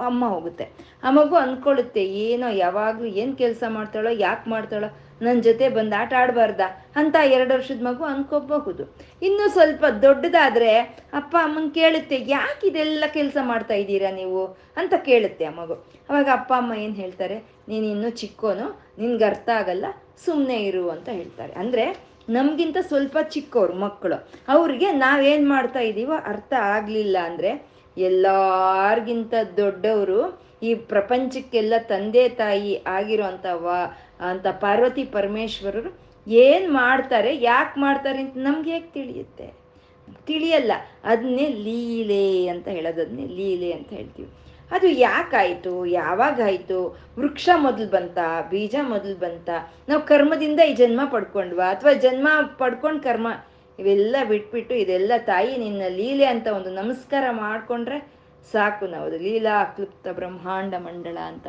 ಅಮ್ಮ 0.09 0.23
ಹೋಗುತ್ತೆ. 0.33 0.65
ಆ 1.03 1.11
ಮಗು 1.17 1.35
ಅಂದ್ಕೊಳ್ಳುತ್ತೆ 1.43 2.03
ಏನೋ 2.25 2.47
ಯಾವಾಗಲೂ 2.63 3.07
ಏನು 3.21 3.33
ಕೆಲಸ 3.43 3.63
ಮಾಡ್ತಾಳೋ, 3.77 4.11
ಯಾಕೆ 4.25 4.45
ಮಾಡ್ತಾಳೋ 4.53 4.89
ನನ್ನ 5.25 5.37
ಜೊತೆ 5.47 5.65
ಬಂದು 5.77 5.95
ಆಟ 6.01 6.11
ಆಡಬಾರ್ದ 6.21 6.63
ಅಂತ 6.99 7.15
ಎರಡು 7.35 7.51
ವರ್ಷದ 7.55 7.81
ಮಗು 7.87 8.03
ಅನ್ಕೋಬಹುದು. 8.11 8.83
ಇನ್ನು 9.27 9.45
ಸ್ವಲ್ಪ 9.55 9.85
ದೊಡ್ಡದಾದ್ರೆ 10.05 10.71
ಅಪ್ಪ 11.19 11.33
ಅಮ್ಮನ 11.45 11.67
ಕೇಳುತ್ತೆ, 11.79 12.17
ಯಾಕೆ 12.35 12.63
ಇದೆಲ್ಲ 12.69 13.05
ಕೆಲಸ 13.17 13.37
ಮಾಡ್ತಾ 13.51 13.77
ಇದ್ದೀರಾ 13.83 14.11
ನೀವು 14.19 14.41
ಅಂತ 14.81 14.93
ಕೇಳುತ್ತೆ 15.09 15.45
ಆ 15.49 15.53
ಮಗು. 15.61 15.77
ಅವಾಗ 16.09 16.29
ಅಪ್ಪ, 16.39 16.51
ಅಮ್ಮ 16.61 16.73
ಏನು 16.85 16.95
ಹೇಳ್ತಾರೆ, 17.03 17.39
ನೀನು 17.71 17.87
ಇನ್ನೂ 17.95 18.11
ಚಿಕ್ಕೋನು 18.21 18.67
ನಿನ್ಗೆ 19.01 19.27
ಅರ್ಥ 19.31 19.49
ಆಗಲ್ಲ 19.61 19.85
ಸುಮ್ಮನೆ 20.25 20.59
ಇರು 20.69 20.85
ಅಂತ 20.95 21.09
ಹೇಳ್ತಾರೆ. 21.19 21.53
ಅಂದರೆ 21.63 21.85
ನಮಗಿಂತ 22.35 22.77
ಸ್ವಲ್ಪ 22.81 23.17
ಚಿಕ್ಕವ್ರು 23.33 23.75
ಮಕ್ಕಳು. 23.85 24.17
ಅವ್ರಿಗೆ 24.55 24.91
ನಾವೇನು 25.05 25.47
ಮಾಡ್ತಾ 25.49 25.79
ಇದ್ದೀವೋ 25.79 26.15
ಅರ್ಥ 26.31 26.53
ಆಗಲಿಲ್ಲ 26.75 27.17
ಅಂದರೆ 27.29 27.51
ಎಲ್ಲಾರ್ಗಿಂತ 27.97 29.33
ದೊಡ್ಡವರು 29.57 30.19
ಈ 30.63 30.71
ಪ್ರಪಂಚಕ್ಕೆಲ್ಲ 30.91 31.73
ತಂದೆ 31.91 32.23
ತಾಯಿ 32.41 32.73
ಆಗಿರೋ 32.97 33.27
ವಾ, 33.65 33.79
ಅಂತ 34.29 34.47
ಪಾರ್ವತಿ 34.63 35.03
ಪರಮೇಶ್ವರರು 35.15 35.91
ಏನು 36.27 36.67
ಮಾಡ್ತಾರೆ, 36.73 37.31
ಯಾಕೆ 37.51 37.75
ಮಾಡ್ತಾರೆ 37.79 38.19
ಅಂತ 38.23 38.37
ನಮ್ಗೆ 38.47 38.71
ಹೇಗೆ 38.71 38.89
ತಿಳಿಯುತ್ತೆ? 38.93 39.47
ತಿಳಿಯಲ್ಲ. 40.27 40.71
ಅದನ್ನೇ 41.11 41.47
ಲೀಲೆ 41.65 42.25
ಅಂತ 42.53 42.67
ಹೇಳೋದು 42.67 43.01
ಅದನ್ನೇ 43.01 43.27
ಲೀಲೆ 43.39 43.69
ಅಂತ 43.73 43.89
ಹೇಳ್ತೀವಿ. 43.93 44.29
ಅದು 44.71 44.87
ಯಾಕಾಯಿತು? 44.87 45.85
ಯಾವಾಗಾಯಿತು? 45.85 46.99
ವೃಕ್ಷ 47.19 47.49
ಮೊದಲು 47.55 47.87
ಬಂತ? 47.87 48.17
ಬೀಜ 48.49 48.75
ಮೊದಲು 48.81 49.15
ಬಂತ? 49.15 49.49
ನಾವು 49.89 50.01
ಕರ್ಮದಿಂದ 50.01 50.59
ಈ 50.59 50.73
ಜನ್ಮ 50.73 51.01
ಪಡ್ಕೊಂಡ್ವಾ? 51.11 51.69
ಅಥವಾ 51.69 51.93
ಜನ್ಮ 51.93 52.27
ಪಡ್ಕೊಂಡು 52.57 53.03
ಕರ್ಮ? 53.03 53.27
ಇವೆಲ್ಲ 53.79 54.15
ಬಿಟ್ಬಿಟ್ಟು 54.27 54.75
ಇದೆಲ್ಲ 54.75 55.11
ತಾಯಿ 55.25 55.57
ನಿನ್ನ 55.57 55.81
ಲೀಲೆ 55.87 56.25
ಅಂತ 56.25 56.47
ಒಂದು 56.47 56.69
ನಮಸ್ಕಾರ 56.69 57.23
ಮಾಡಿಕೊಂಡ್ರೆ 57.31 58.11
ಸಾಕು 58.51 58.87
ನಾವು. 58.87 59.09
ಲೀಲಾ 59.09 59.63
ಕ್ಲುಪ್ತ 59.63 60.07
ಬ್ರಹ್ಮಾಂಡ 60.07 60.73
ಮಂಡಳ 60.75 61.17
ಅಂತ. 61.17 61.47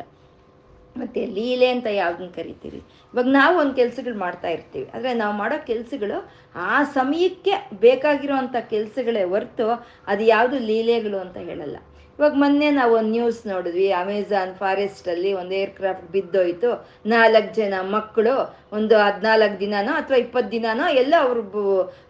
ಮತ್ತು 0.97 1.33
ಲೀಲೆ 1.33 1.67
ಅಂತ 1.67 1.85
ಯಾವ್ದನ್ನ 1.85 2.29
ಕರಿತೀರಿ? 2.29 2.77
ಇವಾಗ 2.77 3.25
ನಾವು 3.25 3.57
ಒಂದು 3.57 3.73
ಕೆಲಸಗಳು 3.73 4.17
ಮಾಡ್ತಾ 4.17 4.47
ಇರ್ತೀವಿ. 4.47 4.89
ಆದರೆ 4.93 5.13
ನಾವು 5.13 5.35
ಮಾಡೋ 5.35 5.65
ಕೆಲಸಗಳು 5.65 6.31
ಆ 6.55 6.83
ಸಮಯಕ್ಕೆ 6.83 7.69
ಬೇಕಾಗಿರೋ 7.79 8.33
ಕೆಲಸಗಳೇ 8.69 9.23
ಹೊರ್ತು 9.23 9.87
ಅದು 10.07 10.23
ಯಾವುದು 10.23 10.59
ಲೀಲೆಗಳು 10.59 11.17
ಅಂತ 11.17 11.37
ಹೇಳಲ್ಲ. 11.37 11.77
ಇವಾಗ 12.21 12.35
ಮೊನ್ನೆ 12.37 12.71
ನಾವು 12.71 12.93
ಒಂದು 12.95 13.11
ನ್ಯೂಸ್ 13.11 13.47
ನೋಡಿದ್ವಿ 13.47 13.91
ಅಮೆಝಾನ್ 13.91 14.51
ಫಾರೆಸ್ಟಲ್ಲಿ 14.55 15.33
ಒಂದು 15.33 15.53
ಏರ್ಕ್ರಾಫ್ಟ್ 15.53 16.11
ಬಿದ್ದೋಯ್ತು. 16.11 16.69
ನಾಲ್ಕು 17.05 17.55
ಜನ 17.55 17.73
ಮಕ್ಕಳು 17.81 18.33
ಒಂದು 18.73 18.97
ಹದಿನಾಲ್ಕು 18.97 19.59
ದಿನನೋ 19.59 19.93
ಅಥವಾ 19.93 20.17
ಇಪ್ಪತ್ತು 20.17 20.51
ದಿನನೋ 20.51 20.87
ಎಲ್ಲ 20.87 21.13
ಅವ್ರು 21.19 21.41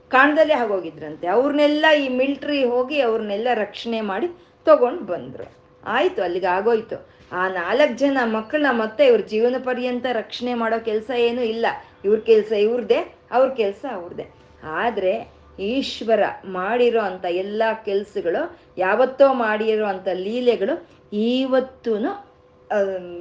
ಕಾಣದಲ್ಲೇ 0.10 0.54
ಆಗೋಗಿದ್ರಂತೆ. 0.54 1.28
ಅವ್ರನ್ನೆಲ್ಲ 1.28 1.86
ಈ 2.00 2.08
ಮಿಲ್ಟ್ರಿ 2.10 2.64
ಹೋಗಿ 2.64 3.02
ಅವ್ರನ್ನೆಲ್ಲ 3.02 3.48
ರಕ್ಷಣೆ 3.54 4.02
ಮಾಡಿ 4.02 4.28
ತಗೊಂಡು 4.66 5.04
ಬಂದರು. 5.04 5.48
ಆಯಿತು, 5.86 6.22
ಅಲ್ಲಿಗೆ 6.22 6.46
ಆಗೋಯ್ತು. 6.46 7.08
ಆ 7.32 7.48
ನಾಲ್ಕು 7.48 7.98
ಜನ 7.98 8.18
ಮಕ್ಕಳನ್ನ 8.24 8.80
ಮತ್ತೆ 8.80 9.06
ಇವ್ರ 9.06 9.22
ಜೀವನ 9.22 9.56
ಪರ್ಯಂತ 9.64 10.06
ರಕ್ಷಣೆ 10.12 10.54
ಮಾಡೋ 10.54 10.80
ಕೆಲಸ 10.80 11.12
ಏನೂ 11.18 11.42
ಇಲ್ಲ. 11.42 11.66
ಇವ್ರ 12.06 12.20
ಕೆಲಸ 12.20 12.52
ಇವ್ರದೇ, 12.52 13.16
ಅವ್ರ 13.32 13.50
ಕೆಲಸ 13.50 13.86
ಅವ್ರದೇ. 13.94 14.28
ಆದರೆ 14.64 15.41
ಈಶ್ವರ 15.62 16.20
ಮಾಡಿರೋ 16.46 17.00
ಅಂಥ 17.00 17.26
ಎಲ್ಲ 17.26 17.64
ಕೆಲಸಗಳು, 17.86 18.60
ಯಾವತ್ತೋ 18.78 19.34
ಮಾಡಿರೋ 19.34 19.86
ಅಂಥ 19.86 20.08
ಲೀಲೆಗಳು 20.14 20.90
ಇವತ್ತೂ 21.14 21.98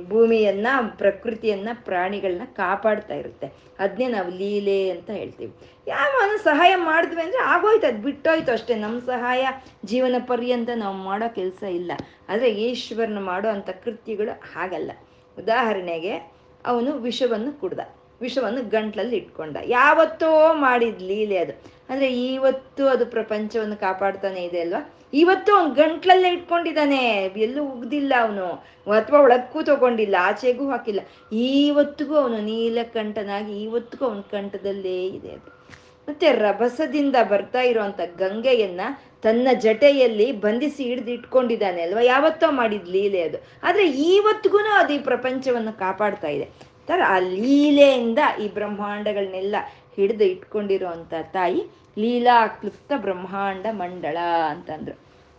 ಭೂಮಿಯನ್ನ, 0.08 0.66
ಪ್ರಕೃತಿಯನ್ನ, 0.96 1.68
ಪ್ರಾಣಿಗಳನ್ನ 1.72 2.42
ಕಾಪಾಡ್ತಾ 2.44 3.14
ಇರುತ್ತೆ. 3.14 3.52
ಅದನ್ನೇ 3.78 4.08
ನಾವು 4.08 4.30
ಲೀಲೆ 4.30 4.90
ಅಂತ 4.90 5.10
ಹೇಳ್ತೀವಿ. 5.10 5.52
ಯಾವ 5.88 6.36
ಸಹಾಯ 6.44 6.76
ಮಾಡಿದ್ವಿ 6.76 7.22
ಅಂದರೆ 7.22 7.38
ಆಗೋಯ್ತು, 7.38 7.86
ಅದು 7.86 7.98
ಬಿಟ್ಟೋಯ್ತು 7.98 8.52
ಅಷ್ಟೇ. 8.52 8.74
ನಮ್ಮ 8.74 9.00
ಸಹಾಯ 9.00 9.48
ಜೀವನ 9.84 10.14
ಪರ್ಯಂತ 10.26 10.70
ನಾವು 10.74 10.96
ಮಾಡೋ 10.96 11.34
ಕೆಲಸ 11.34 11.62
ಇಲ್ಲ. 11.62 11.92
ಆದರೆ 12.28 12.50
ಈಶ್ವರನ 12.50 13.18
ಮಾಡೋ 13.18 13.48
ಅಂಥ 13.48 13.70
ಕೃತ್ಯಗಳು 13.70 14.40
ಹಾಗಲ್ಲ. 14.54 14.90
ಉದಾಹರಣೆಗೆ, 15.38 16.32
ಅವನು 16.66 16.92
ವಿಷವನ್ನು 16.92 17.60
ಕುಡ್ದ. 17.60 17.80
ವಿಷವನ್ನು 18.20 18.68
ಗಂಟ್ಲಲ್ಲಿ 18.68 19.16
ಇಟ್ಕೊಂಡ. 19.16 19.56
ಯಾವತ್ತೋ 19.64 20.54
ಮಾಡಿದ 20.54 21.02
ಲೀಲೆ 21.02 21.38
ಅದು. 21.38 21.79
ಅಂದರೆ 21.90 22.32
ಇವತ್ತು 22.32 22.88
ಅದು 22.88 23.06
ಪ್ರಪಂಚವನ್ನು 23.06 23.76
ಕಾಪಾಡ್ತಾನೆ 23.76 24.44
ಇದೆ 24.44 24.60
ಅಲ್ವಾ? 24.60 24.94
ಇವತ್ತು 25.14 25.54
ಅವ್ನು 25.54 25.74
ಗಂಟ್ಲಲ್ಲೇ 25.74 26.28
ಇಟ್ಕೊಂಡಿದ್ದಾನೆ. 26.28 27.24
ಎಲ್ಲೂ 27.36 27.64
ಉಗ್ದಿಲ್ಲ 27.64 28.12
ಅವನು. 28.20 28.46
ಅಥವಾ 28.92 29.20
ಒಳಕ್ಕೂ 29.20 29.62
ತಗೊಂಡಿಲ್ಲ, 29.62 30.16
ಆಚೆಗೂ 30.20 30.70
ಹಾಕಿಲ್ಲ. 30.70 31.00
ಇವತ್ತಿಗೂ 31.36 32.14
ಅವನು 32.14 32.38
ನೀಲಕಂಠನಾಗಿ 32.38 33.62
ಇವತ್ತಿಗೂ 33.62 34.04
ಅವನ 34.04 34.20
ಕಂಠದಲ್ಲೇ 34.20 35.06
ಇದೆ 35.06 35.28
ಅದು. 35.28 35.60
ಮತ್ತೆ 36.08 36.32
ರಭಸದಿಂದ 36.32 37.16
ಬರ್ತಾ 37.30 37.60
ಇರುವಂತ 37.60 38.00
ಗಂಗೆಯನ್ನ 38.18 38.80
ತನ್ನ 39.22 39.48
ಜಟೆಯಲ್ಲಿ 39.54 40.32
ಬಂಧಿಸಿ 40.32 40.84
ಹಿಡಿದು 40.84 41.10
ಇಟ್ಕೊಂಡಿದ್ದಾನೆ 41.10 41.82
ಅಲ್ವಾ? 41.82 42.00
ಯಾವತ್ತೋ 42.00 42.50
ಮಾಡಿದ್ 42.50 42.88
ಲೀಲೆ 42.88 43.22
ಅದು. 43.22 43.38
ಆದ್ರೆ 43.62 43.90
ಇವತ್ತಿಗೂ 43.90 44.58
ಅದು 44.58 44.92
ಈ 44.92 44.98
ಪ್ರಪಂಚವನ್ನು 44.98 45.78
ಕಾಪಾಡ್ತಾ 45.78 46.28
ಇದೆ. 46.28 46.70
ಆ 47.06 47.18
ಲೀಲೆಯಿಂದ 47.18 48.18
ಈ 48.44 48.48
ಬ್ರಹ್ಮಾಂಡಗಳನ್ನೆಲ್ಲ 48.54 49.56
ಹಿಡಿದು 49.96 50.24
ಇಟ್ಕೊಂಡಿರುವಂತ 50.24 51.14
ತಾಯಿ 51.32 51.60
ಲೀಲಾ 51.98 52.36
ಕ್ಲುಪ್ತ 52.60 52.92
ಬ್ರಹ್ಮಾಂಡ 52.96 53.66
ಮಂಡಳ 53.80 54.18
ಅಂತಂದ್ರು. 54.52 54.96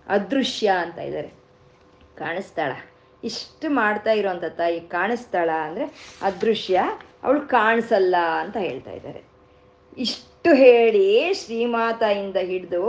ಅದೃಶ್ಯ 0.08 0.68
ಅಂತ 0.84 0.98
ಇದ್ದಾರೆ 1.00 1.32
ಕಾಣಿಸ್ತಾಳ. 2.18 2.72
ಇಷ್ಟು 3.24 3.68
ಮಾಡ್ತಾ 3.70 4.12
ಇರೋಂಥ 4.12 4.46
ತಾಯಿ 4.58 4.80
ಕಾಣಿಸ್ತಾಳ 4.96 5.50
ಅಂದರೆ 5.68 5.86
ಅದೃಶ್ಯ, 6.22 6.78
ಅವಳು 7.24 7.42
ಕಾಣಿಸಲ್ಲ 7.58 8.16
ಅಂತ 8.44 8.58
ಹೇಳ್ತಾ 8.58 8.92
ಇದ್ದಾರೆ 8.92 9.22
ಇಷ್ಟು 9.98 10.52
ಹೇಳಿ 10.56 11.08
ಶ್ರೀಮಾತಾಯಿಂದ 11.42 12.40
ಹಿಡಿದು 12.52 12.84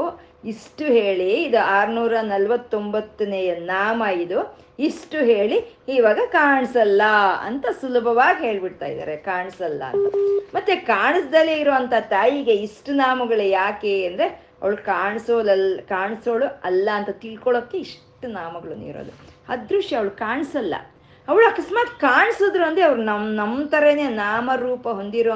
ಇಷ್ಟು 0.44 0.84
ಹೇಳಿ, 0.84 1.44
ಇದು 1.44 1.66
ಆರ್ನೂರ 1.66 2.14
ನಲ್ವತ್ತೊಂಬತ್ತನೆಯ 2.22 3.54
ನಾಮ 3.54 4.02
ಇದು, 4.20 4.56
ಇಷ್ಟು 4.78 5.18
ಹೇಳಿ 5.18 5.76
ಇವಾಗ 5.88 6.18
ಕಾಣಿಸಲ್ಲ 6.26 7.02
ಅಂತ 7.40 7.66
ಸುಲಭವಾಗಿ 7.80 8.46
ಹೇಳ್ಬಿಡ್ತಾ 8.46 8.86
ಇದ್ದಾರೆ, 8.86 9.16
ಕಾಣಿಸಲ್ಲ 9.16 9.82
ಅಂತ. 9.84 10.14
ಮತ್ತೆ 10.54 10.76
ಕಾಣಿಸ್ದಲೇ 10.76 11.52
ಇರುವಂತ 11.52 11.92
ತಾಯಿಗೆ 12.00 12.52
ಇಷ್ಟು 12.52 12.92
ನಾಮಗಳು 12.92 13.48
ಯಾಕೆ 13.48 14.06
ಅಂದ್ರೆ, 14.06 14.52
ಅವಳು 14.62 14.76
ಕಾಣಿಸೋಲಲ್, 14.76 15.82
ಕಾಣಿಸೋಳು 15.82 16.60
ಅಲ್ಲ 16.64 16.88
ಅಂತ 16.94 17.10
ತಿಳ್ಕೊಳ್ಳೋಕೆ 17.10 17.78
ಇಷ್ಟು 17.78 18.28
ನಾಮಗಳು 18.28 18.86
ಇರೋದು 18.88 19.12
ಅದೃಶ್ಯ 19.48 19.96
ಅವಳು 19.96 20.10
ಕಾಣಿಸಲ್ಲ. 20.10 20.74
ಅವಳು 21.32 21.46
ಅಕಸ್ಮಾತ್ 21.46 22.00
ಕಾಣಿಸಿದ್ರು 22.00 22.64
ಅಂದ್ರೆ 22.64 22.84
ಅವ್ರು 22.84 23.02
ನಮ್ಮ 23.02 23.36
ನಮ್ಮ 23.36 23.68
ಥರನೇ 23.68 24.08
ನಾಮರೂಪ 24.08 24.88
ಹೊಂದಿರೋ 24.88 25.32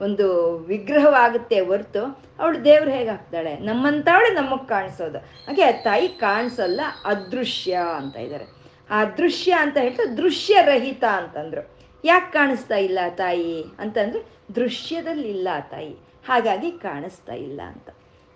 ಒಂದು 0.00 0.58
ವಿಗ್ರಹವಾಗುತ್ತೆ 0.58 1.60
ಹೊರ್ತು 1.60 2.24
ಅವಳು 2.38 2.64
ದೇವ್ರು 2.64 2.90
ಹೇಗಾಗ್ತಾಳೆ 2.90 3.56
ನಮ್ಮಂತವಳೆ 3.56 4.34
ನಮಗೆ 4.34 4.68
ಕಾಣಿಸೋದು. 4.68 5.18
ಹಾಗೆ 5.18 5.72
ತಾಯಿ 5.72 6.08
ಕಾಣಿಸಲ್ಲ, 6.08 6.80
ಅದೃಶ್ಯ 7.04 7.78
ಅಂತ 7.96 8.16
ಇದ್ದಾರೆ 8.16 8.44
ಆ 8.90 9.04
ದೃಶ್ಯ 9.04 9.52
ಅಂತ 9.52 9.76
ಹೇಳ್ತಾ 9.76 10.14
ದೃಶ್ಯರಹಿತ 10.14 11.04
ಅಂತಂದ್ರು. 11.04 11.70
ಯಾಕೆ 12.04 12.32
ಕಾಣಿಸ್ತಾ 12.32 12.76
ಇಲ್ಲ 12.76 12.98
ತಾಯಿ? 13.14 13.64
ಅಂತಂದ್ರೆ 13.78 14.22
ದೃಶ್ಯದಲ್ಲಿ 14.54 15.28
ಇಲ್ಲ 15.28 15.48
ತಾಯಿ. 15.70 15.96
ಹಾಗಾಗಿ 16.28 16.70
ಕಾಣಿಸ್ತಾ 16.70 17.32
ಇಲ್ಲ 17.32 17.60
ಅಂತ. 17.66 17.88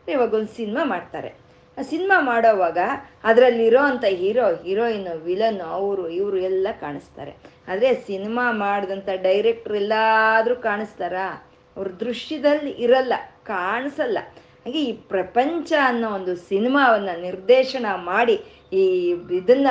ಇವಾಗ 0.09 0.35
ಒಂದು 0.35 0.57
ಸಿನಿಮಾ 0.57 0.85
ಮಾಡ್ತಾರೆ. 0.85 1.48
ಸಿನಿಮಾ 1.83 2.21
ಮಾಡೋವಾಗ 2.21 2.79
ಅದರಲ್ಲಿರೋ 3.25 3.79
ಅಂಥ 3.79 4.05
ಹೀರೋ, 4.05 4.47
ಹೀರೋಯಿನ್, 4.55 5.09
ವಿಲನ್ 5.19 5.61
ಅವರು, 5.61 6.09
ಇವರು 6.09 6.37
ಎಲ್ಲ 6.37 6.69
ಕಾಣಿಸ್ತಾರೆ. 6.81 7.37
ಆದರೆ 7.69 7.95
ಸಿನಿಮಾ 7.95 8.53
ಮಾಡಿದಂಥ 8.53 9.09
ಡೈರೆಕ್ಟ್ರ್ 9.23 9.77
ಎಲ್ಲಾದರೂ 9.77 10.57
ಕಾಣಿಸ್ತಾರಾ? 10.57 11.51
ಅವ್ರ 11.77 11.89
ದೃಶ್ಯದಲ್ಲಿ 11.89 12.71
ಇರಲ್ಲ, 12.71 13.13
ಕಾಣಿಸಲ್ಲ. 13.45 14.19
ಹಾಗೆ 14.65 14.85
ಈ 14.85 14.93
ಪ್ರಪಂಚ 14.93 15.73
ಅನ್ನೋ 15.85 16.11
ಒಂದು 16.11 16.37
ಸಿನಿಮಾವನ್ನು 16.37 17.21
ನಿರ್ದೇಶನ 17.21 17.87
ಮಾಡಿ 17.95 18.43
ಈ 18.73 18.85
ಇದನ್ನ 19.33 19.67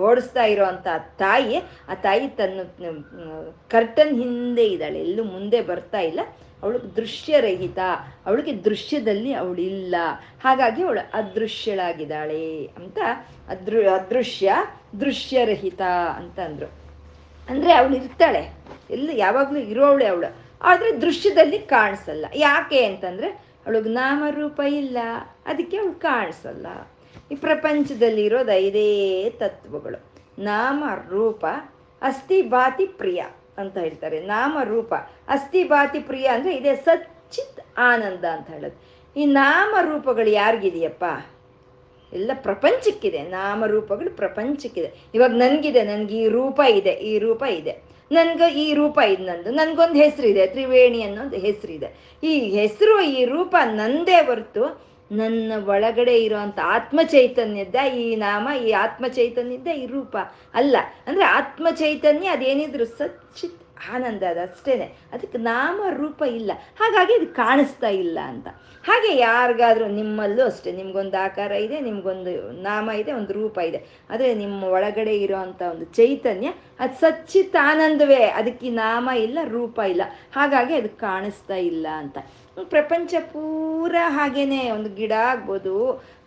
ಓಡಿಸ್ತಾ 0.00 0.44
ಇರೋವಂಥ 0.44 0.86
ತಾಯಿ, 1.18 1.56
ಆ 1.88 1.94
ತಾಯಿ 1.94 2.28
ತನ್ನ 2.28 2.60
ಕರ್ಟನ್ 3.70 4.22
ಹಿಂದೆ 4.22 4.66
ಇದ್ದಾಳೆ. 4.66 5.00
ಎಲ್ಲೂ 5.00 5.24
ಮುಂದೆ 5.24 5.60
ಬರ್ತಾ 5.60 6.00
ಇಲ್ಲ. 6.00 6.20
ಅವಳಿಗೆ 6.62 6.96
ದೃಶ್ಯರಹಿತ, 6.96 7.78
ಅವಳಿಗೆ 8.26 8.64
ದೃಶ್ಯದಲ್ಲಿ 8.64 9.32
ಅವಳಿಲ್ಲ 9.32 9.94
ಹಾಗಾಗಿ 10.44 10.82
ಅವಳು 10.82 11.10
ಅದೃಶ್ಯಳಾಗಿದ್ದಾಳೆ 11.14 12.66
ಅಂತ 12.66 12.98
ಅದೃ 13.48 13.88
ಅದೃಶ್ಯ 13.88 14.54
ದೃಶ್ಯರಹಿತ 15.00 15.80
ಅಂತ 16.16 16.40
ಅಂದರು. 16.40 16.72
ಅಂದರೆ 17.48 17.72
ಅವಳು 17.72 17.96
ಇರ್ತಾಳೆ. 17.96 18.54
ಎಲ್ಲ 18.90 19.10
ಯಾವಾಗಲೂ 19.12 19.58
ಇರೋವಳೆ 19.58 20.06
ಅವಳು. 20.06 20.36
ಆದರೆ 20.62 21.00
ದೃಶ್ಯದಲ್ಲಿ 21.02 21.58
ಕಾಣಿಸಲ್ಲ. 21.58 22.26
ಯಾಕೆ 22.34 22.84
ಅಂತಂದರೆ 22.84 23.28
ಅವಳಿಗೆ 23.66 23.88
ನಾಮರೂಪ 23.88 24.60
ಇಲ್ಲ. 24.60 24.98
ಅದಕ್ಕೆ 25.46 25.76
ಅವಳು 25.76 25.92
ಕಾಣಿಸಲ್ಲ. 25.92 26.66
ಈ 27.32 27.34
ಪ್ರಪಂಚದಲ್ಲಿ 27.34 28.24
ಇರೋದು 28.24 28.52
ಐದೇ 28.52 29.30
ತತ್ವಗಳು. 29.30 30.04
ನಾಮ 30.38 30.84
ರೂಪ 31.10 31.46
ಅಸ್ಥಿ 32.02 32.42
ಬಾತಿ 32.42 32.86
ಪ್ರಿಯ. 32.86 33.24
ಅಂತ 33.58 33.78
ಹೇಳ್ತಾರೆ. 33.78 34.20
ನಾಮ 34.20 34.58
ರೂಪ 34.64 34.94
ಅಸ್ಥಿ 35.28 35.64
ಬಾತಿ 35.64 35.98
ಪ್ರಿಯ 35.98 36.26
ಅಂದರೆ 36.26 36.56
ಇದೇ 36.56 36.74
ಸಚ್ಚಿತ್ 36.74 37.78
ಆನಂದ 37.78 38.24
ಅಂತ 38.24 38.50
ಹೇಳೋದು. 38.50 38.94
ಈ 39.16 39.26
ನಾಮ 39.26 39.74
ರೂಪಗಳು 39.80 40.30
ಯಾರಿಗಿದೆಯಪ್ಪ? 40.30 41.04
ಎಲ್ಲ 42.12 42.30
ಪ್ರಪಂಚಕ್ಕಿದೆ. 42.34 43.22
ನಾಮರೂಪಗಳು 43.22 44.16
ಪ್ರಪಂಚಕ್ಕಿದೆ. 44.16 44.92
ಇವಾಗ 45.14 45.30
ನನಗಿದೆ, 45.30 45.82
ನನಗೆ 45.82 46.16
ಈ 46.16 46.28
ರೂಪ 46.28 46.60
ಇದೆ, 46.70 46.90
ಈ 46.90 47.18
ರೂಪ 47.18 47.42
ಇದೆ. 47.42 47.82
ನನ್ಗೆ 48.10 48.52
ಈ 48.52 48.74
ರೂಪ 48.74 48.98
ಇದೆ 48.98 49.22
ನಂದು. 49.22 49.50
ನನಗೊಂದು 49.50 49.94
ಹೆಸರಿದೆ, 49.94 50.46
ತ್ರಿವೇಣಿ 50.46 51.02
ಅನ್ನೋ 51.02 51.22
ಒಂದು 51.22 51.36
ಹೆಸರಿದೆ. 51.36 52.18
ಈ 52.22 52.38
ಹೆಸರು, 52.38 53.00
ಈ 53.00 53.24
ರೂಪ 53.24 53.56
ನಂದೇ 53.64 54.14
ಹೊರ್ತು 54.14 54.93
ನನ್ನ 55.12 55.52
ಒಳಗಡೆ 55.66 56.24
ಇರುವಂತ 56.24 56.58
ಆತ್ಮ 56.64 57.00
ಚೈತನ್ಯದ 57.02 57.74
ಈ 57.96 58.16
ನಾಮ, 58.16 58.48
ಈ 58.66 58.70
ಆತ್ಮ 58.70 59.06
ಚೈತನ್ಯದ 59.08 59.66
ಈ 59.66 59.86
ರೂಪ 59.86 60.16
ಅಲ್ಲ. 60.54 60.76
ಅಂದರೆ 61.06 61.24
ಆತ್ಮ 61.24 61.66
ಚೈತನ್ಯ 61.70 62.28
ಅದೇನಿದ್ರು 62.28 62.84
ಸಚ್ಚಿತ್ 62.84 63.60
ಆನಂದ 63.92 64.22
ಅದು 64.30 64.40
ಅಷ್ಟೇನೆ. 64.40 64.96
ಅದಕ್ಕೆ 65.12 65.38
ನಾಮ, 65.38 65.80
ರೂಪ 65.90 66.22
ಇಲ್ಲ. 66.22 66.52
ಹಾಗಾಗಿ 66.80 67.14
ಅದು 67.14 67.34
ಕಾಣಿಸ್ತಾ 67.34 67.88
ಇಲ್ಲ 67.88 68.18
ಅಂತ. 68.26 68.48
ಹಾಗೆ 68.84 69.16
ಯಾರಿಗಾದ್ರೂ 69.16 69.86
ನಿಮ್ಮಲ್ಲೂ 69.86 70.44
ಅಷ್ಟೇ, 70.44 70.72
ನಿಮ್ಗೊಂದು 70.72 71.24
ಆಕಾರ 71.24 71.52
ಇದೆ, 71.52 71.80
ನಿಮ್ಗೊಂದು 71.80 72.52
ನಾಮ 72.62 72.90
ಇದೆ, 72.90 73.12
ಒಂದು 73.12 73.32
ರೂಪ 73.32 73.58
ಇದೆ. 73.58 73.84
ಆದರೆ 74.10 74.34
ನಿಮ್ಮ 74.34 74.64
ಒಳಗಡೆ 74.64 75.16
ಇರುವಂತ 75.16 75.62
ಒಂದು 75.62 75.84
ಚೈತನ್ಯ 75.84 76.48
ಅದು 76.80 77.00
ಸಚ್ಚಿತ್ 77.00 77.56
ಆನಂದವೇ. 77.56 78.24
ಅದಕ್ಕೆ 78.24 78.70
ನಾಮ 78.70 79.08
ಇಲ್ಲ, 79.16 79.38
ರೂಪ 79.44 79.78
ಇಲ್ಲ. 79.88 80.02
ಹಾಗಾಗಿ 80.32 80.74
ಅದು 80.74 80.88
ಕಾಣಿಸ್ತಾ 80.88 81.54
ಇಲ್ಲ 81.54 81.86
ಅಂತ. 81.96 82.18
ಪ್ರಪಂಚ 82.62 83.14
ಪೂರ 83.32 83.94
ಹಾಗೇನೆ, 84.16 84.70
ಒಂದು 84.70 84.90
ಗಿಡ 84.94 85.12
ಆಗ್ಬೋದು, 85.12 85.74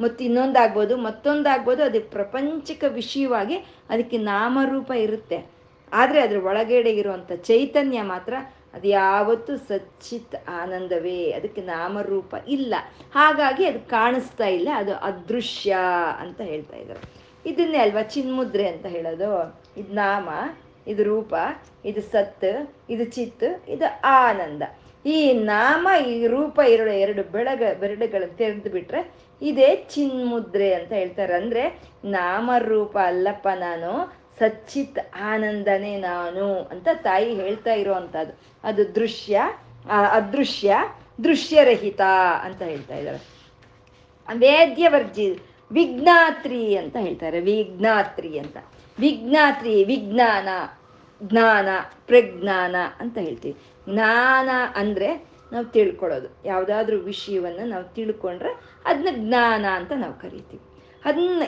ಮತ್ತು 0.01 0.23
ಇನ್ನೊಂದಾಗ್ಬೋದು 0.23 0.97
ಮತ್ತೊಂದಾಗ್ಬೋದು 0.97 1.83
ಅದು 1.83 2.01
ಪ್ರಪಂಚಿಕ 2.01 2.83
ವಿಷಯವಾಗಿ 2.87 3.57
ಅದಕ್ಕೆ 3.89 4.17
ನಾಮರೂಪ 4.17 4.91
ಇರುತ್ತೆ. 4.91 5.45
ಆದರೆ 5.93 6.19
ಅದ್ರ 6.21 6.37
ಒಳಗಡೆ 6.45 6.91
ಇರುವಂಥ 6.91 7.31
ಚೈತನ್ಯ 7.31 8.01
ಮಾತ್ರ 8.01 8.33
ಅದು 8.73 8.87
ಯಾವತ್ತೂ 8.87 9.57
ಸಚ್ಚಿತ್ 9.57 10.35
ಆನಂದವೇ, 10.47 11.31
ಅದಕ್ಕೆ 11.31 11.61
ನಾಮರೂಪ 11.61 12.35
ಇಲ್ಲ. 12.47 12.75
ಹಾಗಾಗಿ 13.13 13.65
ಅದು 13.65 13.79
ಕಾಣಿಸ್ತಾ 13.89 14.45
ಇಲ್ಲ, 14.45 14.69
ಅದು 14.75 14.93
ಅದೃಶ್ಯ 14.95 15.77
ಅಂತ 16.19 16.41
ಹೇಳ್ತಾ 16.41 16.77
ಇದ್ದಾರೆ. 16.77 17.01
ಇದನ್ನೇ 17.45 17.77
ಅಲ್ವಾ 17.77 18.01
ಚಿನ್ಮುದ್ರೆ 18.01 18.67
ಅಂತ 18.67 18.85
ಹೇಳೋದು? 18.85 19.29
ಇದು 19.77 19.93
ನಾಮ, 19.93 20.29
ಇದು 20.87 21.03
ರೂಪ, 21.03 21.33
ಇದು 21.85 22.01
ಸತ್, 22.01 22.67
ಇದು 22.89 23.05
ಚಿತ್, 23.05 23.69
ಇದು 23.69 23.87
ಆನಂದ. 24.03 24.63
ಈ 25.07 25.33
ನಾಮ, 25.33 25.87
ಈ 26.07 26.27
ರೂಪ 26.27 26.59
ಎರಡು 26.67 26.91
ಎರಡು 26.91 27.31
ಬೆಳಗ 27.31 27.63
ಬೆರಡುಗಳನ್ನು 27.79 28.37
ತೆರೆದು 28.37 28.69
ಬಿಟ್ರೆ 28.69 29.11
ಇದೇ 29.41 29.75
ಚಿನ್ಮುದ್ರೆ 29.75 30.73
ಅಂತ 30.73 30.91
ಹೇಳ್ತಾರೆ. 30.91 31.33
ಅಂದ್ರೆ 31.33 31.81
ನಾಮರೂಪ 32.05 32.97
ಅಲ್ಲಪ್ಪ 32.97 33.47
ನಾನು, 33.47 34.13
ಸಚ್ಚಿತ್ 34.39 34.99
ಆನಂದನೇ 35.21 35.97
ನಾನು 35.97 36.55
ಅಂತ 36.55 36.87
ತಾಯಿ 36.93 37.35
ಹೇಳ್ತಾ 37.35 37.73
ಇರೋವಂಥದ್ದು. 37.73 38.33
ಅದು 38.63 38.95
ದೃಶ್ಯ 38.95 39.41
ಅದೃಶ್ಯ, 39.89 40.75
ದೃಶ್ಯರಹಿತ 41.23 42.01
ಅಂತ 42.41 42.61
ಹೇಳ್ತಾ 42.61 42.95
ಇದ್ದಾರೆ. 42.95 43.17
ವೇದ್ಯವರ್ಜಿ, 44.37 45.39
ವಿಘ್ನಾತ್ರಿ 45.71 46.77
ಅಂತ 46.77 46.95
ಹೇಳ್ತಾರೆ. 46.99 47.39
ವಿಘ್ನಾತ್ರಿ 47.39 48.39
ಅಂತ. 48.39 48.57
ವಿಘ್ನಾತ್ರಿ 48.99 49.83
ವಿಜ್ಞಾನ 49.83 50.47
ಜ್ಞಾನ, 51.23 51.67
ಪ್ರಜ್ಞಾನ 52.07 52.75
ಅಂತ 52.99 53.17
ಹೇಳ್ತೀವಿ. 53.17 53.57
ಜ್ಞಾನ 53.89 54.49
ಅಂದರೆ 54.75 55.09
ನಾವು 55.51 55.65
ತಿಳ್ಕೊಳ್ಳೋದು 55.65 56.29
ಯಾವುದಾದ್ರೂ 56.45 56.99
ವಿಷಯವನ್ನು 57.01 57.69
ನಾವು 57.69 57.93
ತಿಳ್ಕೊಂಡ್ರೆ 57.95 58.51
ಅದನ್ನ 58.85 59.07
ಜ್ಞಾನ 59.17 59.65
ಅಂತ 59.75 59.91
ನಾವು 59.95 60.13
ಕರಿತೀವಿ. 60.19 60.63
ಅದನ್ನ 61.05 61.43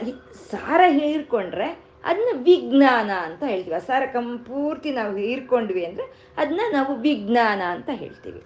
ಸಾರ 0.51 0.81
ಹೀರ್ಕೊಂಡ್ರೆ 0.89 1.67
ಅದನ್ನ 2.03 2.43
ವಿಜ್ಞಾನ 2.43 3.11
ಅಂತ 3.27 3.43
ಹೇಳ್ತೀವಿ. 3.43 3.75
ಆ 3.75 3.79
ಸಾರ 3.79 4.03
ಕಂಪೂರ್ತಿ 4.13 4.91
ನಾವು 4.91 5.17
ಹೀರ್ಕೊಂಡ್ವಿ 5.17 5.85
ಅಂದರೆ 5.85 6.05
ಅದನ್ನ 6.37 6.61
ನಾವು 6.71 6.95
ವಿಜ್ಞಾನ 7.01 7.61
ಅಂತ 7.71 7.89
ಹೇಳ್ತೀವಿ. 7.93 8.41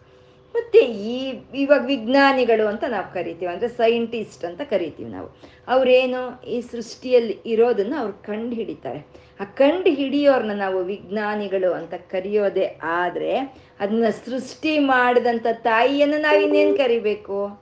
ಮತ್ತು 0.55 0.79
ಈ, 1.09 1.17
ಇವಾಗ 1.55 1.85
ವಿಜ್ಞಾನಿಗಳು 1.85 2.67
ಅಂತ 2.67 2.83
ನಾವು 2.89 3.13
ಕರಿತೀವಿ. 3.13 3.51
ಅಂದ್ರೆ 3.51 3.67
ಸೈಂಟಿಸ್ಟ್ 3.77 4.45
ಅಂತ 4.45 4.61
ಕರಿತೀವಿ 4.69 5.09
ನಾವು. 5.09 5.29
ಅವರೇನು 5.67 6.21
ಈ 6.45 6.61
ಸೃಷ್ಟಿಯಲ್ಲಿ 6.61 7.41
ಇರೋದನ್ನು 7.45 7.97
ಅವ್ರು 7.97 8.13
ಕಂಡು 8.23 8.55
ಹಿಡಿತಾರೆ 8.55 9.01
ಆ 9.39 9.43
ಕಂಡು 9.43 9.89
ಹಿಡಿಯೋರ್ನ 9.89 10.51
ನಾವು 10.55 10.83
ವಿಜ್ಞಾನಿಗಳು 10.83 11.73
ಅಂತ 11.73 11.93
ಕರೆಯೋದೇ 12.11 12.79
ಆದರೆ 12.83 13.31
ಅದನ್ನ 13.79 14.09
ಸೃಷ್ಟಿ 14.25 14.79
ಮಾಡಿದಂಥ 14.79 15.47
ತಾಯಿಯನ್ನು 15.51 16.17
ನಾವಿನ್ನೇನು 16.17 16.77
ಕರಿಬೇಕು? 16.77 17.59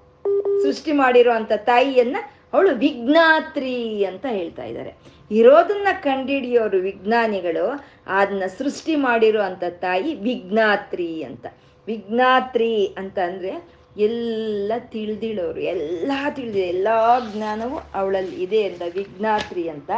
ಸೃಷ್ಟಿ 0.64 0.92
ಮಾಡಿರೋ 0.92 1.32
ಅಂಥ 1.32 1.52
ತಾಯಿಯನ್ನ 1.52 2.18
ಅವಳು 2.54 2.76
ವಿಜ್ಞಾತ್ರಿ 2.76 4.06
ಅಂತ 4.06 4.26
ಹೇಳ್ತಾ 4.30 4.64
ಇದ್ದಾರೆ. 4.64 4.92
ಇರೋದನ್ನ 5.32 5.88
ಕಂಡಿಡಿಯೋರು 6.04 6.78
ವಿಜ್ಞಾನಿಗಳು 6.78 7.66
ಅದನ್ನ 8.08 8.44
ಸೃಷ್ಟಿ 8.58 8.96
ಮಾಡಿರೋ 8.96 9.42
ಅಂಥ 9.42 9.64
ತಾಯಿ 9.64 10.16
ವಿಜ್ಞಾತ್ರಿ 10.16 11.24
ಅಂತ. 11.24 11.46
ವಿಜ್ಞಾತ್ರಿ 11.88 12.86
ಅಂತ 12.98 13.20
ಅಂದರೆ 13.20 13.82
ಎಲ್ಲ 13.98 14.72
ತಿಳಿದಿಳೋರು, 14.78 15.60
ಎಲ್ಲ 15.60 16.12
ತಿಳಿದಿದೆ 16.36 16.60
ಎಲ್ಲ 16.60 16.88
ಜ್ಞಾನವೂ 17.34 17.78
ಅವಳಲ್ಲಿ 17.96 18.44
ಇದೆ 18.44 18.64
ಅಂತ 18.64 18.82
ವಿಘ್ನಾತ್ರಿ 18.96 19.70
ಅಂತ 19.70 19.92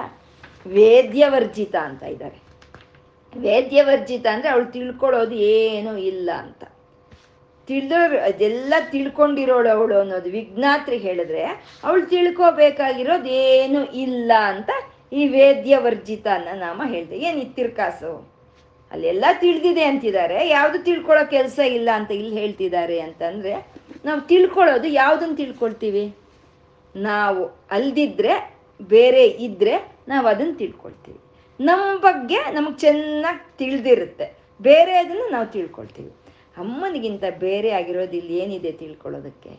ವೇದ್ಯವರ್ಜಿತ 0.67 1.76
ಅಂತ 1.76 2.04
ಇದ್ದಾರೆ. 2.04 2.42
ವೇದ್ಯವರ್ಜಿತ 3.37 4.25
ಅಂದರೆ 4.27 4.49
ಅವಳು 4.49 4.65
ತಿಳ್ಕೊಳ್ಳೋದು 4.65 5.35
ಏನೂ 5.35 5.97
ಇಲ್ಲ 5.97 6.29
ಅಂತ. 6.37 6.63
ತಿಳಿದೋರು, 7.67 8.19
ಅದೆಲ್ಲ 8.19 8.73
ತಿಳ್ಕೊಂಡಿರೋಳು 8.91 9.69
ಅವಳು 9.69 9.99
ಅನ್ನೋದು 9.99 10.29
ವಿಜ್ಞಾತ್ರಿ 10.29 10.97
ಹೇಳಿದ್ರೆ 10.97 11.43
ಅವಳು 11.83 12.05
ತಿಳ್ಕೋಬೇಕಾಗಿರೋದು 12.05 13.25
ಏನು 13.25 13.85
ಇಲ್ಲ 13.85 14.31
ಅಂತ 14.37 14.69
ಈ 15.13 15.27
ವೇದ್ಯವರ್ಜಿತ 15.27 16.27
ಅನ್ನೋ 16.33 16.53
ನಾಮ 16.55 16.81
ಹೇಳಿದೆ. 16.85 17.17
ಏನು 17.17 17.39
ಇತ್ತಿರ್ಕಾಸು? 17.39 18.33
ಅಲ್ಲೆಲ್ಲ 18.91 19.25
ತಿಳಿದಿದೆ 19.39 19.83
ಅಂತಿದ್ದಾರೆ. 19.83 20.49
ಯಾವುದು 20.49 20.83
ತಿಳ್ಕೊಳ್ಳೋ 20.83 21.29
ಕೆಲಸ 21.29 21.59
ಇಲ್ಲ 21.59 21.89
ಅಂತ 21.93 22.11
ಇಲ್ಲಿ 22.11 22.39
ಹೇಳ್ತಿದ್ದಾರೆ 22.39 22.99
ಅಂತಂದರೆ 22.99 23.71
ನಾವು 24.05 24.21
ತಿಳ್ಕೊಳ್ಳೋದು 24.21 24.87
ಯಾವುದನ್ನು 24.87 25.35
ತಿಳ್ಕೊಳ್ತೀವಿ? 25.35 26.15
ನಾವು 26.95 27.67
ಅಲ್ದಿದ್ರೆ, 27.71 28.55
ಬೇರೆ 28.81 29.27
ಇದ್ದರೆ 29.27 29.95
ನಾವು 30.07 30.27
ಅದನ್ನು 30.27 30.53
ತಿಳ್ಕೊಳ್ತೀವಿ. 30.53 31.19
ನಮ್ಮ 31.59 31.99
ಬಗ್ಗೆ 31.99 32.37
ನಮಗೆ 32.51 32.77
ಚೆನ್ನಾಗಿ 32.77 33.57
ತಿಳಿದಿರುತ್ತೆ. 33.57 34.37
ಬೇರೆ 34.61 34.93
ಅದನ್ನು 34.97 35.31
ನಾವು 35.31 35.45
ತಿಳ್ಕೊಳ್ತೀವಿ. 35.45 36.11
ಅಮ್ಮನಿಗಿಂತ 36.57 37.23
ಬೇರೆ 37.39 37.69
ಆಗಿರೋದು 37.69 38.17
ಇಲ್ಲಿ 38.17 38.37
ಏನಿದೆ 38.37 38.71
ತಿಳ್ಕೊಳ್ಳೋದಕ್ಕೆ? 38.71 39.49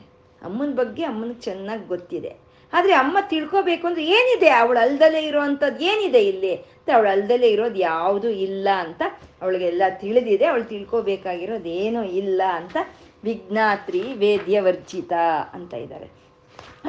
ಅಮ್ಮನ 0.42 0.74
ಬಗ್ಗೆ 0.74 1.04
ಅಮ್ಮನಿಗೆ 1.04 1.40
ಚೆನ್ನಾಗಿ 1.40 1.86
ಗೊತ್ತಿದೆ. 1.86 2.36
ಆದರೆ 2.72 2.92
ಅಮ್ಮ 2.92 3.18
ತಿಳ್ಕೊಬೇಕು 3.20 3.86
ಅಂದರೆ 3.86 4.04
ಏನಿದೆ? 4.06 4.48
ಅವಳು 4.48 4.78
ಅಲ್ದಲೇ 4.78 5.22
ಇರೋವಂಥದ್ದು 5.22 5.84
ಏನಿದೆ 5.84 6.24
ಇಲ್ಲಿ? 6.26 6.54
ಅಂತ 6.54 6.90
ಅವಳು 6.94 7.08
ಅಲ್ದಲೇ 7.08 7.48
ಇರೋದು 7.48 7.74
ಯಾವುದೂ 7.74 8.28
ಇಲ್ಲ 8.28 8.68
ಅಂತ 8.78 9.02
ಅವಳಿಗೆಲ್ಲ 9.42 9.82
ತಿಳಿದಿದೆ. 10.00 10.44
ಅವಳು 10.44 10.64
ತಿಳ್ಕೊಬೇಕಾಗಿರೋದು 10.64 11.68
ಏನೂ 11.68 12.04
ಇಲ್ಲ 12.04 12.42
ಅಂತ 12.54 12.76
ವಿಜ್ಞಾತ್ರಿ 13.24 14.00
ವೇದ್ಯವರ್ಜಿತ 14.00 15.12
ಅಂತ 15.52 15.74
ಇದ್ದಾರೆ 15.74 16.23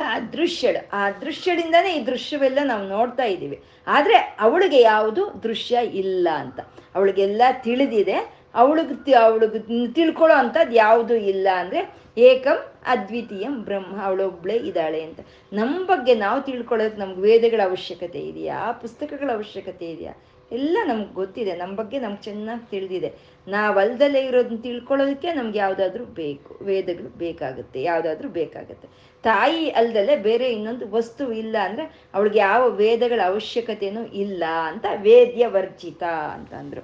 ಆ 0.04 0.20
ದೃಶ್ಯಳು. 0.20 0.90
ಆ 0.94 1.12
ದೃಶ್ಯಳಿಂದನೇ 1.12 1.94
ಈ 1.94 2.06
ದೃಶ್ಯವೆಲ್ಲ 2.06 2.60
ನಾವು 2.64 2.88
ನೋಡ್ತಾ 2.88 3.24
ಇದ್ದೀವಿ. 3.24 3.64
ಆದರೆ 3.88 4.16
ಅವಳಿಗೆ 4.40 4.82
ಯಾವುದು 4.82 5.44
ದೃಶ್ಯ 5.44 5.78
ಇಲ್ಲ 5.94 6.28
ಅಂತ. 6.36 6.60
ಅವಳಿಗೆಲ್ಲ 6.96 7.42
ತಿಳಿದಿದೆ. 7.64 8.46
ಅವಳಿಗೆ 8.56 9.14
ಅವಳಿಗೆ 9.14 9.94
ತಿಳ್ಕೊಳ್ಳೋ 9.94 10.36
ಅಂಥದ್ದು 10.36 10.76
ಯಾವುದು 10.76 11.16
ಇಲ್ಲ 11.16 11.48
ಅಂದರೆ 11.56 11.96
ಏಕಂ 12.18 12.74
ಅದ್ವಿತೀಯಂ 12.86 13.64
ಬ್ರಹ್ಮ, 13.64 14.04
ಅವಳೊಬ್ಳೆ 14.04 14.56
ಇದ್ದಾಳೆ 14.56 15.02
ಅಂತ. 15.02 15.20
ನಮ್ಮ 15.54 15.86
ಬಗ್ಗೆ 15.86 16.16
ನಾವು 16.16 16.42
ತಿಳ್ಕೊಳ್ಳೋಕೆ 16.42 16.98
ನಮ್ಗೆ 16.98 17.22
ವೇದಗಳ 17.22 17.62
ಅವಶ್ಯಕತೆ 17.66 18.20
ಇದೆಯಾ? 18.20 18.72
ಪುಸ್ತಕಗಳ 18.72 19.32
ಅವಶ್ಯಕತೆ 19.34 19.86
ಇದೆಯಾ? 19.86 20.14
ಎಲ್ಲ 20.52 20.78
ನಮ್ಗೆ 20.86 21.14
ಗೊತ್ತಿದೆ 21.14 21.56
ನಮ್ಮ 21.56 21.76
ಬಗ್ಗೆ 21.76 22.00
ನಮ್ಗೆ 22.00 22.22
ಚೆನ್ನಾಗಿ 22.22 22.70
ತಿಳಿದಿದೆ. 22.70 23.14
ನಾವಲ್ದಲ್ಲೇ 23.48 24.22
ಇರೋದನ್ನ 24.26 24.58
ತಿಳ್ಕೊಳ್ಳೋದಕ್ಕೆ 24.58 25.34
ನಮ್ಗೆ 25.34 25.60
ಯಾವುದಾದ್ರೂ 25.60 26.06
ಬೇಕು, 26.06 26.64
ವೇದಗಳು 26.64 27.18
ಬೇಕಾಗುತ್ತೆ, 27.18 27.84
ಯಾವುದಾದ್ರೂ 27.84 28.30
ಬೇಕಾಗುತ್ತೆ. 28.30 28.88
ತಾಯಿ 29.24 29.70
ಅಲ್ದಲ್ಲೇ 29.70 30.16
ಬೇರೆ 30.16 30.52
ಇನ್ನೊಂದು 30.52 30.92
ವಸ್ತು 30.92 31.32
ಇಲ್ಲ 31.32 31.56
ಅಂದರೆ 31.64 32.10
ಅವಳಿಗೆ 32.14 32.40
ಯಾವ 32.40 32.70
ವೇದಗಳ 32.70 33.20
ಅವಶ್ಯಕತೆಯೂ 33.26 34.06
ಇಲ್ಲ 34.06 34.44
ಅಂತ 34.44 34.86
ವೇದ್ಯ 35.02 35.48
ವರ್ಜಿತ 35.48 36.04
ಅಂತ 36.04 36.54
ಅಂದರು 36.54 36.84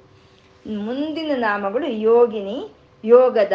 ಮುಂದಿನ 0.65 1.31
ನಾಮಗಳು 1.35 1.87
ಯೋಗಿನಿ, 1.87 2.69
ಯೋಗದ 3.03 3.53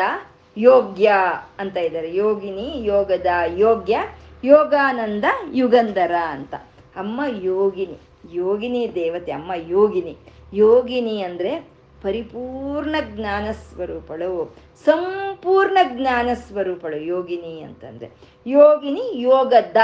ಯೋಗ್ಯ 0.57 1.13
ಅಂತ 1.59 1.77
ಇದ್ದಾರೆ 1.77 2.17
ಯೋಗಿನಿ, 2.17 2.85
ಯೋಗದ 2.85 3.27
ಯೋಗ್ಯ, 3.57 3.97
ಯೋಗಾನಂದ 4.45 5.25
ಯುಗಂಧರ 5.55 6.15
ಅಂತ. 6.15 6.55
ಅಮ್ಮ 6.97 7.21
ಯೋಗಿನಿ. 7.43 7.99
ಯೋಗಿನಿ 8.33 8.95
ದೇವತೆ, 8.95 9.33
ಅಮ್ಮ 9.33 9.53
ಯೋಗಿನಿ. 9.57 10.17
ಯೋಗಿನಿ 10.55 11.23
ಅಂದರೆ 11.23 11.69
ಪರಿಪೂರ್ಣ 12.03 12.97
ಜ್ಞಾನ 13.15 13.51
ಸ್ವರೂಪಳು, 13.53 14.57
ಸಂಪೂರ್ಣ 14.85 15.79
ಜ್ಞಾನ 15.85 16.29
ಸ್ವರೂಪಳು 16.35 16.97
ಯೋಗಿನಿ 16.97 17.61
ಅಂತಂದರೆ. 17.61 18.11
ಯೋಗಿನಿ 18.47 19.05
ಯೋಗದ 19.15 19.77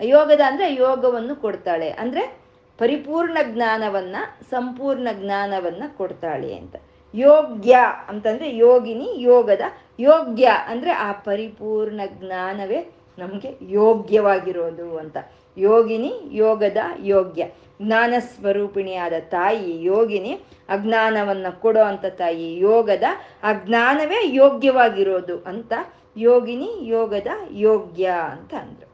ಯೋಗದ 0.00 0.40
ಅಂದ್ರೆ 0.46 0.74
ಯೋಗವನ್ನು 0.74 1.36
ಕೊಡ್ತಾಳೆ, 1.36 1.90
ಅಂದ್ರೆ 1.90 2.38
ಪರಿಪೂರ್ಣ 2.78 3.38
ಜ್ಞಾನವನ್ನ, 3.42 4.16
ಸಂಪೂರ್ಣ 4.50 5.08
ಜ್ಞಾನವನ್ನ 5.12 5.82
ಕೊಡ್ತಾಳೆ 5.96 6.56
ಅಂತ. 6.56 6.76
ಯೋಗ್ಯ 7.14 7.78
ಅಂತಂದರೆ 8.08 8.56
ಯೋಗಿನಿ 8.56 9.08
ಯೋಗದ, 9.16 9.60
ಯೋಗ್ಯ 10.00 10.50
ಅಂದ್ರೆ 10.66 10.90
ಆ 10.90 11.12
ಪರಿಪೂರ್ಣ 11.12 12.00
ಜ್ಞಾನವೇ 12.06 12.92
ನಮಗೆ 13.18 13.58
ಯೋಗ್ಯವಾಗಿರೋದು 13.62 14.98
ಅಂತ. 14.98 15.16
ಯೋಗಿನಿ 15.58 16.12
ಯೋಗದ 16.30 16.76
ಯೋಗ್ಯ. 17.00 17.46
ಜ್ಞಾನ 17.82 18.14
ಸ್ವರೂಪಿಣಿಯಾದ 18.18 19.12
ತಾಯಿ 19.28 19.84
ಯೋಗಿನಿ, 19.84 20.32
ಅಜ್ಞಾನವನ್ನು 20.68 21.60
ಕೊಡೋ 21.60 21.80
ತಾಯಿ 22.08 22.58
ಯೋಗದ, 22.58 23.02
ಅಜ್ಞಾನವೇ 23.42 24.34
ಯೋಗ್ಯವಾಗಿರೋದು 24.34 25.38
ಅಂತ 25.38 25.72
ಯೋಗಿನಿ 26.16 26.78
ಯೋಗದ 26.80 27.26
ಯೋಗ್ಯ 27.50 28.12
ಅಂತ 28.32 28.54
ಅಂದರು. 28.54 28.88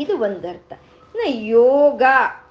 ಇದು 0.00 0.18
ಒಂದರ್ಥ. 0.18 0.72
ಇನ್ನು 0.72 1.44
ಯೋಗ 1.44 2.02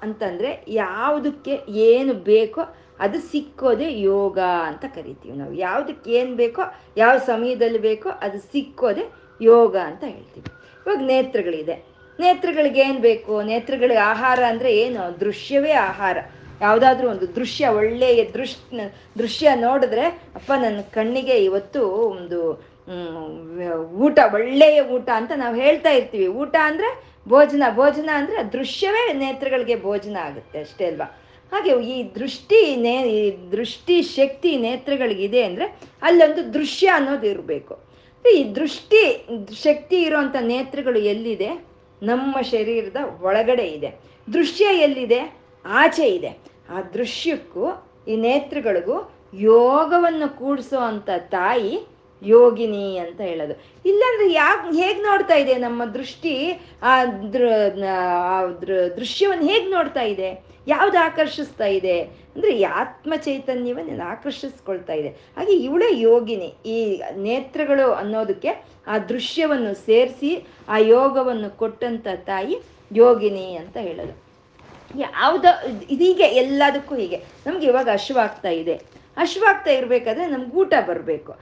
ಅಂತಂದ್ರೆ 0.01 0.65
ಯಾವುದಕ್ಕೆ 0.67 1.59
ಏನು 1.69 2.13
ಬೇಕೋ 2.13 2.61
ಅದು 2.99 3.19
ಸಿಕ್ಕೋದೇ 3.19 3.99
ಯೋಗ 3.99 4.39
ಅಂತ 4.39 4.85
ಕರಿತೀವಿ 4.85 5.37
ನಾವು. 5.37 5.53
ಯಾವುದಕ್ಕೆ 5.53 6.11
ಏನು 6.11 6.35
ಬೇಕೋ, 6.35 6.61
ಯಾವ 6.97 7.17
ಸಮಯದಲ್ಲಿ 7.17 7.79
ಬೇಕೋ 7.79 8.09
ಅದು 8.09 8.39
ಸಿಕ್ಕೋದೇ 8.39 9.11
ಯೋಗ 9.41 9.77
ಅಂತ 9.77 10.03
ಹೇಳ್ತೀವಿ. 10.03 10.45
ಇವಾಗ 10.87 10.97
ನೇತ್ರಗಳಿದೆ. 11.07 11.90
ನೇತ್ರಗಳಿಗೆ 12.25 12.81
ಏನು 12.89 12.99
ಬೇಕು? 13.09 13.33
ನೇತ್ರಗಳಿಗೆ 13.51 14.03
ಆಹಾರ 14.13 14.39
ಅಂದರೆ 14.51 14.71
ಏನು? 14.83 15.03
ದೃಶ್ಯವೇ 15.23 15.73
ಆಹಾರ. 15.89 16.17
ಯಾವುದಾದ್ರೂ 16.65 17.05
ಒಂದು 17.13 17.27
ದೃಶ್ಯ, 17.37 17.69
ಒಳ್ಳೆಯ 17.79 18.23
ದೃಶ್, 18.35 18.57
ದೃಶ್ಯ 19.21 19.53
ನೋಡಿದ್ರೆ, 19.65 20.05
ಅಪ್ಪ 20.39 20.51
ನನ್ನ 20.63 20.81
ಕಣ್ಣಿಗೆ 20.97 21.37
ಇವತ್ತು 21.49 21.81
ಒಂದು 22.15 22.39
ಊಟ, 24.05 24.19
ಒಳ್ಳೆಯ 24.37 24.77
ಊಟ 24.95 25.07
ಅಂತ 25.19 25.31
ನಾವು 25.43 25.55
ಹೇಳ್ತಾ 25.63 25.91
ಇರ್ತೀವಿ. 25.99 26.27
ಊಟ 26.41 26.55
ಅಂದರೆ 26.69 26.89
ಭೋಜನ 27.31 27.63
ಭೋಜನ 27.79 28.09
ಅಂದರೆ 28.19 28.37
ದೃಶ್ಯವೇ 28.55 29.03
ನೇತ್ರಗಳಿಗೆ 29.23 29.75
ಭೋಜನ 29.87 30.17
ಆಗುತ್ತೆ 30.27 30.57
ಅಷ್ಟೇ 30.65 30.85
ಅಲ್ವಾ? 30.91 31.07
ಹಾಗೆ 31.51 31.71
ಈ 31.93 31.97
ದೃಷ್ಟಿ 32.17 32.59
ನೇ, 32.85 32.95
ಈ 33.17 33.21
ದೃಷ್ಟಿ 33.55 33.95
ಶಕ್ತಿ 34.17 34.51
ನೇತ್ರಗಳಿಗಿದೆ 34.65 35.41
ಅಂದರೆ 35.47 35.65
ಅಲ್ಲೊಂದು 36.07 36.41
ದೃಶ್ಯ 36.57 36.87
ಅನ್ನೋದು 36.97 37.27
ಇರಬೇಕು. 37.33 37.75
ಈ 38.25 38.37
ದೃಷ್ಟಿ, 38.59 39.03
ಶಕ್ತಿ 39.65 39.97
ಇರುವಂಥ 40.07 40.35
ನೇತ್ರಗಳು 40.53 40.99
ಎಲ್ಲಿದೆ? 41.13 41.51
ನಮ್ಮ 42.03 42.41
ಶರೀರದ 42.41 42.95
ಒಳಗಡೆ 43.21 43.67
ಇದೆ. 43.67 43.99
ದೃಶ್ಯ 44.33 44.65
ಎಲ್ಲಿದೆ? 44.65 45.37
ಆಚೆ 45.65 46.09
ಇದೆ. 46.09 46.29
ಆ 46.69 46.81
ದೃಶ್ಯಕ್ಕೂ, 46.93 47.87
ಈ 48.07 48.15
ನೇತ್ರಗಳಿಗೂ 48.15 49.11
ಯೋಗವನ್ನು 49.33 50.37
ಕೂಡಿಸೋ 50.37 50.79
ಅಂತ 50.79 51.09
ತಾಯಿ 51.19 51.87
ಯೋಗಿನಿ 52.21 52.97
ಅಂತ 52.97 53.21
ಹೇಳೋದು. 53.21 53.53
ಇಲ್ಲಾಂದ್ರೆ 53.85 54.33
ಯಾಕೆ, 54.33 54.81
ಹೇಗೆ 54.81 55.01
ನೋಡ್ತಾ 55.01 55.33
ಇದೆ 55.33 55.55
ನಮ್ಮ 55.55 55.85
ದೃಷ್ಟಿ? 55.85 56.61
ಆ 56.81 57.03
ದೃಶ್ಯವನ್ನು 58.95 59.43
ಹೇಗೆ 59.43 59.69
ನೋಡ್ತಾ 59.71 60.01
ಇದೆ? 60.01 60.43
ಯಾವ್ದು 60.67 60.99
ಆಕರ್ಷಿಸ್ತಾ 60.99 61.65
ಇದೆ? 61.65 62.01
ಅಂದರೆ 62.01 62.59
ಈ 62.59 62.63
ಆತ್ಮ 62.63 63.13
ಚೈತನ್ಯವನ್ನು 63.15 64.09
ಆಕರ್ಷಿಸ್ಕೊಳ್ತಾ 64.09 64.93
ಇದೆ. 64.93 65.07
ಹಾಗೆ 65.07 65.53
ಇವಳೇ 65.53 65.99
ಯೋಗಿನಿ. 65.99 66.53
ಈ 66.65 67.01
ನೇತ್ರಗಳು 67.15 67.91
ಅನ್ನೋದಕ್ಕೆ 67.91 68.65
ಆ 68.87 68.97
ದೃಶ್ಯವನ್ನು 68.97 69.73
ಸೇರಿಸಿ, 69.73 70.47
ಆ 70.69 70.77
ಯೋಗವನ್ನು 70.77 71.57
ಕೊಟ್ಟಂತ 71.57 72.07
ತಾಯಿ 72.15 72.57
ಯೋಗಿನಿ 72.93 73.55
ಅಂತ 73.55 73.77
ಹೇಳೋದು. 73.77 74.31
ಯಾವುದೋ, 74.99 75.67
ಇದೀಗೆ 75.89 76.23
ಎಲ್ಲದಕ್ಕೂ 76.23 76.95
ಹೀಗೆ. 76.95 77.23
ನಮ್ಗೆ 77.45 77.67
ಇವಾಗ 77.67 77.89
ಹಶ್ವಾಗ್ತಾ 77.93 78.49
ಇದೆ. 78.49 78.90
ಹಶ್ವಾಗ್ತಾ 79.17 79.71
ಇರಬೇಕಾದ್ರೆ 79.71 80.25
ನಮ್ಗೆ 80.25 80.51
ಊಟ 80.51 80.73
ಬರಬೇಕು. 80.87 81.35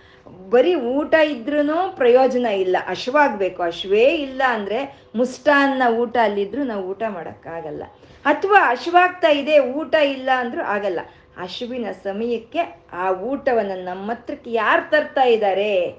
ಬರೀ 0.49 0.75
ಊಟ 0.75 1.13
ಇದ್ರೂ 1.13 1.91
ಪ್ರಯೋಜನ 1.95 2.45
ಇಲ್ಲ. 2.45 2.77
ಅಶ್ವಾಗಬೇಕು. 2.87 3.63
ಅಶ್ವೇ 3.63 4.03
ಇಲ್ಲ 4.03 4.41
ಅಂದರೆ 4.47 5.09
ಮುಷ್ಟಾನ್ನ 5.15 5.83
ಊಟ 5.95 6.17
ಅಲ್ಲಿದ್ರು 6.23 6.63
ನಾವು 6.63 6.83
ಊಟ 6.87 7.03
ಮಾಡೋಕ್ಕಾಗಲ್ಲ. 7.09 7.83
ಅಥವಾ 8.25 8.59
ಹಶ್ವಾಗ್ತಾ 8.69 9.29
ಇದೆ, 9.29 9.59
ಊಟ 9.59 9.95
ಇಲ್ಲ 9.95 10.29
ಅಂದರೂ 10.37 10.61
ಆಗಲ್ಲ. 10.61 10.99
ಅಶ್ವಿನ 11.37 11.91
ಸಮಯಕ್ಕೆ 12.03 12.81
ಆ 12.93 13.11
ಊಟವನ್ನು 13.11 13.83
ನಮ್ಮ 13.83 14.11
ಹತ್ರಕ್ಕೆ 14.11 14.51
ಯಾರು 14.51 14.89
ತರ್ತಾ 14.89 15.23
ಇದ್ದಾರೆ? 15.23 15.89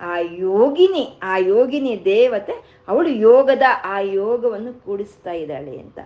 ಆ 0.00 0.18
ಯೋಗಿನಿ 0.18 1.18
ಆ 1.22 1.36
ಯೋಗಿನಿ 1.36 2.04
ದೇವತೆ, 2.04 2.52
ಅವಳು 2.88 3.08
ಯೋಗದ 3.08 3.62
ಆ 3.84 4.00
ಯೋಗವನ್ನು 4.00 4.84
ಕೂಡಿಸ್ತಾ 4.84 5.32
ಇದ್ದಾಳೆ 5.32 5.78
ಅಂತ. 5.78 5.98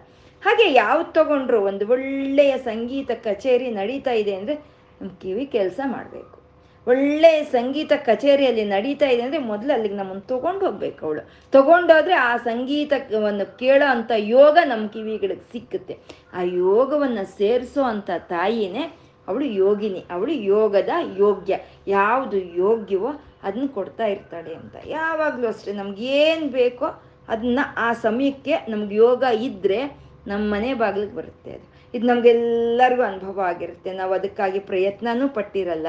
ಹಾಗೆ 0.42 0.72
ಯಾವ್ದು 0.72 1.12
ತಗೊಂಡ್ರು? 1.12 1.62
ಒಂದು 1.62 1.88
ಒಳ್ಳೆಯ 1.88 2.58
ಸಂಗೀತ 2.58 3.10
ಕಚೇರಿ 3.10 3.70
ನಡೀತಾ 3.70 4.12
ಇದೆ 4.12 4.34
ಅಂದರೆ 4.34 4.71
ಕಿವಿ 5.08 5.46
ಕೆಲಸ 5.46 5.80
ಮಾಡಬೇಕು. 5.84 6.42
ಒಳ್ಳೆಯ 6.86 7.44
ಸಂಗೀತ 7.44 7.92
ಕಚೇರಿಯಲ್ಲಿ 7.96 8.64
ನಡೀತಾ 8.64 9.08
ಇದೆ 9.08 9.22
ಅಂದರೆ 9.22 9.38
ಮೊದಲು 9.38 9.72
ಅಲ್ಲಿಗೆ 9.72 9.94
ನಮ್ಮನ್ನು 9.94 10.20
ತೊಗೊಂಡು 10.20 10.66
ಹೋಗ್ಬೇಕು 10.66 11.06
ಅವಳು. 11.06 11.30
ತೊಗೊಂಡೋದ್ರೆ 11.50 12.14
ಆ 12.14 12.36
ಸಂಗೀತವನ್ನು 12.36 13.58
ಕೇಳೋ 13.58 13.90
ಅಂಥ 13.90 14.12
ಯೋಗ 14.16 14.58
ನಮ್ಮ 14.64 14.88
ಕಿವಿಗಳಿಗೆ 14.88 15.52
ಸಿಕ್ಕುತ್ತೆ. 15.52 15.98
ಆ 16.32 16.42
ಯೋಗವನ್ನು 16.42 17.38
ಸೇರಿಸೋ 17.38 17.82
ಅಂಥ 17.82 18.10
ತಾಯಿನೇ 18.18 18.98
ಅವಳು 19.28 19.44
ಯೋಗಿನಿ. 19.44 20.04
ಅವಳು 20.10 20.32
ಯೋಗದ 20.32 20.88
ಯೋಗ್ಯ. 21.18 21.58
ಯಾವುದು 21.86 22.36
ಯೋಗ್ಯವೋ 22.36 23.10
ಅದನ್ನ 23.42 23.66
ಕೊಡ್ತಾ 23.66 24.06
ಇರ್ತಾಳೆ 24.06 24.54
ಅಂತ. 24.54 24.76
ಯಾವಾಗಲೂ 24.86 25.48
ಅಷ್ಟೇ 25.48 25.72
ನಮ್ಗೇನು 25.72 26.48
ಬೇಕೋ 26.48 27.02
ಅದನ್ನ 27.28 27.60
ಆ 27.76 27.92
ಸಮಯಕ್ಕೆ 27.92 28.54
ನಮ್ಗೆ 28.68 28.94
ಯೋಗ 28.94 29.24
ಇದ್ದರೆ 29.40 29.98
ನಮ್ಮ 30.26 30.54
ಮನೆ 30.54 30.74
ಬಾಗಿಲಿಗೆ 30.74 31.14
ಬರುತ್ತೆ 31.14 31.50
ಅದು. 31.50 31.71
ಇದು 31.94 32.06
ನಮಗೆಲ್ಲರಿಗೂ 32.06 33.02
ಅನುಭವ 33.02 33.40
ಆಗಿರುತ್ತೆ. 33.40 33.92
ನಾವು 33.92 34.12
ಅದಕ್ಕಾಗಿ 34.14 34.58
ಪ್ರಯತ್ನನೂ 34.58 35.28
ಪಟ್ಟಿರಲ್ಲ. 35.28 35.86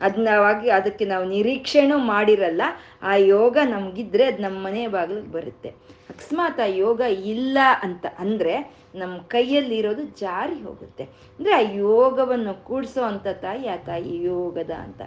ಅದನ್ನವಾಗಿ 0.00 0.70
ಅದಕ್ಕೆ 0.70 1.04
ನಾವು 1.04 1.24
ನಿರೀಕ್ಷೆನೂ 1.24 1.98
ಮಾಡಿರಲ್ಲ. 1.98 2.62
ಆ 3.02 3.14
ಯೋಗ 3.16 3.56
ನಮಗಿದ್ರೆ 3.64 4.24
ಅದು 4.24 4.42
ನಮ್ಮ 4.42 4.58
ಮನೆ 4.66 4.86
ಬಾಗಿಲಿಗೆ 4.86 5.32
ಬರುತ್ತೆ. 5.32 5.68
ಅಕಸ್ಮಾತ್ 6.10 6.60
ಆ 6.60 6.64
ಯೋಗ 6.64 7.00
ಇಲ್ಲ 7.34 7.58
ಅಂತ 7.82 8.06
ಅಂದರೆ 8.18 8.54
ನಮ್ಮ 8.94 9.18
ಕೈಯಲ್ಲಿರೋದು 9.18 10.04
ಜಾರಿ 10.04 10.62
ಹೋಗುತ್ತೆ. 10.62 11.04
ಅಂದರೆ 11.04 11.52
ಆ 11.52 11.72
ಯೋಗವನ್ನು 11.72 12.64
ಕೂಡಿಸೋ 12.64 13.02
ಅಂಥ 13.02 13.26
ತಾಯಿ, 13.26 13.68
ಆ 13.68 13.76
ತಾಯಿ 13.76 14.22
ಯೋಗದ 14.24 14.70
ಅಂತ. 14.70 15.02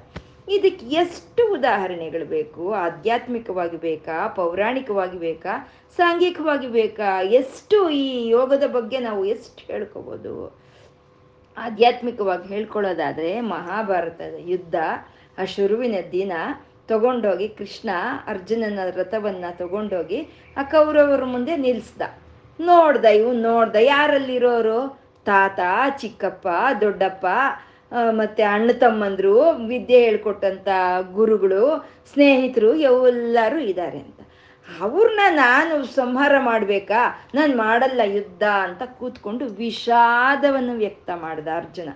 ಇದಕ್ಕೆ 0.56 0.86
ಎಷ್ಟು 0.96 1.42
ಉದಾಹರಣೆಗಳು 1.54 2.26
ಬೇಕು? 2.26 2.64
ಆಧ್ಯಾತ್ಮಿಕವಾಗಿ 2.74 3.78
ಬೇಕಾ? 3.78 4.28
ಪೌರಾಣಿಕವಾಗಿ 4.28 5.18
ಬೇಕಾ? 5.18 5.54
ಸಾಂಘಿಕವಾಗಿ 5.98 6.68
ಬೇಕಾ? 6.68 7.22
ಎಷ್ಟು 7.22 7.90
ಈ 7.90 8.28
ಯೋಗದ 8.28 8.64
ಬಗ್ಗೆ 8.68 9.00
ನಾವು 9.00 9.26
ಎಷ್ಟು 9.26 9.74
ಹೇಳ್ಕೋಬೋದು? 9.74 10.34
ಆಧ್ಯಾತ್ಮಿಕವಾಗಿ 11.58 12.48
ಹೇಳ್ಕೊಳ್ಳೋದಾದರೆ 12.54 13.40
ಮಹಾಭಾರತದ 13.40 14.36
ಯುದ್ಧ, 14.40 14.76
ಆ 15.38 15.46
ಶುರುವಿನ 15.46 15.96
ದಿನ 16.12 16.34
ತಗೊಂಡೋಗಿ 16.88 17.48
ಕೃಷ್ಣ 17.50 17.90
ಅರ್ಜುನನ 18.28 18.80
ರಥವನ್ನು 18.96 19.58
ತಗೊಂಡೋಗಿ 19.58 20.20
ಆ 20.58 20.64
ಕೌರವರ 20.64 21.24
ಮುಂದೆ 21.24 21.56
ನಿಲ್ಲಿಸ್ದ 21.56 22.02
ನೋಡ್ದ 22.60 23.06
ಇವು 23.06 23.32
ನೋಡ್ದ 23.32 23.76
ಯಾರಲ್ಲಿರೋರು? 23.82 24.80
ತಾತ, 25.26 25.60
ಚಿಕ್ಕಪ್ಪ, 25.98 26.48
ದೊಡ್ಡಪ್ಪ 26.82 27.26
ಮತ್ತು 28.10 28.52
ಅಣ್ಣ 28.52 28.72
ತಮ್ಮಂದರು 28.72 29.52
ವಿದ್ಯೆ 29.68 30.02
ಹೇಳ್ಕೊಟ್ಟಂಥ 30.02 30.68
ಗುರುಗಳು, 31.12 31.90
ಸ್ನೇಹಿತರು 32.14 32.76
ಎಲ್ಲರೂ 32.76 33.60
ಇದ್ದಾರೆ 33.60 34.00
ಅಂತ. 34.00 34.20
ಅವ್ರನ್ನ 34.82 35.20
ನಾನು 35.30 35.86
ಸಂಹಾರ 35.86 36.34
ಮಾಡಬೇಕಾ? 36.40 37.28
ನಾನು 37.36 37.58
ಮಾಡಲ್ಲ 37.58 38.02
ಯುದ್ಧ 38.06 38.44
ಅಂತ 38.44 38.84
ಕೂತ್ಕೊಂಡು 38.84 39.46
ವಿಷಾದವನ್ನು 39.46 40.74
ವ್ಯಕ್ತ 40.74 41.10
ಮಾಡ್ದ 41.16 41.48
ಅರ್ಜುನ. 41.56 41.90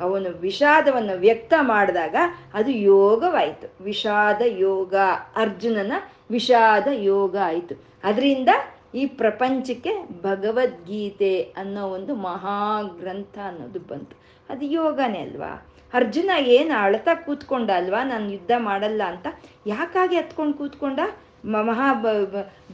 ಅವನು 0.00 0.38
ವಿಷಾದವನ್ನು 0.38 1.18
ವ್ಯಕ್ತ 1.18 1.54
ಮಾಡಿದಾಗ 1.60 2.16
ಅದು 2.54 2.70
ಯೋಗವಾಯಿತು. 2.70 3.84
ವಿಷಾದ 3.84 4.42
ಯೋಗ, 4.46 4.94
ಅರ್ಜುನನ 5.36 5.92
ವಿಷಾದ 6.30 6.88
ಯೋಗ 6.92 7.36
ಆಯಿತು. 7.44 7.84
ಅದರಿಂದ 8.04 8.48
ಈ 8.94 9.06
ಪ್ರಪಂಚಕ್ಕೆ 9.06 10.22
ಭಗವದ್ಗೀತೆ 10.22 11.40
ಅನ್ನೋ 11.42 11.86
ಒಂದು 11.86 12.14
ಮಹಾಗ್ರಂಥ 12.14 13.38
ಅನ್ನೋದು 13.38 13.78
ಬಂತು. 13.78 14.19
ಅದು 14.50 14.64
ಯೋಗನೇ 14.64 15.18
ಅಲ್ವಾ? 15.18 15.50
ಅರ್ಜುನ 15.94 16.30
ಏನು 16.38 16.74
ಅಳ್ತಾ 16.82 17.14
ಕೂತ್ಕೊಂಡ 17.14 17.70
ಅಲ್ವಾ? 17.70 18.04
ನಾನು 18.04 18.26
ಯುದ್ಧ 18.30 18.52
ಮಾಡಲ್ಲ 18.58 19.02
ಅಂತ. 19.06 19.26
ಯಾಕಾಗಿ 19.66 20.16
ಹತ್ಕೊಂಡು 20.16 20.54
ಕೂತ್ಕೊಂಡ? 20.54 21.00
ಮಹಾ 21.44 21.88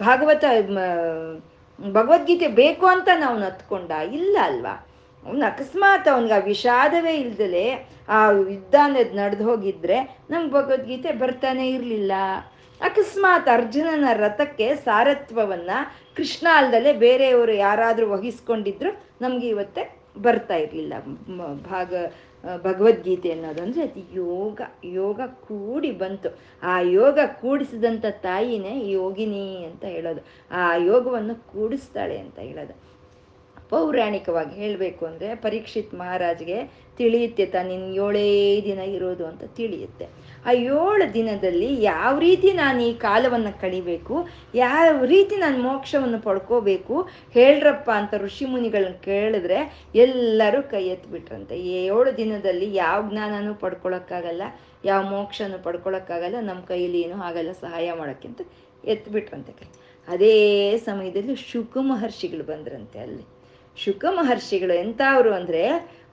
ಭಾಗವತ 0.00 0.44
ಭಗವದ್ಗೀತೆ 1.78 2.48
ಬೇಕು 2.48 2.86
ಅಂತ 2.86 3.08
ನಾವು 3.20 3.38
ಹತ್ಕೊಂಡ 3.38 3.90
ಇಲ್ಲ 4.12 4.36
ಅಲ್ವಾ? 4.42 4.74
ಅವನು 5.26 5.44
ಅಕಸ್ಮಾತ್ 5.44 6.08
ಅವನಿಗೆ 6.08 6.34
ಆ 6.34 6.38
ವಿಷಾದವೇ 6.38 7.14
ಇಲ್ದಲೆ 7.14 7.64
ಆ 8.08 8.18
ಯುದ್ಧ 8.30 8.74
ಅನ್ನೋದು 8.82 9.14
ನಡೆದು 9.16 9.44
ಹೋಗಿದ್ರೆ 9.44 9.98
ನಮ್ಗೆ 10.30 10.52
ಭಗವದ್ಗೀತೆ 10.52 11.12
ಬರ್ತಾನೆ 11.12 11.64
ಇರಲಿಲ್ಲ. 11.70 12.12
ಅಕಸ್ಮಾತ್ 12.80 13.48
ಅರ್ಜುನನ 13.48 14.08
ರಥಕ್ಕೆ 14.12 14.76
ಸಾರತ್ವವನ್ನು 14.76 15.78
ಕೃಷ್ಣ 16.16 16.46
ಅಲ್ದಲೆ 16.54 16.92
ಬೇರೆಯವರು 16.92 17.52
ಯಾರಾದರೂ 17.52 18.06
ವಹಿಸ್ಕೊಂಡಿದ್ರು, 18.10 18.90
ನಮಗೆ 19.20 19.48
ಇವತ್ತೆ 19.48 19.82
ಬರ್ತಾ 20.24 20.56
ಇರಲಿಲ್ಲ. 20.56 20.94
ಭಾಗ 21.70 21.94
ಭಗವದ್ಗೀತೆ 22.64 23.30
ಅನ್ನೋದು 23.30 23.60
ಅಂದರೆ 23.62 23.82
ಅದು 23.82 24.00
ಯೋಗ 24.14 24.60
ಯೋಗ 24.84 25.20
ಕೂಡಿ 25.48 25.90
ಬಂತು. 26.02 26.30
ಆ 26.62 26.80
ಯೋಗ 26.80 27.18
ಕೂಡಿಸಿದಂಥ 27.40 28.06
ತಾಯಿನೇ 28.06 28.74
ಯೋಗಿನಿ 28.90 29.64
ಅಂತ 29.64 29.84
ಹೇಳೋದು. 29.84 30.22
ಆ 30.50 30.76
ಯೋಗವನ್ನು 30.76 31.34
ಕೂಡಿಸ್ತಾಳೆ 31.52 32.18
ಅಂತ 32.18 32.38
ಹೇಳೋದು. 32.38 32.74
ಪೌರಾಣಿಕವಾಗಿ 33.70 34.54
ಹೇಳಬೇಕು 34.54 35.06
ಅಂದರೆ 35.06 35.34
ಪರೀಕ್ಷಿತ್ 35.34 35.94
ಮಹಾರಾಜ್ಗೆ 35.94 36.58
ತಿಳಿಯುತ್ತೆ 36.98 37.46
ತಾನಿನ್ 37.46 37.88
ಏಳೇ 37.94 38.28
ದಿನ 38.64 38.80
ಇರೋದು 38.96 39.26
ಅಂತ 39.26 39.44
ತಿಳಿಯುತ್ತೆ. 39.56 40.06
ಆ 40.49 40.53
ಏಳು 40.76 41.07
ದಿನದಲ್ಲಿ 41.16 41.70
ಯಾವ 41.82 42.12
ರೀತಿ 42.26 42.49
ನಾನು 42.62 42.80
ಈ 42.88 42.92
ಕಾಲವನ್ನು 43.07 43.53
ಕಳಿಬೇಕು, 43.62 44.16
ಯಾವ 44.55 45.05
ರೀತಿ 45.12 45.36
ನಾನು 45.44 45.59
ಮೋಕ್ಷವನ್ನು 45.68 46.20
ಪಡ್ಕೋಬೇಕು 46.26 46.97
ಹೇಳ್ರಪ್ಪ 47.36 47.88
ಅಂತ 48.01 48.14
ಋಷಿ 48.24 48.47
ಮುನಿಗಳನ್ನ 48.53 48.99
ಕೇಳಿದ್ರೆ 49.09 49.59
ಎಲ್ಲರೂ 50.05 50.61
ಕೈ 50.72 50.84
ಎತ್ಬಿಟ್ರಂತೆ. 50.97 51.57
ಏಳು 51.82 52.11
ದಿನದಲ್ಲಿ 52.22 52.68
ಯಾವ 52.82 52.99
ಜ್ಞಾನನೂ 53.11 53.55
ಪಡ್ಕೊಳಕ್ಕಾಗಲ್ಲ, 53.64 54.42
ಯಾವ 54.90 55.03
ಮೋಕ್ಷನೂ 55.16 55.59
ಪಡ್ಕೊಳಕ್ಕಾಗಲ್ಲ, 55.66 56.40
ನಮ್ಮ 56.49 56.61
ಕೈಯಲ್ಲಿ 56.72 57.01
ಏನೂ 57.07 57.18
ಆಗಲ್ಲ 57.30 57.53
ಸಹಾಯ 57.64 57.92
ಮಾಡೋಕ್ಕಿಂತ 58.01 58.40
ಎತ್ಬಿಟ್ರಂತೆ 58.94 59.53
ಕೈ. 59.61 59.68
ಅದೇ 60.09 60.34
ಸಮಯದಲ್ಲಿ 60.88 61.34
ಶುಕ 61.51 61.76
ಮಹರ್ಷಿಗಳು 61.90 62.44
ಬಂದ್ರಂತೆ 62.51 62.99
ಅಲ್ಲಿ. 63.07 63.24
ಶುಕ 63.76 64.05
ಮಹರ್ಷಿಗಳು 64.18 64.74
ಎಂಥವ್ರು 64.82 65.30
ಅಂದರೆ 65.34 65.62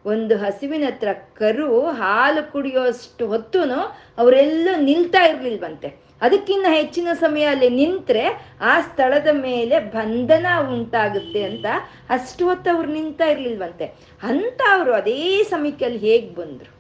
ಒಂದು 0.06 0.38
ಹಸುವಿನ 0.38 0.84
ಹತ್ರ 0.88 1.08
ಕರು 1.14 1.86
ಹಾಲು 1.86 2.52
ಕುಡಿಯೋಷ್ಟು 2.52 3.28
ಹೊತ್ತು 3.28 3.60
ಅವರೆಲ್ಲೂ 4.18 4.82
ನಿಲ್ತಾ 4.82 5.26
ಇರ್ಲಿಲ್ವಂತೆ. 5.26 6.04
ಅದಕ್ಕಿಂತ 6.22 6.66
ಹೆಚ್ಚಿನ 6.70 7.08
ಸಮಯ 7.14 7.44
ಅಲ್ಲಿ 7.44 7.70
ನಿಂತರೆ 7.70 8.56
ಆ 8.62 8.82
ಸ್ಥಳದ 8.82 9.28
ಮೇಲೆ 9.32 9.80
ಬಂಧನ 9.80 10.46
ಉಂಟಾಗುತ್ತೆ 10.74 11.44
ಅಂತ 11.44 11.66
ಅಷ್ಟು 12.10 12.46
ಹೊತ್ತು 12.46 12.76
ಅವ್ರು 12.76 12.92
ನಿಂತಾ 12.92 13.26
ಇರ್ಲಿಲ್ವಂತೆ. 13.26 13.86
ಅಂತ 14.24 14.62
ಅವರು 14.72 14.94
ಅದೇ 14.94 15.44
ಸಮಯಕ್ಕೆ 15.44 15.86
ಅಲ್ಲಿ 15.86 16.00
ಹೇಗೆ 16.00 16.36
ಬಂದರು? 16.36 16.74